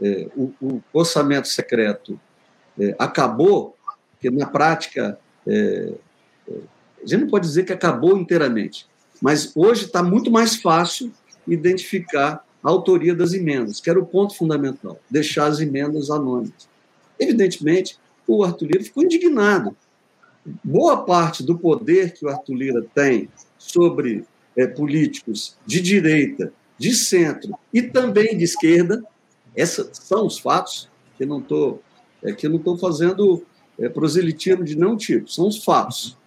é, 0.01 0.27
o, 0.35 0.53
o 0.61 0.81
orçamento 0.93 1.47
secreto 1.47 2.19
é, 2.79 2.95
acabou, 2.99 3.75
que 4.21 4.29
na 4.29 4.45
prática 4.45 5.19
é, 5.47 5.93
a 7.05 7.07
gente 7.07 7.21
não 7.21 7.29
pode 7.29 7.47
dizer 7.47 7.63
que 7.63 7.73
acabou 7.73 8.17
inteiramente, 8.17 8.87
mas 9.21 9.51
hoje 9.55 9.85
está 9.85 10.01
muito 10.01 10.31
mais 10.31 10.55
fácil 10.55 11.11
identificar 11.47 12.43
a 12.63 12.69
autoria 12.69 13.13
das 13.13 13.33
emendas, 13.33 13.79
que 13.79 13.89
era 13.89 13.99
o 13.99 14.05
ponto 14.05 14.35
fundamental, 14.35 14.99
deixar 15.09 15.45
as 15.45 15.59
emendas 15.59 16.09
anônimas. 16.09 16.67
Evidentemente, 17.19 17.97
o 18.27 18.43
Arthur 18.43 18.65
Lira 18.65 18.83
ficou 18.83 19.03
indignado. 19.03 19.75
Boa 20.63 21.03
parte 21.03 21.43
do 21.43 21.57
poder 21.57 22.13
que 22.13 22.25
o 22.25 22.29
Arthur 22.29 22.55
Lira 22.55 22.85
tem 22.93 23.29
sobre 23.57 24.25
é, 24.57 24.65
políticos 24.65 25.55
de 25.65 25.79
direita, 25.79 26.51
de 26.77 26.93
centro 26.93 27.55
e 27.73 27.81
também 27.81 28.37
de 28.37 28.43
esquerda, 28.43 29.03
esses 29.55 29.89
são 29.93 30.25
os 30.25 30.37
fatos, 30.37 30.89
que 31.17 31.25
não 31.25 31.39
estou 31.39 31.81
é, 32.23 32.77
fazendo 32.79 33.45
é, 33.79 33.87
proselitismo 33.87 34.63
de 34.63 34.75
nenhum 34.75 34.97
tipo, 34.97 35.29
são 35.29 35.47
os 35.47 35.63
fatos. 35.63 36.17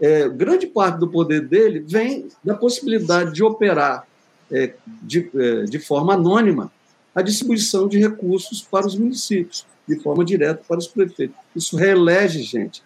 É, 0.00 0.28
grande 0.28 0.66
parte 0.66 0.98
do 0.98 1.08
poder 1.08 1.46
dele 1.46 1.84
vem 1.86 2.28
da 2.42 2.54
possibilidade 2.54 3.34
de 3.34 3.44
operar 3.44 4.06
é, 4.50 4.74
de, 5.02 5.30
é, 5.34 5.64
de 5.64 5.78
forma 5.78 6.14
anônima 6.14 6.72
a 7.14 7.22
distribuição 7.22 7.88
de 7.88 7.98
recursos 7.98 8.62
para 8.62 8.86
os 8.86 8.96
municípios, 8.96 9.66
de 9.86 9.96
forma 10.00 10.24
direta 10.24 10.62
para 10.66 10.78
os 10.78 10.86
prefeitos. 10.86 11.36
Isso 11.54 11.76
reelege 11.76 12.42
gente. 12.42 12.82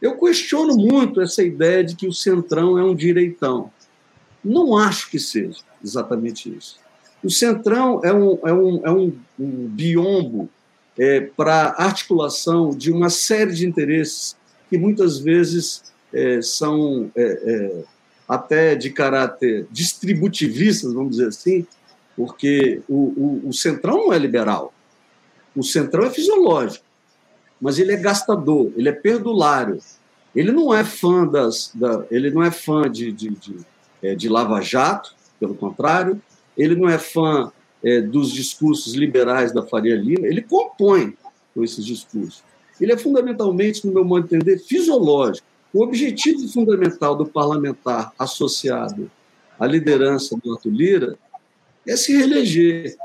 Eu 0.00 0.18
questiono 0.18 0.76
muito 0.76 1.20
essa 1.20 1.42
ideia 1.42 1.82
de 1.82 1.96
que 1.96 2.06
o 2.06 2.12
Centrão 2.12 2.78
é 2.78 2.84
um 2.84 2.94
direitão. 2.94 3.70
Não 4.44 4.76
acho 4.76 5.10
que 5.10 5.18
seja 5.18 5.58
exatamente 5.82 6.54
isso. 6.54 6.78
O 7.24 7.30
Centrão 7.30 8.00
é 8.04 8.12
um, 8.12 8.38
é 8.44 8.52
um, 8.52 8.86
é 8.86 8.90
um, 8.90 9.12
um 9.38 9.66
biombo 9.68 10.48
é, 10.98 11.20
para 11.20 11.74
articulação 11.76 12.70
de 12.70 12.92
uma 12.92 13.10
série 13.10 13.52
de 13.52 13.66
interesses 13.66 14.36
que 14.70 14.78
muitas 14.78 15.18
vezes 15.18 15.82
é, 16.12 16.40
são 16.42 17.10
é, 17.16 17.22
é, 17.22 17.84
até 18.28 18.74
de 18.74 18.90
caráter 18.90 19.66
distributivistas, 19.70 20.92
vamos 20.92 21.16
dizer 21.16 21.28
assim, 21.28 21.66
porque 22.16 22.80
o, 22.88 23.42
o, 23.44 23.50
o 23.50 23.86
não 23.86 24.12
é 24.12 24.18
liberal. 24.18 24.72
O 25.54 25.62
centrão 25.62 26.04
é 26.04 26.10
fisiológico, 26.10 26.84
mas 27.60 27.78
ele 27.78 27.92
é 27.92 27.96
gastador, 27.96 28.72
ele 28.76 28.88
é 28.88 28.92
perdulário. 28.92 29.78
Ele 30.34 30.52
não 30.52 30.74
é 30.74 30.84
fã 30.84 31.26
das, 31.26 31.70
da, 31.74 32.04
ele 32.10 32.30
não 32.30 32.42
é 32.42 32.50
fã 32.50 32.90
de, 32.90 33.10
de, 33.10 33.30
de, 33.30 33.56
é, 34.02 34.14
de 34.14 34.28
Lava 34.28 34.60
Jato, 34.60 35.14
pelo 35.40 35.54
contrário, 35.54 36.20
ele 36.56 36.74
não 36.74 36.88
é 36.88 36.98
fã 36.98 37.50
é, 37.82 38.00
dos 38.00 38.32
discursos 38.32 38.94
liberais 38.94 39.52
da 39.52 39.62
Faria 39.62 39.96
Lima, 39.96 40.26
ele 40.26 40.42
compõe 40.42 41.16
com 41.54 41.64
esses 41.64 41.84
discursos. 41.84 42.42
Ele 42.80 42.92
é 42.92 42.98
fundamentalmente, 42.98 43.86
no 43.86 43.92
meu 43.92 44.04
modo 44.04 44.28
de 44.28 44.36
entender, 44.36 44.58
fisiológico. 44.58 45.45
O 45.72 45.82
objetivo 45.82 46.48
fundamental 46.48 47.16
do 47.16 47.26
parlamentar 47.26 48.12
associado 48.18 49.10
à 49.58 49.66
liderança 49.66 50.36
do 50.42 50.54
Arthur 50.54 50.70
Lira 50.70 51.18
é 51.86 51.96
se 51.96 52.16
reeleger, 52.16 52.96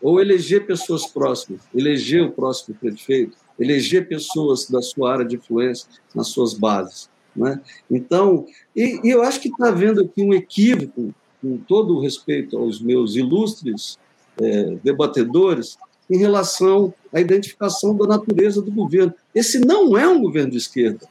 ou 0.00 0.20
eleger 0.20 0.66
pessoas 0.66 1.06
próximas, 1.06 1.62
eleger 1.74 2.22
o 2.22 2.32
próximo 2.32 2.76
prefeito, 2.76 3.36
eleger 3.58 4.08
pessoas 4.08 4.68
da 4.68 4.82
sua 4.82 5.12
área 5.12 5.24
de 5.24 5.36
influência 5.36 5.88
nas 6.14 6.28
suas 6.28 6.54
bases. 6.54 7.08
Né? 7.34 7.60
Então, 7.90 8.46
e, 8.74 9.00
e 9.04 9.10
eu 9.10 9.22
acho 9.22 9.40
que 9.40 9.48
está 9.48 9.68
havendo 9.68 10.02
aqui 10.02 10.22
um 10.22 10.34
equívoco, 10.34 11.14
com 11.40 11.56
todo 11.56 11.96
o 11.96 12.00
respeito 12.00 12.56
aos 12.56 12.80
meus 12.80 13.16
ilustres 13.16 13.98
é, 14.40 14.76
debatedores, 14.82 15.78
em 16.10 16.18
relação 16.18 16.92
à 17.12 17.20
identificação 17.20 17.96
da 17.96 18.06
natureza 18.06 18.60
do 18.60 18.70
governo. 18.70 19.14
Esse 19.34 19.58
não 19.60 19.96
é 19.96 20.06
um 20.06 20.20
governo 20.20 20.50
de 20.50 20.58
esquerda 20.58 21.08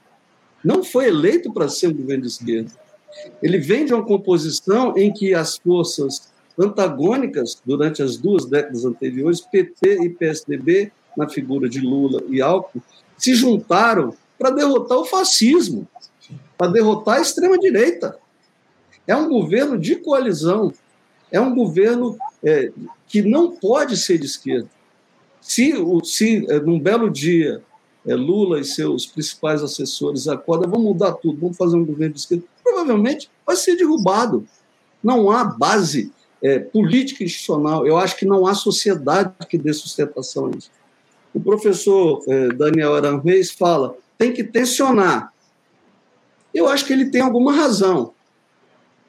não 0.63 0.83
foi 0.83 1.07
eleito 1.07 1.51
para 1.51 1.67
ser 1.67 1.87
um 1.87 1.93
governo 1.93 2.23
de 2.23 2.29
esquerda. 2.29 2.71
Ele 3.41 3.57
vem 3.57 3.85
de 3.85 3.93
uma 3.93 4.05
composição 4.05 4.97
em 4.97 5.11
que 5.11 5.33
as 5.33 5.57
forças 5.57 6.31
antagônicas 6.57 7.61
durante 7.65 8.01
as 8.01 8.17
duas 8.17 8.45
décadas 8.45 8.85
anteriores, 8.85 9.41
PT 9.41 10.03
e 10.03 10.09
PSDB, 10.09 10.91
na 11.17 11.27
figura 11.27 11.67
de 11.67 11.81
Lula 11.81 12.23
e 12.29 12.41
Alckmin, 12.41 12.81
se 13.17 13.35
juntaram 13.35 14.13
para 14.37 14.49
derrotar 14.49 14.97
o 14.97 15.05
fascismo, 15.05 15.87
para 16.57 16.71
derrotar 16.71 17.17
a 17.17 17.21
extrema-direita. 17.21 18.17
É 19.05 19.15
um 19.15 19.27
governo 19.27 19.77
de 19.77 19.95
coalizão, 19.95 20.73
é 21.31 21.39
um 21.39 21.53
governo 21.53 22.17
é, 22.43 22.71
que 23.07 23.21
não 23.21 23.51
pode 23.51 23.97
ser 23.97 24.17
de 24.17 24.25
esquerda. 24.25 24.69
Se, 25.41 25.73
se 26.03 26.45
é, 26.49 26.59
num 26.59 26.79
belo 26.79 27.09
dia 27.09 27.61
é, 28.05 28.15
Lula 28.15 28.59
e 28.59 28.65
seus 28.65 29.05
principais 29.05 29.61
assessores 29.61 30.27
acordam, 30.27 30.69
vamos 30.69 30.87
mudar 30.87 31.13
tudo, 31.13 31.39
vamos 31.39 31.57
fazer 31.57 31.75
um 31.75 31.85
governo 31.85 32.13
de 32.15 32.21
esquerda, 32.21 32.43
provavelmente 32.63 33.29
vai 33.45 33.55
ser 33.55 33.75
derrubado. 33.75 34.45
Não 35.03 35.29
há 35.29 35.43
base 35.43 36.11
é, 36.41 36.59
política 36.59 37.23
institucional, 37.23 37.85
eu 37.85 37.97
acho 37.97 38.17
que 38.17 38.25
não 38.25 38.47
há 38.47 38.53
sociedade 38.53 39.33
que 39.47 39.57
dê 39.57 39.73
sustentação 39.73 40.47
a 40.47 40.57
isso. 40.57 40.71
O 41.33 41.39
professor 41.39 42.23
é, 42.27 42.49
Daniel 42.49 42.95
Aranvez 42.95 43.51
fala, 43.51 43.95
tem 44.17 44.33
que 44.33 44.43
tensionar. 44.43 45.31
Eu 46.53 46.67
acho 46.67 46.85
que 46.85 46.93
ele 46.93 47.09
tem 47.09 47.21
alguma 47.21 47.53
razão. 47.53 48.13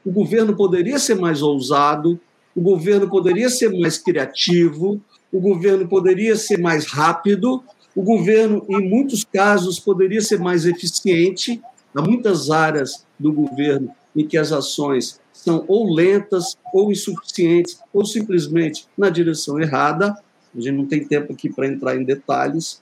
O 0.04 0.10
governo 0.10 0.54
poderia 0.54 0.98
ser 0.98 1.16
mais 1.16 1.42
ousado, 1.42 2.20
o 2.54 2.60
governo 2.60 3.08
poderia 3.08 3.48
ser 3.48 3.70
mais 3.78 3.98
criativo, 3.98 5.00
o 5.32 5.40
governo 5.40 5.88
poderia 5.88 6.36
ser 6.36 6.58
mais 6.58 6.86
rápido, 6.86 7.62
o 7.94 8.02
governo, 8.02 8.64
em 8.68 8.88
muitos 8.88 9.24
casos, 9.24 9.78
poderia 9.78 10.20
ser 10.20 10.38
mais 10.38 10.64
eficiente. 10.64 11.60
Há 11.94 12.00
muitas 12.00 12.50
áreas 12.50 13.04
do 13.18 13.32
governo 13.32 13.90
em 14.16 14.26
que 14.26 14.38
as 14.38 14.50
ações 14.50 15.20
são 15.32 15.64
ou 15.68 15.92
lentas, 15.92 16.56
ou 16.72 16.90
insuficientes, 16.90 17.78
ou 17.92 18.04
simplesmente 18.04 18.86
na 18.96 19.10
direção 19.10 19.60
errada. 19.60 20.16
A 20.54 20.60
gente 20.60 20.76
não 20.76 20.86
tem 20.86 21.04
tempo 21.04 21.32
aqui 21.32 21.50
para 21.50 21.66
entrar 21.66 21.96
em 21.96 22.04
detalhes. 22.04 22.80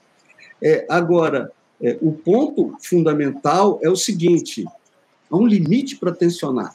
É, 0.61 0.85
agora, 0.89 1.51
é, 1.81 1.97
o 2.01 2.11
ponto 2.11 2.77
fundamental 2.81 3.79
é 3.81 3.89
o 3.89 3.95
seguinte: 3.95 4.65
há 5.29 5.35
um 5.35 5.47
limite 5.47 5.97
para 5.97 6.13
tensionar, 6.13 6.73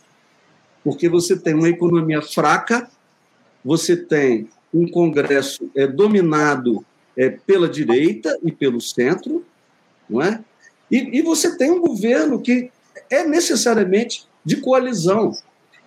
porque 0.85 1.09
você 1.09 1.37
tem 1.39 1.55
uma 1.55 1.69
economia 1.69 2.21
fraca, 2.21 2.91
você 3.65 3.97
tem 3.97 4.49
um 4.75 4.87
Congresso 4.91 5.71
é, 5.75 5.87
dominado 5.87 6.85
é, 7.17 7.31
pela 7.31 7.69
direita 7.69 8.39
e 8.43 8.53
pelo 8.53 8.81
centro, 8.81 9.45
não 10.09 10.21
é? 10.23 10.43
E, 10.91 11.19
e 11.19 11.23
você 11.23 11.57
tem 11.57 11.71
um 11.71 11.81
governo 11.81 12.41
que 12.41 12.71
é 13.11 13.25
necessariamente 13.27 14.27
de 14.45 14.57
coalizão. 14.57 15.33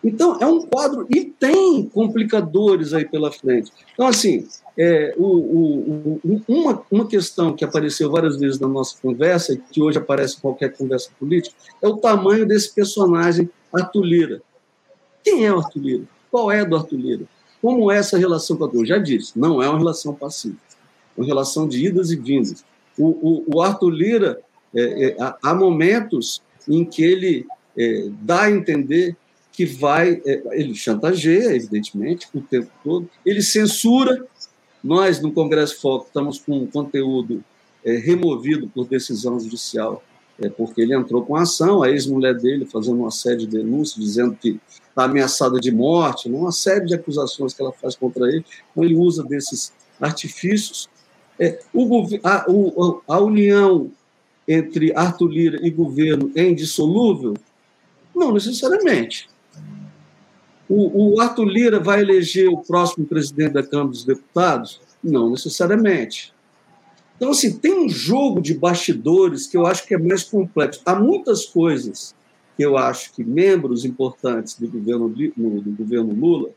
Então, 0.04 0.38
é 0.40 0.46
um 0.46 0.66
quadro, 0.66 1.06
e 1.10 1.26
tem 1.26 1.84
complicadores 1.84 2.94
aí 2.94 3.06
pela 3.06 3.32
frente. 3.32 3.72
Então, 3.94 4.08
assim, 4.08 4.48
é, 4.78 5.14
o, 5.18 5.26
o, 5.26 6.22
o, 6.24 6.42
uma, 6.48 6.82
uma 6.90 7.06
questão 7.06 7.54
que 7.54 7.66
apareceu 7.66 8.10
várias 8.10 8.38
vezes 8.38 8.60
na 8.60 8.68
nossa 8.68 8.96
conversa, 9.02 9.54
e 9.54 9.58
que 9.58 9.82
hoje 9.82 9.98
aparece 9.98 10.38
em 10.38 10.40
qualquer 10.40 10.72
conversa 10.72 11.10
política, 11.20 11.54
é 11.82 11.88
o 11.88 11.98
tamanho 11.98 12.46
desse 12.46 12.74
personagem, 12.74 13.50
Arthur 13.74 14.04
Lira. 14.04 14.42
Quem 15.22 15.46
é 15.46 15.54
o 15.54 15.58
Arthur 15.58 15.82
Lira? 15.82 16.04
Qual 16.32 16.50
é 16.50 16.64
do 16.64 16.78
Arthur 16.78 16.98
Lira? 16.98 17.26
Como 17.62 17.92
é 17.92 17.98
essa 17.98 18.18
relação 18.18 18.56
com 18.56 18.66
a 18.66 18.70
Eu 18.74 18.86
já 18.86 18.98
disse, 18.98 19.38
não 19.38 19.62
é 19.62 19.68
uma 19.68 19.78
relação 19.78 20.16
passiva, 20.16 20.56
uma 21.18 21.26
relação 21.26 21.68
de 21.68 21.86
idas 21.86 22.12
e 22.12 22.16
vindas. 22.16 22.64
O, 22.98 23.08
o, 23.08 23.56
o 23.56 23.62
Arthur 23.62 23.90
Lira, 23.90 24.42
é, 24.76 25.10
é, 25.10 25.18
há 25.42 25.54
momentos 25.54 26.42
em 26.68 26.86
que 26.86 27.04
ele 27.04 27.46
é, 27.78 28.10
dá 28.22 28.44
a 28.44 28.52
entender 28.52 29.16
que 29.52 29.66
vai. 29.66 30.22
É, 30.26 30.42
ele 30.52 30.74
chantageia, 30.76 31.56
evidentemente, 31.56 32.28
o 32.34 32.42
tempo 32.42 32.72
todo, 32.84 33.10
ele 33.26 33.42
censura. 33.42 34.26
Nós, 34.82 35.20
no 35.20 35.34
Congresso 35.34 35.82
Foco, 35.82 36.06
estamos 36.08 36.40
com 36.40 36.66
conteúdo 36.68 37.44
é, 37.84 37.98
removido 37.98 38.70
por 38.70 38.88
decisão 38.88 39.38
judicial, 39.38 40.02
é, 40.40 40.48
porque 40.48 40.82
ele 40.82 40.96
entrou 40.96 41.26
com 41.26 41.36
ação, 41.36 41.84
a 41.84 41.90
ex-mulher 41.90 42.38
dele 42.38 42.66
fazendo 42.66 43.00
uma 43.00 43.12
série 43.12 43.40
de 43.40 43.48
denúncias, 43.48 44.02
dizendo 44.02 44.36
que 44.36 44.58
está 44.88 45.04
ameaçada 45.04 45.60
de 45.60 45.72
morte, 45.72 46.30
né, 46.30 46.38
uma 46.38 46.54
série 46.54 46.86
de 46.86 46.96
acusações 46.96 47.54
que 47.54 47.62
ela 47.62 47.74
faz 47.74 47.96
contra 47.96 48.28
ele. 48.28 48.46
Então, 48.72 48.84
ele 48.84 48.96
usa 48.96 49.24
desses 49.24 49.74
artifícios. 50.00 50.90
É, 51.40 51.60
o, 51.74 52.06
a, 52.24 52.46
o, 52.50 53.02
a 53.08 53.20
união 53.20 53.92
entre 54.48 54.92
Arthur 54.96 55.28
Lira 55.28 55.60
e 55.66 55.70
governo 55.70 56.32
é 56.36 56.44
indissolúvel? 56.44 57.36
Não 58.16 58.34
necessariamente. 58.34 59.30
O, 60.68 61.16
o 61.16 61.22
Arthur 61.22 61.46
Lira 61.46 61.80
vai 61.80 62.02
eleger 62.02 62.50
o 62.50 62.58
próximo 62.58 63.06
presidente 63.06 63.54
da 63.54 63.64
Câmara 63.64 63.90
dos 63.90 64.04
Deputados? 64.04 64.82
Não 65.04 65.32
necessariamente. 65.32 66.34
Então, 67.16 67.32
assim, 67.32 67.58
tem 67.58 67.74
um 67.74 67.90
jogo 67.90 68.42
de 68.42 68.54
bastidores 68.54 69.48
que 69.48 69.58
eu 69.58 69.66
acho 69.66 69.86
que 69.86 69.94
é 69.94 69.98
mais 69.98 70.24
complexo. 70.24 70.82
Há 70.86 70.96
muitas 70.96 71.46
coisas 71.46 72.16
que 72.56 72.64
eu 72.64 72.78
acho 72.78 73.14
que 73.14 73.24
membros 73.24 73.84
importantes 73.86 74.56
do 74.56 74.68
governo, 74.68 75.10
do 75.10 75.76
governo 75.78 76.14
Lula 76.14 76.50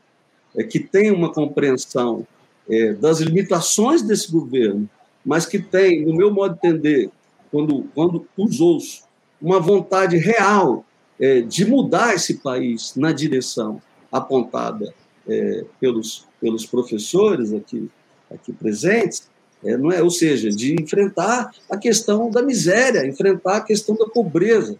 é, 0.55 0.63
que 0.63 0.79
têm 0.79 1.11
uma 1.11 1.31
compreensão 1.31 2.27
é, 2.69 2.93
das 2.93 3.19
limitações 3.19 4.01
desse 4.01 4.31
governo, 4.31 4.89
mas 5.25 5.45
que 5.45 5.59
têm, 5.59 6.05
no 6.05 6.15
meu 6.15 6.31
modo 6.31 6.57
de 6.61 6.67
entender, 6.67 7.09
quando, 7.51 7.85
quando 7.93 8.25
os 8.37 8.59
ouço, 8.59 9.03
uma 9.41 9.59
vontade 9.59 10.17
real 10.17 10.85
é, 11.19 11.41
de 11.41 11.65
mudar 11.65 12.15
esse 12.15 12.35
país 12.35 12.93
na 12.95 13.11
direção 13.11 13.81
apontada 14.11 14.93
é, 15.27 15.65
pelos, 15.79 16.25
pelos 16.39 16.65
professores 16.65 17.53
aqui, 17.53 17.89
aqui 18.31 18.51
presentes, 18.51 19.27
é, 19.63 19.77
não 19.77 19.91
é? 19.91 20.01
ou 20.01 20.09
seja, 20.09 20.49
de 20.49 20.75
enfrentar 20.81 21.51
a 21.69 21.77
questão 21.77 22.29
da 22.29 22.41
miséria, 22.41 23.05
enfrentar 23.05 23.57
a 23.57 23.61
questão 23.61 23.95
da 23.95 24.05
pobreza. 24.05 24.77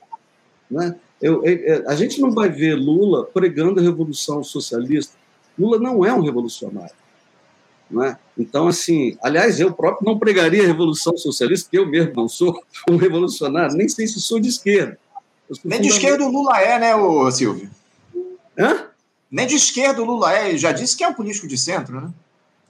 Né? 0.70 0.96
Eu, 1.22 1.44
eu, 1.46 1.90
a 1.90 1.96
gente 1.96 2.20
não 2.20 2.32
vai 2.32 2.50
ver 2.50 2.76
Lula 2.76 3.26
pregando 3.26 3.80
a 3.80 3.84
revolução 3.84 4.44
socialista. 4.44 5.16
Lula 5.58 5.80
não 5.80 6.06
é 6.06 6.14
um 6.14 6.22
revolucionário. 6.22 6.96
Né? 7.94 8.18
Então, 8.38 8.68
assim, 8.68 9.16
aliás, 9.22 9.60
eu 9.60 9.72
próprio 9.72 10.06
não 10.06 10.18
pregaria 10.18 10.64
a 10.64 10.68
revolução 10.68 11.16
socialista, 11.16 11.66
porque 11.66 11.78
eu 11.78 11.88
mesmo 11.88 12.14
não 12.16 12.28
sou 12.28 12.60
um 12.89 12.98
revolucionário, 12.98 13.76
nem 13.76 13.88
sei 13.88 14.08
se 14.08 14.20
sou 14.20 14.39
de 14.39 14.50
esquerda. 14.50 14.98
Nem 15.64 15.80
de 15.80 15.89
esquerda 15.89 16.26
o 16.26 16.32
Lula 16.32 16.60
é, 16.60 16.80
né, 16.80 16.96
o 16.96 17.30
Silvio? 17.30 17.70
Hã? 18.58 18.88
Nem 19.30 19.46
de 19.46 19.56
esquerda 19.56 20.02
o 20.02 20.06
Lula 20.06 20.34
é, 20.34 20.58
já 20.58 20.72
disse 20.72 20.98
que 20.98 21.04
é 21.04 21.08
um 21.08 21.14
político 21.14 21.48
de 21.48 21.58
centro, 21.58 22.02
né? 22.02 22.12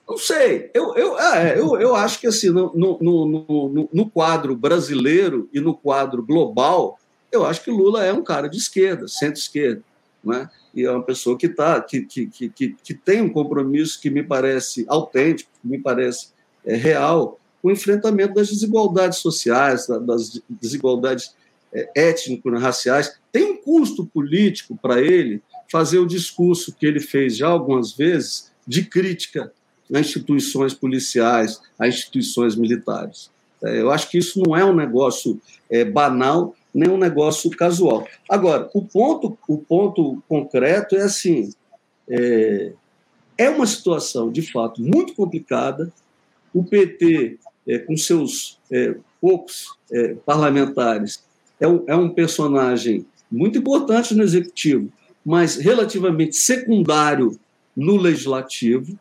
Não 0.07 0.17
sei, 0.17 0.69
eu, 0.73 0.93
eu, 0.95 1.17
é, 1.17 1.57
eu, 1.57 1.79
eu 1.79 1.95
acho 1.95 2.19
que 2.19 2.27
assim, 2.27 2.49
no, 2.49 2.73
no, 2.75 2.97
no, 3.01 3.89
no, 3.91 4.09
quadro 4.09 4.53
brasileiro 4.53 5.49
e 5.53 5.61
no 5.61 5.73
quadro 5.73 6.21
global, 6.21 6.99
eu 7.31 7.45
acho 7.45 7.63
que 7.63 7.71
Lula 7.71 8.03
é 8.03 8.11
um 8.11 8.23
cara 8.23 8.49
de 8.49 8.57
esquerda, 8.57 9.07
centro-esquerda, 9.07 9.81
né? 10.21 10.49
E 10.73 10.83
é 10.85 10.91
uma 10.91 11.03
pessoa 11.03 11.37
que, 11.37 11.47
tá, 11.47 11.79
que, 11.81 12.01
que, 12.01 12.27
que, 12.27 12.75
que 12.83 12.93
tem 12.93 13.21
um 13.21 13.29
compromisso 13.29 14.01
que 14.01 14.09
me 14.09 14.23
parece 14.23 14.85
autêntico, 14.87 15.51
que 15.61 15.67
me 15.67 15.77
parece 15.77 16.29
é, 16.65 16.75
real, 16.75 17.39
com 17.61 17.67
o 17.67 17.71
enfrentamento 17.71 18.33
das 18.33 18.49
desigualdades 18.49 19.19
sociais, 19.19 19.87
das 19.87 20.41
desigualdades 20.49 21.35
é, 21.71 21.89
étnico-raciais. 21.95 23.17
Tem 23.31 23.43
um 23.43 23.57
custo 23.57 24.05
político 24.05 24.77
para 24.81 25.01
ele 25.01 25.41
fazer 25.71 25.99
o 25.99 26.07
discurso 26.07 26.73
que 26.73 26.85
ele 26.85 26.99
fez 26.99 27.37
já 27.37 27.47
algumas 27.47 27.93
vezes 27.93 28.51
de 28.67 28.83
crítica 28.85 29.51
a 29.93 29.99
instituições 29.99 30.73
policiais, 30.73 31.61
a 31.77 31.87
instituições 31.87 32.55
militares. 32.55 33.29
É, 33.63 33.79
eu 33.81 33.91
acho 33.91 34.09
que 34.09 34.17
isso 34.17 34.41
não 34.45 34.55
é 34.55 34.65
um 34.65 34.75
negócio 34.75 35.39
é, 35.69 35.85
banal, 35.85 36.55
nem 36.73 36.89
um 36.89 36.97
negócio 36.97 37.49
casual. 37.51 38.07
Agora, 38.27 38.69
o 38.73 38.81
ponto, 38.83 39.37
o 39.47 39.57
ponto 39.57 40.23
concreto 40.27 40.95
é 40.95 41.03
assim: 41.03 41.51
é, 42.09 42.73
é 43.37 43.49
uma 43.49 43.67
situação, 43.67 44.31
de 44.31 44.41
fato, 44.41 44.81
muito 44.81 45.13
complicada. 45.13 45.91
O 46.53 46.63
PT, 46.63 47.37
é, 47.67 47.79
com 47.79 47.95
seus 47.97 48.59
é, 48.71 48.95
poucos 49.19 49.75
é, 49.91 50.15
parlamentares, 50.25 51.23
é 51.59 51.67
um, 51.67 51.83
é 51.87 51.95
um 51.95 52.09
personagem 52.09 53.05
muito 53.31 53.57
importante 53.57 54.13
no 54.13 54.23
executivo, 54.23 54.91
mas 55.25 55.55
relativamente 55.55 56.35
secundário 56.35 57.39
no 57.75 57.97
legislativo, 57.97 58.97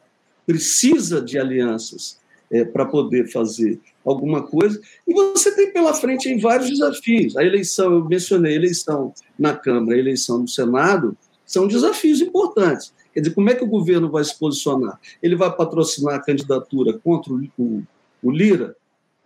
precisa 0.47 1.20
de 1.20 1.39
alianças 1.39 2.18
é, 2.51 2.64
para 2.64 2.87
poder 2.87 3.31
fazer 3.31 3.79
alguma 4.05 4.42
coisa. 4.42 4.80
E 5.07 5.12
você 5.12 5.55
tem 5.55 5.72
pela 5.72 5.94
frente 5.94 6.28
em 6.28 6.38
vários 6.38 6.68
desafios. 6.68 7.36
A 7.36 7.44
eleição, 7.44 7.92
eu 7.92 8.05
mencionei, 8.05 8.53
a 8.53 8.57
eleição 8.57 9.12
na 9.38 9.55
Câmara, 9.55 9.96
a 9.96 9.98
eleição 9.98 10.38
no 10.38 10.48
Senado, 10.48 11.16
são 11.46 11.66
desafios 11.66 12.20
importantes. 12.20 12.92
Quer 13.12 13.20
dizer, 13.20 13.34
como 13.34 13.50
é 13.50 13.55
que 13.55 13.64
o 13.64 13.68
governo 13.68 14.11
vai 14.11 14.24
se 14.24 14.38
posicionar? 14.38 14.98
Ele 15.22 15.36
vai 15.36 15.55
patrocinar 15.55 16.14
a 16.14 16.22
candidatura 16.22 16.98
contra 16.98 17.32
o, 17.32 17.42
o, 17.59 17.82
o 18.22 18.30
Lira? 18.30 18.74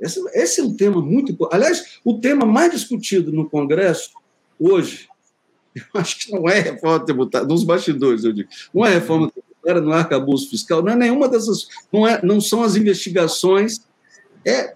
Esse, 0.01 0.21
esse, 0.35 0.61
é 0.61 0.65
um 0.65 0.75
tema 0.75 1.01
muito 1.01 1.33
importante. 1.33 1.63
Aliás, 1.63 2.01
o 2.05 2.19
tema 2.19 2.45
mais 2.45 2.73
discutido 2.73 3.33
no 3.33 3.49
Congresso 3.49 4.11
hoje 4.59 5.09
eu 5.77 6.01
acho 6.01 6.19
que 6.19 6.33
não 6.33 6.49
é 6.49 6.61
reforma 6.61 7.05
tributária, 7.05 7.47
nos 7.47 7.63
bastidores, 7.63 8.25
eu 8.25 8.33
digo. 8.33 8.49
Não 8.73 8.85
é 8.85 8.95
reforma 8.95 9.31
tributária, 9.31 9.81
não 9.81 9.93
é 9.93 9.99
arcabouço 9.99 10.49
fiscal, 10.49 10.83
não 10.83 10.93
é 10.93 10.97
nenhuma 10.97 11.29
dessas. 11.29 11.69
Não, 11.93 12.09
é, 12.09 12.21
não 12.25 12.41
são 12.41 12.63
as 12.63 12.77
investigações, 12.77 13.86
é 14.47 14.75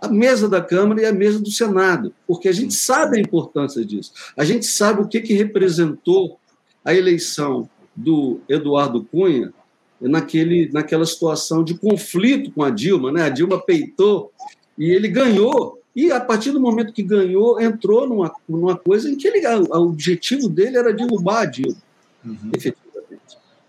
a 0.00 0.08
mesa 0.08 0.48
da 0.48 0.60
Câmara 0.60 1.02
e 1.02 1.04
a 1.04 1.12
mesa 1.12 1.38
do 1.38 1.50
Senado, 1.50 2.12
porque 2.26 2.48
a 2.48 2.52
gente 2.52 2.74
sabe 2.74 3.18
a 3.18 3.20
importância 3.20 3.84
disso. 3.84 4.12
A 4.36 4.44
gente 4.44 4.66
sabe 4.66 5.02
o 5.02 5.08
que, 5.08 5.20
que 5.20 5.34
representou 5.34 6.38
a 6.84 6.94
eleição 6.94 7.68
do 7.94 8.40
Eduardo 8.48 9.04
Cunha 9.04 9.52
naquele, 10.00 10.70
naquela 10.72 11.04
situação 11.04 11.62
de 11.62 11.74
conflito 11.74 12.50
com 12.52 12.62
a 12.62 12.70
Dilma. 12.70 13.12
Né? 13.12 13.24
A 13.24 13.28
Dilma 13.28 13.60
peitou 13.60 14.32
e 14.78 14.90
ele 14.90 15.08
ganhou 15.08 15.78
e, 15.94 16.10
a 16.12 16.20
partir 16.20 16.52
do 16.52 16.60
momento 16.60 16.92
que 16.92 17.02
ganhou, 17.02 17.60
entrou 17.60 18.08
numa, 18.08 18.32
numa 18.48 18.76
coisa 18.76 19.10
em 19.10 19.16
que 19.16 19.26
ele, 19.26 19.46
o 19.46 19.88
objetivo 19.88 20.48
dele 20.48 20.78
era 20.78 20.92
derrubar 20.92 21.42
a 21.42 21.46
Dilma, 21.46 21.76
uhum. 22.24 22.50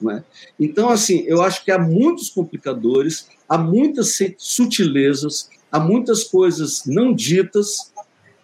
É? 0.09 0.23
Então, 0.59 0.89
assim, 0.89 1.23
eu 1.27 1.41
acho 1.41 1.63
que 1.63 1.71
há 1.71 1.77
muitos 1.77 2.29
complicadores, 2.29 3.27
há 3.47 3.57
muitas 3.57 4.17
sutilezas, 4.37 5.49
há 5.71 5.79
muitas 5.79 6.23
coisas 6.23 6.83
não 6.85 7.13
ditas 7.13 7.91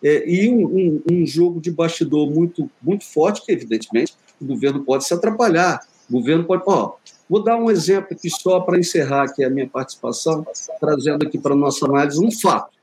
é, 0.03 0.29
e 0.29 0.49
um, 0.49 0.65
um, 0.65 1.01
um, 1.11 1.25
jogo 1.25 1.59
de 1.59 1.71
bastidor 1.71 2.29
muito, 2.29 2.69
muito 2.81 3.05
forte 3.05 3.43
que, 3.43 3.51
evidentemente, 3.51 4.13
o 4.39 4.45
governo 4.45 4.83
pode 4.83 5.05
se 5.05 5.13
atrapalhar. 5.13 5.79
O 6.09 6.13
governo 6.13 6.43
pode. 6.43 6.63
Ó, 6.67 6.93
vou 7.27 7.43
dar 7.43 7.57
um 7.57 7.71
exemplo 7.71 8.09
aqui 8.11 8.29
só 8.29 8.59
para 8.59 8.77
encerrar 8.77 9.23
aqui 9.23 9.43
a 9.43 9.49
minha 9.49 9.67
participação, 9.67 10.45
trazendo 10.79 11.25
aqui 11.25 11.39
para 11.39 11.53
a 11.53 11.57
nossa 11.57 11.85
análise 11.85 12.23
um 12.23 12.31
fato 12.31 12.77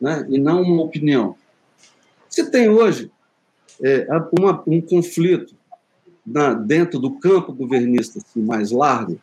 né, 0.00 0.26
e 0.28 0.38
não 0.38 0.62
uma 0.62 0.82
opinião. 0.82 1.36
Você 2.28 2.50
tem 2.50 2.68
hoje 2.68 3.10
é, 3.82 4.06
uma, 4.38 4.62
um 4.66 4.80
conflito 4.80 5.54
na, 6.26 6.54
dentro 6.54 6.98
do 6.98 7.12
campo 7.12 7.52
governista 7.52 8.18
assim, 8.18 8.40
mais 8.40 8.70
largo 8.70 9.18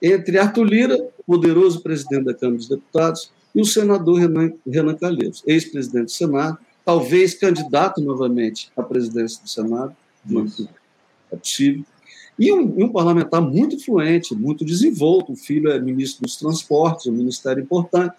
entre 0.00 0.36
Arthur 0.38 0.64
Lira, 0.64 1.08
poderoso 1.24 1.80
presidente 1.80 2.24
da 2.24 2.34
Câmara 2.34 2.58
dos 2.58 2.68
Deputados, 2.68 3.30
e 3.54 3.60
o 3.60 3.64
senador 3.64 4.18
Renan, 4.18 4.52
Renan 4.66 4.96
Calheiros, 4.96 5.42
ex-presidente 5.46 6.06
do 6.06 6.10
Senado, 6.10 6.58
talvez 6.84 7.34
candidato 7.34 8.00
novamente 8.00 8.72
à 8.76 8.82
presidência 8.82 9.40
do 9.40 9.48
Senado, 9.48 9.94
não 10.24 10.46
é 11.30 11.36
possível, 11.36 11.84
e 12.38 12.52
um, 12.52 12.84
um, 12.84 12.88
parlamentar 12.88 13.40
muito 13.40 13.76
influente, 13.76 14.34
muito 14.34 14.64
desenvolto, 14.64 15.32
o 15.32 15.36
filho 15.36 15.70
é 15.70 15.78
ministro 15.78 16.22
dos 16.22 16.36
Transportes, 16.36 17.06
um 17.06 17.12
ministério 17.12 17.62
importante. 17.62 18.16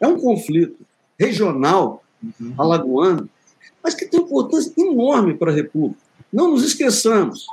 É 0.00 0.06
um 0.06 0.20
conflito 0.20 0.76
regional 1.18 2.02
uhum. 2.22 2.54
alagoano, 2.58 3.30
mas 3.82 3.94
que 3.94 4.04
tem 4.04 4.20
importância 4.20 4.72
enorme 4.76 5.34
para 5.34 5.52
a 5.52 5.54
República. 5.54 6.00
Não 6.32 6.50
nos 6.50 6.64
esqueçamos, 6.64 7.46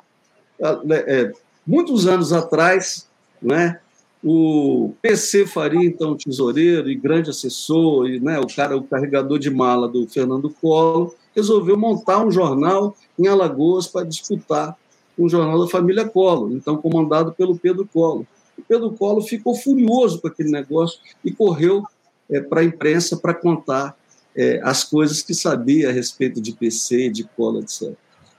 é, 1.07 1.31
muitos 1.65 2.07
anos 2.07 2.33
atrás, 2.33 3.07
né, 3.41 3.79
o 4.23 4.93
PC 5.01 5.45
Faria, 5.45 5.85
então 5.85 6.15
tesoureiro 6.15 6.89
e 6.89 6.95
grande 6.95 7.29
assessor, 7.29 8.07
e 8.07 8.19
né, 8.19 8.39
o 8.39 8.47
cara, 8.47 8.77
o 8.77 8.83
carregador 8.83 9.37
de 9.37 9.49
mala 9.49 9.87
do 9.87 10.07
Fernando 10.07 10.49
Collor, 10.49 11.13
resolveu 11.35 11.77
montar 11.77 12.25
um 12.25 12.31
jornal 12.31 12.95
em 13.19 13.27
Alagoas 13.27 13.87
para 13.87 14.05
disputar 14.05 14.77
o 15.17 15.27
jornal 15.27 15.59
da 15.59 15.69
família 15.69 16.07
Collor, 16.07 16.51
então 16.53 16.77
comandado 16.77 17.33
pelo 17.33 17.57
Pedro 17.57 17.87
Collor. 17.91 18.25
O 18.57 18.61
Pedro 18.67 18.91
Collor 18.91 19.21
ficou 19.23 19.55
furioso 19.55 20.21
com 20.21 20.27
aquele 20.27 20.49
negócio 20.49 20.99
e 21.23 21.31
correu 21.31 21.83
é, 22.29 22.39
para 22.39 22.61
a 22.61 22.63
imprensa 22.63 23.17
para 23.17 23.33
contar 23.33 23.97
é, 24.35 24.59
as 24.63 24.83
coisas 24.83 25.21
que 25.21 25.33
sabia 25.33 25.89
a 25.89 25.91
respeito 25.91 26.39
de 26.39 26.53
PC, 26.53 27.09
de 27.09 27.23
Collor, 27.23 27.63
etc. 27.63 27.93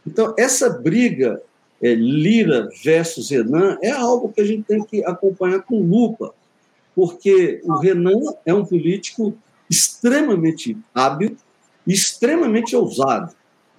Então, 0.06 0.34
essa 0.38 0.68
briga 0.70 1.40
é, 1.82 1.94
Lira 1.94 2.68
versus 2.82 3.30
Renan 3.30 3.78
é 3.82 3.90
algo 3.90 4.32
que 4.32 4.40
a 4.40 4.44
gente 4.44 4.64
tem 4.64 4.82
que 4.82 5.04
acompanhar 5.04 5.60
com 5.62 5.80
lupa, 5.80 6.34
porque 6.94 7.60
o 7.64 7.76
Renan 7.78 8.20
é 8.46 8.54
um 8.54 8.64
político 8.64 9.36
extremamente 9.68 10.76
hábil, 10.94 11.36
extremamente 11.86 12.74
ousado. 12.76 13.34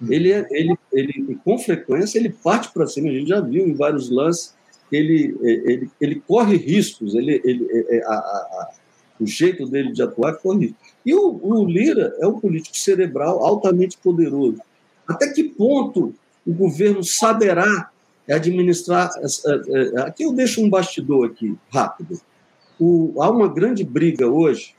Ele, 0.08 0.30
é, 0.30 0.46
ele, 0.50 0.76
ele, 0.92 1.38
com 1.42 1.58
frequência, 1.58 2.18
ele 2.18 2.28
parte 2.28 2.70
para 2.72 2.86
cima. 2.86 3.08
A 3.08 3.12
gente 3.12 3.28
já 3.28 3.40
viu 3.40 3.66
em 3.66 3.72
vários 3.72 4.10
lances. 4.10 4.54
Ele, 4.92 5.36
ele, 5.42 5.90
ele 6.00 6.22
corre 6.26 6.56
riscos. 6.56 7.14
Ele, 7.14 7.40
ele, 7.42 7.66
é, 7.70 7.96
é, 7.96 8.04
a, 8.04 8.12
a, 8.12 8.70
o 9.18 9.26
jeito 9.26 9.66
dele 9.66 9.92
de 9.92 10.02
atuar 10.02 10.34
corre 10.34 10.66
riscos. 10.66 10.86
E 11.04 11.14
o, 11.14 11.40
o 11.42 11.64
Lira 11.64 12.14
é 12.20 12.26
um 12.26 12.38
político 12.38 12.76
cerebral 12.76 13.42
altamente 13.42 13.96
poderoso. 13.96 14.60
Até 15.08 15.28
que 15.28 15.44
ponto 15.44 16.14
o 16.46 16.52
governo 16.52 17.02
saberá 17.02 17.90
administrar. 18.28 19.10
Aqui 20.04 20.24
eu 20.24 20.32
deixo 20.32 20.62
um 20.62 20.68
bastidor 20.68 21.26
aqui 21.26 21.56
rápido. 21.72 22.20
O, 22.78 23.14
há 23.22 23.30
uma 23.30 23.48
grande 23.48 23.84
briga 23.84 24.26
hoje, 24.28 24.74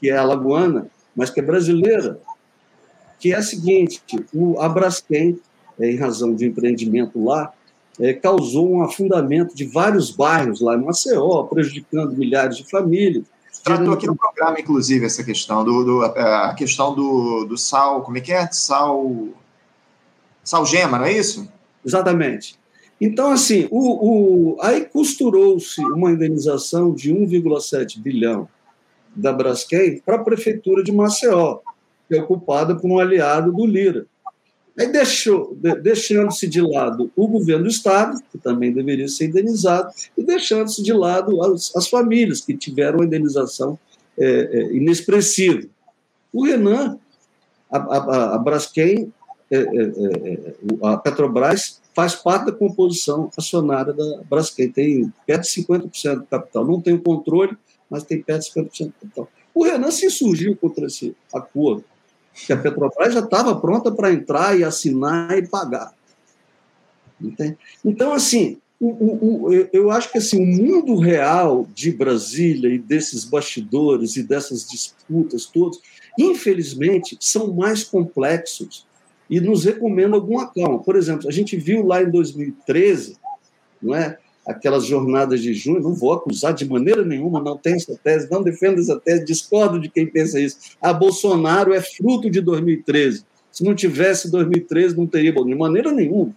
que 0.00 0.10
é 0.10 0.20
lagoana, 0.20 0.90
mas 1.14 1.30
que 1.30 1.40
é 1.40 1.42
brasileira, 1.42 2.20
que 3.18 3.32
é 3.32 3.36
a 3.36 3.42
seguinte: 3.42 4.02
o 4.32 4.58
Abraskem, 4.60 5.38
é, 5.78 5.90
em 5.90 5.96
razão 5.96 6.34
de 6.34 6.46
empreendimento 6.46 7.22
lá, 7.22 7.52
é, 8.00 8.12
causou 8.12 8.70
um 8.70 8.82
afundamento 8.82 9.54
de 9.54 9.64
vários 9.64 10.10
bairros 10.10 10.60
lá 10.60 10.74
em 10.74 10.82
Maceió, 10.82 11.44
prejudicando 11.44 12.16
milhares 12.16 12.56
de 12.56 12.68
famílias. 12.68 13.24
Tratou 13.62 13.92
aqui 13.92 14.06
no 14.06 14.16
programa, 14.16 14.58
inclusive, 14.58 15.04
essa 15.04 15.22
questão 15.22 15.64
do, 15.64 15.84
do 15.84 16.02
a 16.02 16.54
questão 16.54 16.94
do, 16.94 17.44
do 17.44 17.58
sal, 17.58 18.02
como 18.02 18.16
é 18.16 18.20
que 18.20 18.32
é? 18.32 18.50
Sal, 18.50 19.28
sal 20.42 20.64
gema, 20.64 20.98
não 20.98 21.04
é 21.04 21.12
isso? 21.12 21.50
Exatamente. 21.84 22.58
Então, 23.00 23.30
assim, 23.30 23.68
o, 23.70 24.56
o 24.56 24.62
aí 24.62 24.84
costurou-se 24.84 25.80
uma 25.82 26.10
indenização 26.10 26.94
de 26.94 27.12
1,7 27.12 28.00
bilhão 28.00 28.48
da 29.14 29.32
Braskem 29.32 30.00
para 30.04 30.16
a 30.16 30.24
prefeitura 30.24 30.82
de 30.82 30.92
Maceió 30.92 31.60
que 32.10 32.16
é 32.16 32.20
ocupada 32.20 32.74
por 32.74 32.90
um 32.90 32.98
aliado 32.98 33.52
do 33.52 33.64
Lira. 33.64 34.04
Aí 34.78 34.90
deixou, 34.90 35.56
deixando-se 35.82 36.46
de 36.46 36.60
lado 36.60 37.10
o 37.16 37.26
governo 37.26 37.64
do 37.64 37.70
Estado, 37.70 38.20
que 38.30 38.38
também 38.38 38.72
deveria 38.72 39.08
ser 39.08 39.26
indenizado, 39.26 39.92
e 40.16 40.22
deixando-se 40.22 40.82
de 40.82 40.92
lado 40.92 41.42
as, 41.42 41.74
as, 41.76 41.88
famílias 41.88 42.40
que 42.40 42.56
tiveram 42.56 42.98
uma 42.98 43.04
indenização 43.04 43.78
é, 44.18 44.26
é, 44.26 44.72
inexpressiva. 44.72 45.66
O 46.32 46.44
Renan, 46.44 46.98
a, 47.70 47.78
a, 47.78 48.34
a 48.36 48.38
Braskem, 48.38 49.12
é, 49.50 49.56
é, 49.56 49.62
é, 49.62 50.54
a 50.82 50.96
Petrobras, 50.96 51.80
faz 51.94 52.14
parte 52.14 52.46
da 52.46 52.52
composição 52.52 53.30
acionária 53.36 53.92
da 53.92 54.22
Braskem, 54.28 54.70
tem 54.70 55.12
perto 55.26 55.42
de 55.42 55.62
50% 55.62 56.20
do 56.20 56.26
capital. 56.26 56.64
Não 56.64 56.80
tem 56.80 56.94
o 56.94 57.02
controle, 57.02 57.56
mas 57.90 58.04
tem 58.04 58.22
perto 58.22 58.44
de 58.44 58.50
50% 58.52 58.86
do 58.86 58.92
capital. 58.92 59.28
O 59.52 59.64
Renan 59.64 59.90
se 59.90 60.08
surgiu 60.08 60.56
contra 60.56 60.86
esse 60.86 61.14
acordo 61.34 61.84
que 62.34 62.52
a 62.52 62.56
Petrobras 62.56 63.14
já 63.14 63.20
estava 63.20 63.58
pronta 63.60 63.90
para 63.90 64.12
entrar 64.12 64.58
e 64.58 64.64
assinar 64.64 65.36
e 65.36 65.46
pagar. 65.46 65.92
Entende? 67.20 67.58
Então, 67.84 68.12
assim, 68.12 68.58
o, 68.80 68.88
o, 68.88 69.44
o, 69.48 69.52
eu 69.72 69.90
acho 69.90 70.10
que 70.10 70.18
assim, 70.18 70.42
o 70.42 70.46
mundo 70.46 70.96
real 70.96 71.68
de 71.74 71.92
Brasília 71.92 72.72
e 72.72 72.78
desses 72.78 73.24
bastidores 73.24 74.16
e 74.16 74.22
dessas 74.22 74.66
disputas 74.66 75.44
todas, 75.44 75.78
infelizmente, 76.18 77.16
são 77.20 77.52
mais 77.52 77.84
complexos 77.84 78.86
e 79.28 79.38
nos 79.40 79.64
recomendam 79.64 80.14
alguma 80.14 80.50
calma. 80.52 80.78
Por 80.78 80.96
exemplo, 80.96 81.28
a 81.28 81.32
gente 81.32 81.56
viu 81.56 81.86
lá 81.86 82.02
em 82.02 82.10
2013, 82.10 83.18
não 83.82 83.94
é? 83.94 84.18
Aquelas 84.46 84.84
jornadas 84.86 85.40
de 85.40 85.52
junho, 85.52 85.80
não 85.80 85.94
vou 85.94 86.12
acusar 86.12 86.54
de 86.54 86.68
maneira 86.68 87.04
nenhuma, 87.04 87.40
não 87.40 87.56
tenho 87.56 87.76
essa 87.76 87.98
tese, 88.02 88.30
não 88.30 88.42
defendo 88.42 88.80
essa 88.80 88.98
tese, 88.98 89.24
discordo 89.24 89.78
de 89.78 89.88
quem 89.88 90.06
pensa 90.06 90.40
isso. 90.40 90.58
A 90.80 90.92
Bolsonaro 90.92 91.72
é 91.72 91.80
fruto 91.80 92.30
de 92.30 92.40
2013. 92.40 93.24
Se 93.52 93.64
não 93.64 93.74
tivesse 93.74 94.30
2013, 94.30 94.96
não 94.96 95.06
teria, 95.06 95.32
de 95.32 95.54
maneira 95.54 95.92
nenhuma. 95.92 96.34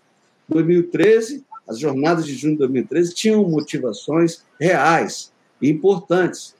2013, 0.49 1.43
as 1.67 1.79
jornadas 1.79 2.25
de 2.25 2.35
junho 2.35 2.53
de 2.53 2.59
2013 2.59 3.13
tinham 3.13 3.47
motivações 3.47 4.43
reais 4.59 5.31
e 5.61 5.69
importantes. 5.69 6.55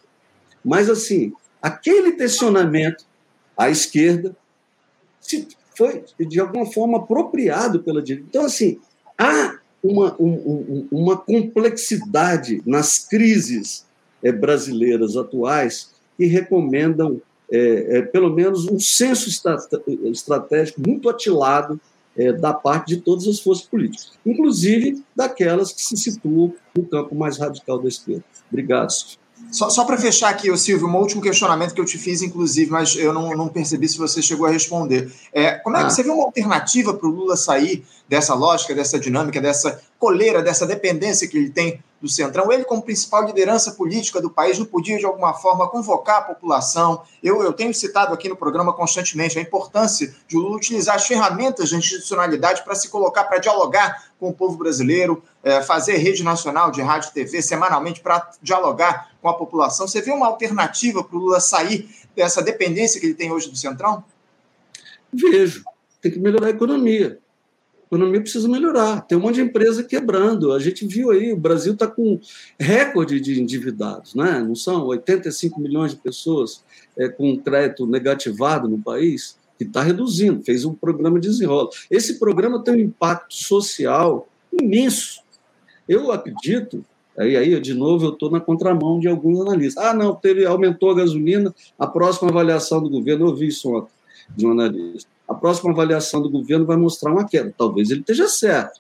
Mas, 0.64 0.90
assim, 0.90 1.34
aquele 1.62 2.14
tensionamento 2.14 3.06
à 3.58 3.70
esquerda 3.70 4.36
foi, 5.76 6.04
de 6.20 6.40
alguma 6.40 6.66
forma, 6.66 7.00
apropriado 7.00 7.82
pela 7.82 8.02
direita. 8.02 8.28
Então, 8.30 8.46
assim, 8.46 8.80
há 9.18 9.60
uma, 9.84 10.16
um, 10.20 10.88
uma 10.90 11.18
complexidade 11.18 12.62
nas 12.66 13.00
crises 13.00 13.86
é, 14.24 14.32
brasileiras 14.32 15.18
atuais 15.18 15.92
que 16.18 16.26
recomendam, 16.26 17.22
é, 17.52 17.98
é, 17.98 18.02
pelo 18.02 18.34
menos, 18.34 18.66
um 18.66 18.80
senso 18.80 19.30
estratégico 20.10 20.82
muito 20.82 21.10
atilado 21.10 21.80
da 22.40 22.54
parte 22.54 22.90
de 22.90 23.02
todas 23.02 23.28
as 23.28 23.40
forças 23.40 23.66
políticas, 23.66 24.12
inclusive 24.24 25.04
daquelas 25.16 25.74
que 25.74 25.82
se 25.82 25.98
situam 25.98 26.54
no 26.78 26.86
campo 26.86 27.16
mais 27.16 27.40
radical 27.40 27.80
da 27.80 27.88
esquerda. 27.88 28.24
Obrigado. 28.52 28.94
Só, 29.54 29.70
só 29.70 29.86
para 29.86 30.00
fechar 30.00 30.30
aqui, 30.30 30.56
Silvio, 30.58 30.88
um 30.88 30.96
último 30.98 31.22
questionamento 31.22 31.76
que 31.76 31.80
eu 31.80 31.86
te 31.86 31.96
fiz, 31.96 32.24
inclusive, 32.24 32.72
mas 32.72 32.96
eu 32.96 33.14
não, 33.14 33.30
não 33.36 33.48
percebi 33.48 33.88
se 33.88 34.00
você 34.00 34.20
chegou 34.20 34.48
a 34.48 34.50
responder. 34.50 35.14
É, 35.32 35.52
como 35.52 35.78
é 35.78 35.82
que 35.82 35.86
ah. 35.86 35.90
você 35.92 36.02
vê 36.02 36.10
uma 36.10 36.24
alternativa 36.24 36.92
para 36.92 37.08
o 37.08 37.12
Lula 37.12 37.38
sair 37.38 37.86
dessa 38.10 38.34
lógica, 38.34 38.74
dessa 38.74 39.00
dinâmica, 39.00 39.40
dessa 39.40 39.80
coleira, 40.00 40.42
dessa 40.42 40.66
dependência 40.66 41.28
que 41.28 41.38
ele 41.38 41.52
tem 41.52 41.84
do 42.02 42.10
Centrão? 42.10 42.52
Ele, 42.52 42.64
como 42.64 42.82
principal 42.82 43.28
liderança 43.28 43.74
política 43.74 44.20
do 44.20 44.28
país, 44.28 44.58
não 44.58 44.66
podia, 44.66 44.98
de 44.98 45.06
alguma 45.06 45.36
forma, 45.36 45.70
convocar 45.70 46.18
a 46.18 46.22
população? 46.22 47.04
Eu, 47.22 47.44
eu 47.44 47.54
tenho 47.54 47.72
citado 47.76 48.12
aqui 48.12 48.28
no 48.28 48.36
programa 48.36 48.74
constantemente 48.74 49.38
a 49.38 49.42
importância 49.42 50.16
de 50.28 50.36
Lula 50.36 50.58
utilizar 50.58 50.96
as 50.96 51.06
ferramentas 51.06 51.70
de 51.70 51.76
institucionalidade 51.76 52.64
para 52.64 52.74
se 52.74 52.90
colocar, 52.90 53.26
para 53.26 53.38
dialogar 53.38 54.04
com 54.20 54.30
o 54.30 54.34
povo 54.34 54.58
brasileiro, 54.58 55.22
é, 55.44 55.62
fazer 55.62 55.98
rede 55.98 56.24
nacional 56.24 56.72
de 56.72 56.82
rádio 56.82 57.10
e 57.12 57.14
TV 57.14 57.40
semanalmente 57.40 58.02
para 58.02 58.32
dialogar 58.42 59.13
com 59.24 59.30
a 59.30 59.34
população. 59.34 59.88
Você 59.88 60.02
vê 60.02 60.12
uma 60.12 60.28
alternativa 60.28 61.02
para 61.02 61.18
o 61.18 61.20
Lula 61.20 61.40
sair 61.40 61.90
dessa 62.14 62.44
dependência 62.44 63.00
que 63.00 63.08
ele 63.08 63.16
tem 63.16 63.32
hoje 63.32 63.50
do 63.50 63.56
Centrão? 63.56 64.04
Vejo. 65.12 65.64
Tem 66.02 66.12
que 66.12 66.20
melhorar 66.20 66.48
a 66.48 66.50
economia. 66.50 67.18
A 67.84 67.86
economia 67.96 68.20
precisa 68.20 68.50
melhorar. 68.50 69.02
Tem 69.02 69.18
um 69.18 69.22
monte 69.22 69.36
de 69.36 69.42
empresa 69.42 69.82
quebrando. 69.82 70.52
A 70.52 70.60
gente 70.60 70.86
viu 70.86 71.10
aí, 71.10 71.32
o 71.32 71.38
Brasil 71.38 71.72
está 71.72 71.88
com 71.88 72.20
recorde 72.60 73.22
de 73.22 73.42
endividados, 73.42 74.14
né? 74.14 74.44
não 74.46 74.56
são 74.56 74.88
85 74.88 75.62
milhões 75.62 75.92
de 75.92 76.02
pessoas 76.02 76.62
é, 76.98 77.08
com 77.08 77.38
crédito 77.38 77.88
negativado 77.88 78.68
no 78.68 78.78
país, 78.78 79.38
que 79.58 79.64
está 79.64 79.82
reduzindo, 79.82 80.44
fez 80.44 80.66
um 80.66 80.74
programa 80.74 81.18
de 81.18 81.30
desenrola. 81.30 81.70
Esse 81.90 82.20
programa 82.20 82.62
tem 82.62 82.74
um 82.74 82.80
impacto 82.80 83.34
social 83.34 84.28
imenso 84.52 85.24
eu 85.88 86.12
acredito, 86.12 86.86
aí, 87.18 87.36
aí 87.36 87.60
de 87.60 87.74
novo, 87.74 88.06
eu 88.06 88.14
estou 88.14 88.30
na 88.30 88.40
contramão 88.40 89.00
de 89.00 89.08
alguns 89.08 89.42
analistas. 89.42 89.84
Ah, 89.84 89.94
não, 89.94 90.16
teve, 90.16 90.46
aumentou 90.46 90.92
a 90.92 90.96
gasolina, 90.96 91.54
a 91.78 91.88
próxima 91.88 92.30
avaliação 92.30 92.82
do 92.82 92.90
governo, 92.90 93.26
eu 93.26 93.30
ouvi 93.30 93.48
isso 93.48 93.74
ontem 93.74 93.92
de 94.36 94.46
um 94.46 94.52
analista, 94.52 95.10
a 95.28 95.34
próxima 95.34 95.72
avaliação 95.72 96.22
do 96.22 96.30
governo 96.30 96.66
vai 96.66 96.78
mostrar 96.78 97.12
uma 97.12 97.28
queda. 97.28 97.54
Talvez 97.58 97.90
ele 97.92 98.02
esteja 98.02 98.28
certo, 98.28 98.80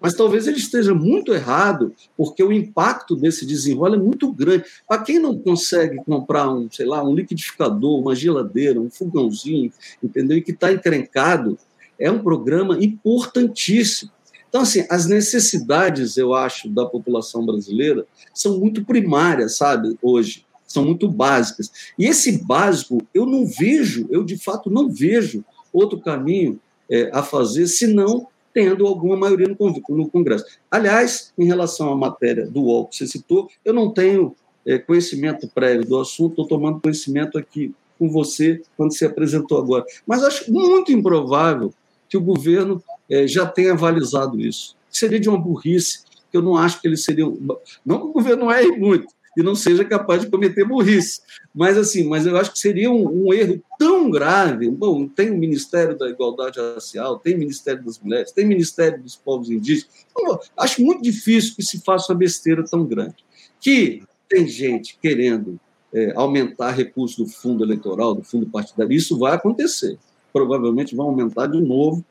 mas 0.00 0.14
talvez 0.14 0.46
ele 0.46 0.58
esteja 0.58 0.94
muito 0.94 1.32
errado, 1.32 1.94
porque 2.16 2.42
o 2.42 2.52
impacto 2.52 3.16
desse 3.16 3.46
desenrolo 3.46 3.94
é 3.94 3.98
muito 3.98 4.30
grande. 4.32 4.64
Para 4.86 5.02
quem 5.02 5.18
não 5.18 5.38
consegue 5.38 5.96
comprar 6.04 6.50
um, 6.50 6.68
sei 6.70 6.86
lá, 6.86 7.02
um 7.02 7.14
liquidificador, 7.14 8.00
uma 8.00 8.14
geladeira, 8.14 8.80
um 8.80 8.90
fogãozinho, 8.90 9.72
entendeu? 10.02 10.36
E 10.36 10.42
que 10.42 10.50
está 10.50 10.72
encrencado, 10.72 11.58
é 11.98 12.10
um 12.10 12.18
programa 12.18 12.76
importantíssimo. 12.82 14.10
Então, 14.54 14.62
assim, 14.62 14.86
as 14.88 15.06
necessidades, 15.06 16.16
eu 16.16 16.32
acho, 16.32 16.68
da 16.68 16.86
população 16.86 17.44
brasileira 17.44 18.06
são 18.32 18.60
muito 18.60 18.84
primárias, 18.84 19.56
sabe, 19.56 19.98
hoje, 20.00 20.46
são 20.64 20.84
muito 20.84 21.08
básicas. 21.08 21.72
E 21.98 22.06
esse 22.06 22.38
básico, 22.44 23.04
eu 23.12 23.26
não 23.26 23.48
vejo, 23.48 24.06
eu 24.12 24.22
de 24.22 24.38
fato 24.38 24.70
não 24.70 24.88
vejo 24.88 25.44
outro 25.72 25.98
caminho 25.98 26.60
é, 26.88 27.10
a 27.12 27.20
fazer, 27.20 27.66
senão 27.66 28.28
tendo 28.52 28.86
alguma 28.86 29.16
maioria 29.16 29.48
no 29.48 30.08
Congresso. 30.08 30.44
Aliás, 30.70 31.32
em 31.36 31.46
relação 31.46 31.92
à 31.92 31.96
matéria 31.96 32.46
do 32.46 32.62
UOL 32.62 32.86
que 32.86 32.94
você 32.94 33.08
citou, 33.08 33.48
eu 33.64 33.74
não 33.74 33.90
tenho 33.90 34.36
é, 34.64 34.78
conhecimento 34.78 35.48
prévio 35.48 35.84
do 35.84 35.98
assunto, 35.98 36.30
estou 36.30 36.46
tomando 36.46 36.80
conhecimento 36.80 37.36
aqui 37.36 37.74
com 37.98 38.08
você 38.08 38.62
quando 38.76 38.94
se 38.94 39.04
apresentou 39.04 39.58
agora. 39.58 39.84
Mas 40.06 40.22
acho 40.22 40.52
muito 40.52 40.92
improvável 40.92 41.74
que 42.08 42.16
o 42.16 42.22
governo 42.22 42.80
é, 43.10 43.26
já 43.26 43.46
tem 43.46 43.70
avalizado 43.70 44.40
isso. 44.40 44.76
Seria 44.90 45.20
de 45.20 45.28
uma 45.28 45.38
burrice, 45.38 46.04
que 46.30 46.36
eu 46.36 46.42
não 46.42 46.56
acho 46.56 46.80
que 46.80 46.88
eles 46.88 47.04
seriam. 47.04 47.36
Não 47.84 48.06
o 48.06 48.12
governo 48.12 48.50
erre 48.50 48.72
muito 48.72 49.06
e 49.36 49.42
não 49.42 49.54
seja 49.54 49.84
capaz 49.84 50.22
de 50.22 50.30
cometer 50.30 50.64
burrice, 50.64 51.20
mas 51.54 51.76
assim, 51.76 52.04
mas 52.04 52.26
eu 52.26 52.36
acho 52.36 52.52
que 52.52 52.58
seria 52.58 52.90
um, 52.90 53.26
um 53.26 53.34
erro 53.34 53.60
tão 53.78 54.10
grave. 54.10 54.70
Bom, 54.70 55.08
tem 55.08 55.30
o 55.30 55.36
Ministério 55.36 55.98
da 55.98 56.08
Igualdade 56.08 56.60
Racial, 56.60 57.18
tem 57.18 57.34
o 57.34 57.38
Ministério 57.38 57.84
das 57.84 57.98
Mulheres, 57.98 58.32
tem 58.32 58.44
o 58.44 58.48
Ministério 58.48 59.02
dos 59.02 59.16
Povos 59.16 59.50
Indígenas. 59.50 60.06
Então, 60.10 60.38
acho 60.56 60.82
muito 60.82 61.02
difícil 61.02 61.54
que 61.56 61.62
se 61.62 61.80
faça 61.80 62.12
uma 62.12 62.18
besteira 62.18 62.64
tão 62.64 62.84
grande. 62.84 63.16
Que 63.60 64.02
tem 64.28 64.46
gente 64.46 64.98
querendo 65.00 65.58
é, 65.92 66.12
aumentar 66.16 66.72
recursos 66.72 67.16
do 67.16 67.26
fundo 67.26 67.64
eleitoral, 67.64 68.14
do 68.14 68.22
fundo 68.22 68.46
partidário, 68.46 68.92
isso 68.92 69.18
vai 69.18 69.34
acontecer. 69.34 69.98
Provavelmente 70.32 70.94
vai 70.94 71.06
aumentar 71.06 71.46
de 71.46 71.60
novo. 71.60 72.04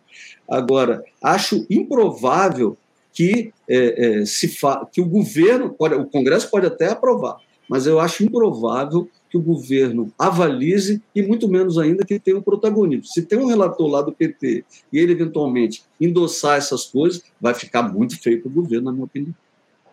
Agora, 0.49 1.03
acho 1.21 1.65
improvável 1.69 2.77
que, 3.13 3.53
é, 3.69 4.21
é, 4.21 4.25
se 4.25 4.47
fa... 4.47 4.85
que 4.91 4.99
o 4.99 5.05
governo, 5.05 5.69
pode, 5.69 5.95
o 5.95 6.05
Congresso 6.05 6.49
pode 6.49 6.65
até 6.65 6.89
aprovar, 6.89 7.37
mas 7.69 7.85
eu 7.85 7.99
acho 7.99 8.23
improvável 8.23 9.07
que 9.29 9.37
o 9.37 9.41
governo 9.41 10.11
avalize 10.17 11.01
e 11.15 11.21
muito 11.21 11.47
menos 11.47 11.77
ainda 11.77 12.05
que 12.05 12.19
tenha 12.19 12.37
um 12.37 12.41
protagonismo. 12.41 13.05
Se 13.05 13.23
tem 13.23 13.39
um 13.39 13.47
relator 13.47 13.87
lá 13.87 14.01
do 14.01 14.11
PT 14.11 14.63
e 14.91 14.99
ele 14.99 15.13
eventualmente 15.13 15.83
endossar 15.99 16.57
essas 16.57 16.85
coisas, 16.85 17.23
vai 17.39 17.53
ficar 17.53 17.83
muito 17.83 18.19
feio 18.21 18.41
para 18.41 18.49
o 18.49 18.53
governo, 18.53 18.85
na 18.85 18.91
minha 18.91 19.05
opinião. 19.05 19.33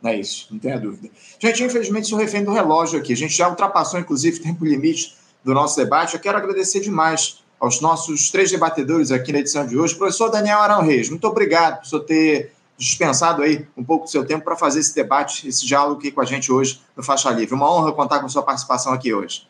É 0.02 0.18
isso, 0.18 0.48
não 0.50 0.58
tenha 0.58 0.78
dúvida. 0.78 1.10
Gente, 1.38 1.62
infelizmente 1.62 2.08
sou 2.08 2.18
refém 2.18 2.42
do 2.42 2.52
relógio 2.52 2.98
aqui. 2.98 3.12
A 3.12 3.16
gente 3.16 3.34
já 3.34 3.48
ultrapassou, 3.48 4.00
inclusive, 4.00 4.38
o 4.38 4.42
tempo 4.42 4.64
limite 4.64 5.14
do 5.44 5.52
nosso 5.52 5.76
debate. 5.76 6.14
Eu 6.14 6.20
quero 6.20 6.38
agradecer 6.38 6.80
demais 6.80 7.42
aos 7.60 7.80
nossos 7.80 8.30
três 8.30 8.50
debatedores 8.50 9.12
aqui 9.12 9.32
na 9.32 9.40
edição 9.40 9.66
de 9.66 9.78
hoje. 9.78 9.94
Professor 9.94 10.30
Daniel 10.30 10.58
Arão 10.58 10.82
Reis, 10.82 11.10
muito 11.10 11.26
obrigado 11.28 11.80
por 11.80 11.86
senhor 11.86 12.02
ter 12.04 12.52
dispensado 12.78 13.42
aí 13.42 13.66
um 13.76 13.84
pouco 13.84 14.06
do 14.06 14.10
seu 14.10 14.24
tempo 14.24 14.42
para 14.42 14.56
fazer 14.56 14.80
esse 14.80 14.94
debate, 14.94 15.46
esse 15.46 15.66
diálogo 15.66 16.00
aqui 16.00 16.10
com 16.10 16.22
a 16.22 16.24
gente 16.24 16.50
hoje 16.50 16.80
no 16.96 17.02
Faixa 17.02 17.30
Livre. 17.30 17.54
Uma 17.54 17.70
honra 17.70 17.92
contar 17.92 18.20
com 18.20 18.28
sua 18.28 18.42
participação 18.42 18.94
aqui 18.94 19.12
hoje. 19.12 19.46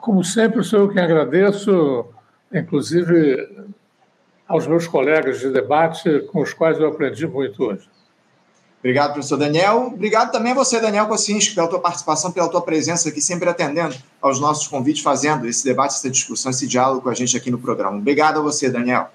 Como 0.00 0.22
sempre, 0.22 0.62
sou 0.62 0.80
eu 0.80 0.88
quem 0.88 1.02
agradeço, 1.02 2.06
inclusive 2.54 3.66
aos 4.46 4.68
meus 4.68 4.86
colegas 4.86 5.40
de 5.40 5.50
debate, 5.50 6.20
com 6.30 6.42
os 6.42 6.54
quais 6.54 6.78
eu 6.78 6.86
aprendi 6.86 7.26
muito 7.26 7.64
hoje. 7.64 7.88
Obrigado, 8.80 9.12
professor 9.12 9.36
Daniel. 9.36 9.92
Obrigado 9.94 10.32
também 10.32 10.52
a 10.52 10.54
você, 10.54 10.80
Daniel 10.80 11.06
Kocinski, 11.06 11.54
pela 11.54 11.68
tua 11.68 11.78
participação, 11.80 12.32
pela 12.32 12.48
tua 12.48 12.62
presença 12.62 13.10
aqui, 13.10 13.20
sempre 13.20 13.48
atendendo 13.48 13.94
aos 14.22 14.40
nossos 14.40 14.66
convites, 14.66 15.02
fazendo 15.02 15.46
esse 15.46 15.62
debate, 15.62 15.94
essa 15.94 16.08
discussão, 16.08 16.50
esse 16.50 16.66
diálogo 16.66 17.02
com 17.02 17.10
a 17.10 17.14
gente 17.14 17.36
aqui 17.36 17.50
no 17.50 17.58
programa. 17.58 17.98
Obrigado 17.98 18.38
a 18.38 18.42
você, 18.42 18.70
Daniel. 18.70 19.10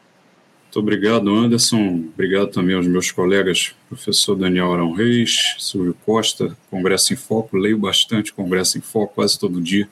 Muito 0.66 0.80
obrigado, 0.80 1.34
Anderson. 1.34 2.04
Obrigado 2.14 2.52
também 2.52 2.76
aos 2.76 2.86
meus 2.86 3.10
colegas, 3.10 3.74
professor 3.90 4.36
Daniel 4.36 4.72
Arão 4.72 4.92
Reis, 4.92 5.56
Silvio 5.58 5.96
Costa, 6.06 6.56
Congresso 6.70 7.14
em 7.14 7.16
Foco. 7.16 7.58
Leio 7.58 7.78
bastante 7.78 8.34
Congresso 8.34 8.78
em 8.78 8.82
Foco 8.82 9.16
quase 9.16 9.40
todo 9.40 9.60
dia. 9.60 9.90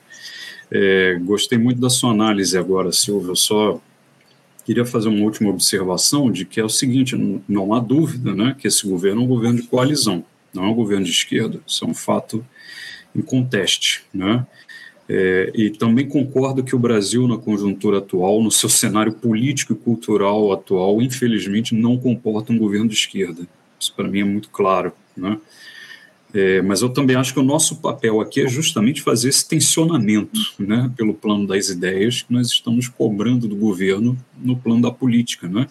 É, 0.70 1.18
gostei 1.22 1.58
muito 1.58 1.82
da 1.82 1.90
sua 1.90 2.12
análise 2.12 2.56
agora, 2.58 2.92
Silvio. 2.92 3.36
Só 3.36 3.82
queria 4.66 4.86
fazer 4.86 5.10
uma 5.10 5.24
última 5.24 5.50
observação 5.50 6.32
de 6.32 6.46
que 6.46 6.60
é 6.60 6.64
o 6.64 6.70
seguinte: 6.70 7.16
não 7.48 7.74
há 7.74 7.80
dúvida 7.80 8.34
né, 8.34 8.56
que 8.58 8.68
esse 8.68 8.88
governo 8.88 9.22
é 9.22 9.24
um 9.24 9.28
governo 9.28 9.62
de 9.62 9.68
coalizão, 9.68 10.24
não 10.54 10.64
é 10.64 10.68
um 10.68 10.74
governo 10.74 11.06
de 11.06 11.12
esquerda. 11.12 11.60
Isso 11.66 11.86
é 11.86 11.88
um 11.88 11.94
fato 11.94 12.46
em 13.16 13.22
conteste. 13.22 14.04
Né? 14.14 14.46
É, 15.08 15.52
e 15.54 15.70
também 15.70 16.08
concordo 16.08 16.64
que 16.64 16.76
o 16.76 16.80
Brasil, 16.80 17.28
na 17.28 17.38
conjuntura 17.38 17.98
atual, 17.98 18.42
no 18.42 18.52
seu 18.52 18.70
cenário 18.70 19.14
político 19.14 19.74
e 19.74 19.76
cultural 19.76 20.52
atual, 20.52 21.02
infelizmente 21.02 21.76
não 21.76 21.98
comporta 21.98 22.54
um 22.54 22.58
governo 22.58 22.88
de 22.88 22.96
esquerda. 22.96 23.48
Isso 23.80 23.94
para 23.94 24.08
mim 24.08 24.22
é 24.22 24.24
muito 24.24 24.50
claro. 24.50 24.94
Né? 25.16 25.38
É, 26.34 26.62
mas 26.64 26.82
eu 26.82 26.90
também 26.90 27.16
acho 27.16 27.34
que 27.34 27.40
o 27.40 27.44
nosso 27.44 27.76
papel 27.76 28.20
aqui 28.20 28.42
é 28.42 28.48
justamente 28.48 29.04
fazer 29.04 29.30
esse 29.30 29.48
tensionamento 29.48 30.40
né, 30.58 30.92
pelo 30.98 31.14
plano 31.14 31.46
das 31.46 31.70
ideias 31.70 32.24
que 32.24 32.34
nós 32.34 32.48
estamos 32.48 32.88
cobrando 32.88 33.48
do 33.48 33.56
governo 33.56 34.18
no 34.36 34.58
plano 34.58 34.82
da 34.82 34.92
política. 34.92 35.48
Né? 35.48 35.68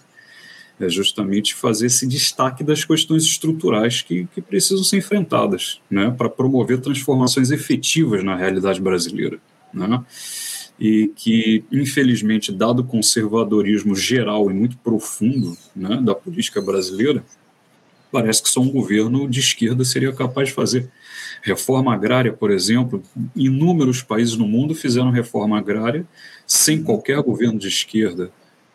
é 0.85 0.89
justamente 0.89 1.55
fazer 1.55 1.87
esse 1.87 2.07
destaque 2.07 2.65
das 2.65 2.85
questões 2.85 3.25
estruturais 3.25 4.03
que, 4.03 4.27
que 4.35 4.41
precisam 4.41 4.83
ser 4.83 4.99
enfrentadas, 4.99 5.81
né, 5.91 6.11
para 6.11 6.29
promover 6.29 6.81
transformações 6.81 7.51
efetivas 7.51 8.25
na 8.25 8.37
realidade 8.37 8.81
brasileira, 8.81 9.39
né, 9.73 10.03
e 10.81 11.13
que, 11.15 11.65
infelizmente, 11.71 12.51
dado 12.51 12.81
o 12.81 12.85
conservadorismo 12.85 13.95
geral 13.95 14.51
e 14.51 14.55
muito 14.55 14.77
profundo 14.79 15.57
né, 15.77 16.01
da 16.03 16.15
política 16.15 16.61
brasileira, 16.61 17.25
parece 18.13 18.43
que 18.43 18.51
só 18.51 18.61
um 18.61 18.71
governo 18.71 19.29
de 19.29 19.41
esquerda 19.41 19.85
seria 19.85 20.13
capaz 20.13 20.49
de 20.49 20.55
fazer. 20.55 20.91
Reforma 21.43 21.93
agrária, 21.93 22.33
por 22.33 22.51
exemplo, 22.51 23.03
inúmeros 23.35 24.03
países 24.03 24.37
no 24.37 24.47
mundo 24.47 24.75
fizeram 24.75 25.11
reforma 25.11 25.59
agrária 25.59 26.07
sem 26.47 26.83
qualquer 26.83 27.21
governo 27.23 27.59
de 27.59 27.67
esquerda 27.67 28.31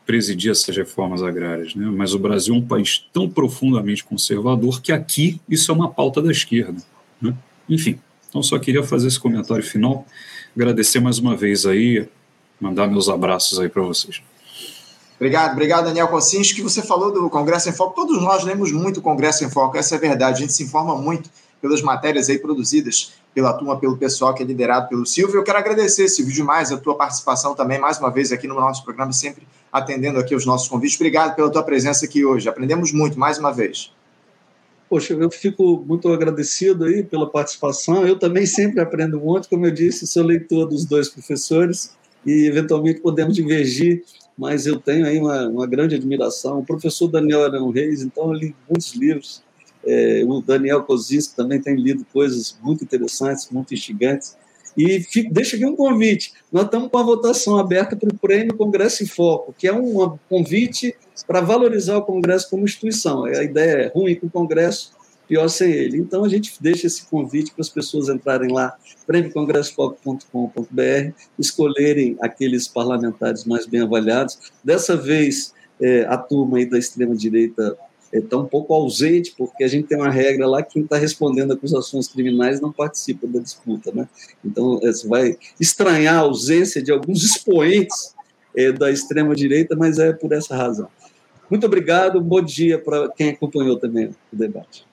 presidir 0.05 0.51
essas 0.51 0.76
reformas 0.76 1.22
agrárias, 1.22 1.76
né? 1.76 1.85
mas 1.85 2.14
o 2.14 2.19
Brasil 2.19 2.55
é 2.55 2.57
um 2.57 2.65
país 2.65 3.05
tão 3.11 3.30
profundamente 3.30 4.05
conservador 4.05 4.81
que 4.81 4.93
aqui 4.93 5.39
isso 5.49 5.69
é 5.69 5.76
uma 5.76 5.89
pauta 5.89 6.22
da 6.22 6.31
esquerda. 6.31 6.81
Né? 7.22 7.35
Enfim, 7.69 7.99
então 8.30 8.41
só 8.41 8.57
queria 8.57 8.84
fazer 8.84 9.07
esse 9.07 9.19
comentário 9.19 9.64
final, 9.64 10.05
agradecer 10.55 11.01
mais 11.01 11.19
uma 11.19 11.35
vez 11.35 11.65
aí, 11.65 12.07
mandar 12.59 12.88
meus 12.88 13.09
abraços 13.09 13.59
aí 13.59 13.68
para 13.68 13.84
vocês. 13.84 14.22
Obrigado, 15.18 15.53
obrigado, 15.53 15.85
Daniel 15.85 16.07
que 16.07 16.61
Você 16.61 16.81
falou 16.81 17.11
do 17.11 17.30
Congresso 17.30 17.69
em 17.69 17.73
Foco. 17.73 17.95
Todos 17.95 18.22
nós 18.22 18.44
lemos 18.44 18.72
muito 18.72 18.99
o 18.99 19.02
Congresso 19.02 19.44
em 19.44 19.49
Foco, 19.49 19.76
essa 19.76 19.95
é 19.95 19.98
a 19.98 20.02
verdade. 20.02 20.38
A 20.38 20.39
gente 20.41 20.53
se 20.53 20.64
informa 20.64 20.95
muito 20.95 21.30
pelas 21.60 21.81
matérias 21.81 22.30
aí 22.30 22.38
produzidas 22.38 23.14
pela 23.34 23.53
turma, 23.53 23.80
pelo 23.80 23.98
pessoal 23.98 24.34
que 24.34 24.41
é 24.44 24.45
liderado 24.45 24.89
pelo 24.89 25.06
Silvio. 25.06 25.38
Eu 25.38 25.44
quero 25.44 25.57
agradecer, 25.57 26.07
Silvio, 26.07 26.34
demais 26.34 26.72
a 26.72 26.77
tua 26.77 26.95
participação 26.95 27.56
também, 27.56 27.80
mais 27.80 27.99
uma 27.99 28.11
vez 28.11 28.31
aqui 28.31 28.48
no 28.48 28.56
nosso 28.56 28.84
programa, 28.84 29.11
sempre 29.11 29.48
atendendo 29.72 30.19
aqui 30.19 30.35
os 30.35 30.45
nossos 30.45 30.68
convites. 30.68 30.95
Obrigado 30.98 31.35
pela 31.35 31.49
tua 31.49 31.64
presença 31.64 32.06
aqui 32.06 32.23
hoje. 32.23 32.48
Aprendemos 32.48 32.91
muito, 32.91 33.19
mais 33.19 33.38
uma 33.38 33.52
vez. 33.52 33.91
Poxa, 34.89 35.14
eu 35.14 35.30
fico 35.30 35.84
muito 35.85 36.07
agradecido 36.07 36.85
aí 36.85 37.03
pela 37.03 37.30
participação. 37.30 38.07
Eu 38.07 38.18
também 38.18 38.45
sempre 38.45 38.80
aprendo 38.80 39.19
muito, 39.19 39.49
como 39.49 39.65
eu 39.65 39.72
disse, 39.72 40.07
sou 40.07 40.23
leitor 40.23 40.65
dos 40.65 40.85
dois 40.85 41.10
professores 41.10 41.95
e 42.26 42.48
eventualmente 42.48 43.02
podemos 43.02 43.35
divergir, 43.35 44.03
mas 44.38 44.68
eu 44.68 44.80
tenho 44.80 45.05
aí 45.05 45.18
uma, 45.19 45.47
uma 45.47 45.68
grande 45.68 45.95
admiração. 45.95 46.59
O 46.59 46.65
professor 46.65 47.07
Daniel 47.07 47.43
Arão 47.43 47.72
Reis, 47.72 48.01
então, 48.01 48.31
eu 48.31 48.34
li 48.34 48.55
muitos 48.69 48.93
livros. 48.93 49.41
É, 49.85 50.23
o 50.27 50.41
Daniel 50.41 50.84
Kozinski 50.84 51.35
também 51.35 51.61
tem 51.61 51.76
lido 51.76 52.05
coisas 52.14 52.57
muito 52.61 52.84
interessantes, 52.84 53.49
muito 53.49 53.73
instigantes. 53.73 54.38
E 54.77 54.99
fico, 54.99 55.34
deixa 55.34 55.55
aqui 55.55 55.65
um 55.65 55.76
convite. 55.76 56.34
Nós 56.51 56.65
estamos 56.65 56.91
com 56.91 56.97
a 56.99 57.03
votação 57.03 57.57
aberta 57.57 57.95
para 57.95 58.09
o 58.14 58.18
Prêmio 58.18 58.55
Congresso 58.55 59.03
em 59.03 59.07
Foco, 59.07 59.55
que 59.57 59.68
é 59.68 59.73
um 59.73 60.18
convite 60.30 60.95
para 61.26 61.41
valorizar 61.41 61.97
o 61.97 62.03
Congresso 62.03 62.47
como 62.49 62.64
instituição. 62.64 63.26
A 63.26 63.43
ideia 63.43 63.72
é 63.72 63.88
ruim 63.88 64.14
com 64.15 64.27
o 64.27 64.30
Congresso, 64.30 64.91
pior 65.27 65.47
sem 65.47 65.71
ele. 65.71 65.97
Então, 65.97 66.23
a 66.23 66.29
gente 66.29 66.53
deixa 66.59 66.87
esse 66.87 67.05
convite 67.05 67.51
para 67.51 67.61
as 67.61 67.69
pessoas 67.69 68.09
entrarem 68.09 68.51
lá, 68.51 68.75
prêmiocongressofoco.com.br, 69.05 71.11
escolherem 71.37 72.17
aqueles 72.21 72.67
parlamentares 72.67 73.45
mais 73.45 73.65
bem 73.65 73.81
avaliados. 73.81 74.39
Dessa 74.63 74.95
vez, 74.95 75.53
é, 75.81 76.05
a 76.05 76.17
turma 76.17 76.57
aí 76.57 76.65
da 76.65 76.77
extrema-direita 76.77 77.77
está 78.11 78.37
um 78.37 78.45
pouco 78.45 78.73
ausente, 78.73 79.33
porque 79.37 79.63
a 79.63 79.67
gente 79.67 79.87
tem 79.87 79.97
uma 79.97 80.09
regra 80.09 80.47
lá 80.47 80.63
que 80.63 80.73
quem 80.73 80.83
está 80.83 80.97
respondendo 80.97 81.51
acusações 81.51 82.07
criminais 82.07 82.61
não 82.61 82.71
participa 82.71 83.27
da 83.27 83.39
disputa. 83.39 83.91
Né? 83.91 84.07
Então, 84.43 84.79
é, 84.81 84.87
você 84.87 85.07
vai 85.07 85.37
estranhar 85.59 86.15
a 86.15 86.19
ausência 86.19 86.81
de 86.81 86.91
alguns 86.91 87.23
expoentes 87.23 88.15
é, 88.55 88.71
da 88.71 88.89
extrema-direita, 88.89 89.75
mas 89.75 89.99
é 89.99 90.13
por 90.13 90.31
essa 90.31 90.55
razão. 90.55 90.87
Muito 91.49 91.65
obrigado, 91.65 92.19
bom 92.19 92.41
dia 92.41 92.79
para 92.79 93.09
quem 93.09 93.29
acompanhou 93.29 93.77
também 93.77 94.07
o 94.07 94.35
debate. 94.35 94.86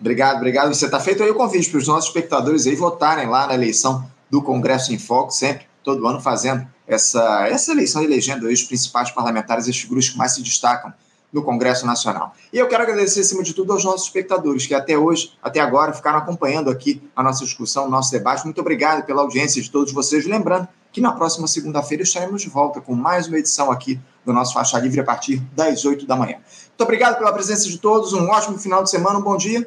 Obrigado, 0.00 0.36
obrigado. 0.36 0.74
Você 0.74 0.86
está 0.86 1.00
feito 1.00 1.22
aí 1.22 1.30
o 1.30 1.34
convite 1.34 1.70
para 1.70 1.78
os 1.78 1.88
nossos 1.88 2.06
espectadores 2.06 2.66
aí 2.66 2.74
votarem 2.74 3.28
lá 3.28 3.46
na 3.46 3.54
eleição 3.54 4.08
do 4.30 4.42
Congresso 4.42 4.92
em 4.92 4.98
Foco, 4.98 5.30
sempre, 5.30 5.66
todo 5.82 6.06
ano, 6.06 6.20
fazendo 6.20 6.66
essa, 6.86 7.46
essa 7.48 7.72
eleição, 7.72 8.02
elegendo 8.02 8.46
aí 8.46 8.54
os 8.54 8.62
principais 8.62 9.10
parlamentares, 9.10 9.66
estes 9.66 9.88
grupos 9.88 10.10
que 10.10 10.18
mais 10.18 10.32
se 10.32 10.42
destacam 10.42 10.92
no 11.32 11.42
Congresso 11.42 11.84
Nacional. 11.86 12.34
E 12.52 12.58
eu 12.58 12.68
quero 12.68 12.82
agradecer, 12.82 13.20
acima 13.20 13.42
de 13.42 13.52
tudo, 13.52 13.72
aos 13.72 13.84
nossos 13.84 14.06
espectadores 14.06 14.66
que 14.66 14.74
até 14.74 14.96
hoje, 14.96 15.32
até 15.42 15.60
agora, 15.60 15.92
ficaram 15.92 16.18
acompanhando 16.18 16.70
aqui 16.70 17.02
a 17.14 17.22
nossa 17.22 17.44
discussão, 17.44 17.86
o 17.86 17.90
nosso 17.90 18.10
debate. 18.10 18.44
Muito 18.44 18.60
obrigado 18.60 19.04
pela 19.04 19.22
audiência 19.22 19.60
de 19.60 19.70
todos 19.70 19.92
vocês. 19.92 20.24
Lembrando 20.26 20.68
que 20.92 21.00
na 21.00 21.12
próxima 21.12 21.46
segunda-feira 21.46 22.02
estaremos 22.02 22.40
de 22.40 22.48
volta 22.48 22.80
com 22.80 22.94
mais 22.94 23.26
uma 23.26 23.38
edição 23.38 23.70
aqui 23.70 24.00
do 24.24 24.32
nosso 24.32 24.54
Faixa 24.54 24.78
Livre 24.78 25.00
a 25.00 25.04
partir 25.04 25.38
das 25.54 25.84
8 25.84 26.06
da 26.06 26.16
manhã. 26.16 26.36
Muito 26.36 26.82
obrigado 26.82 27.18
pela 27.18 27.32
presença 27.32 27.68
de 27.68 27.78
todos, 27.78 28.12
um 28.12 28.28
ótimo 28.28 28.58
final 28.58 28.82
de 28.82 28.90
semana, 28.90 29.18
um 29.18 29.22
bom 29.22 29.36
dia 29.36 29.66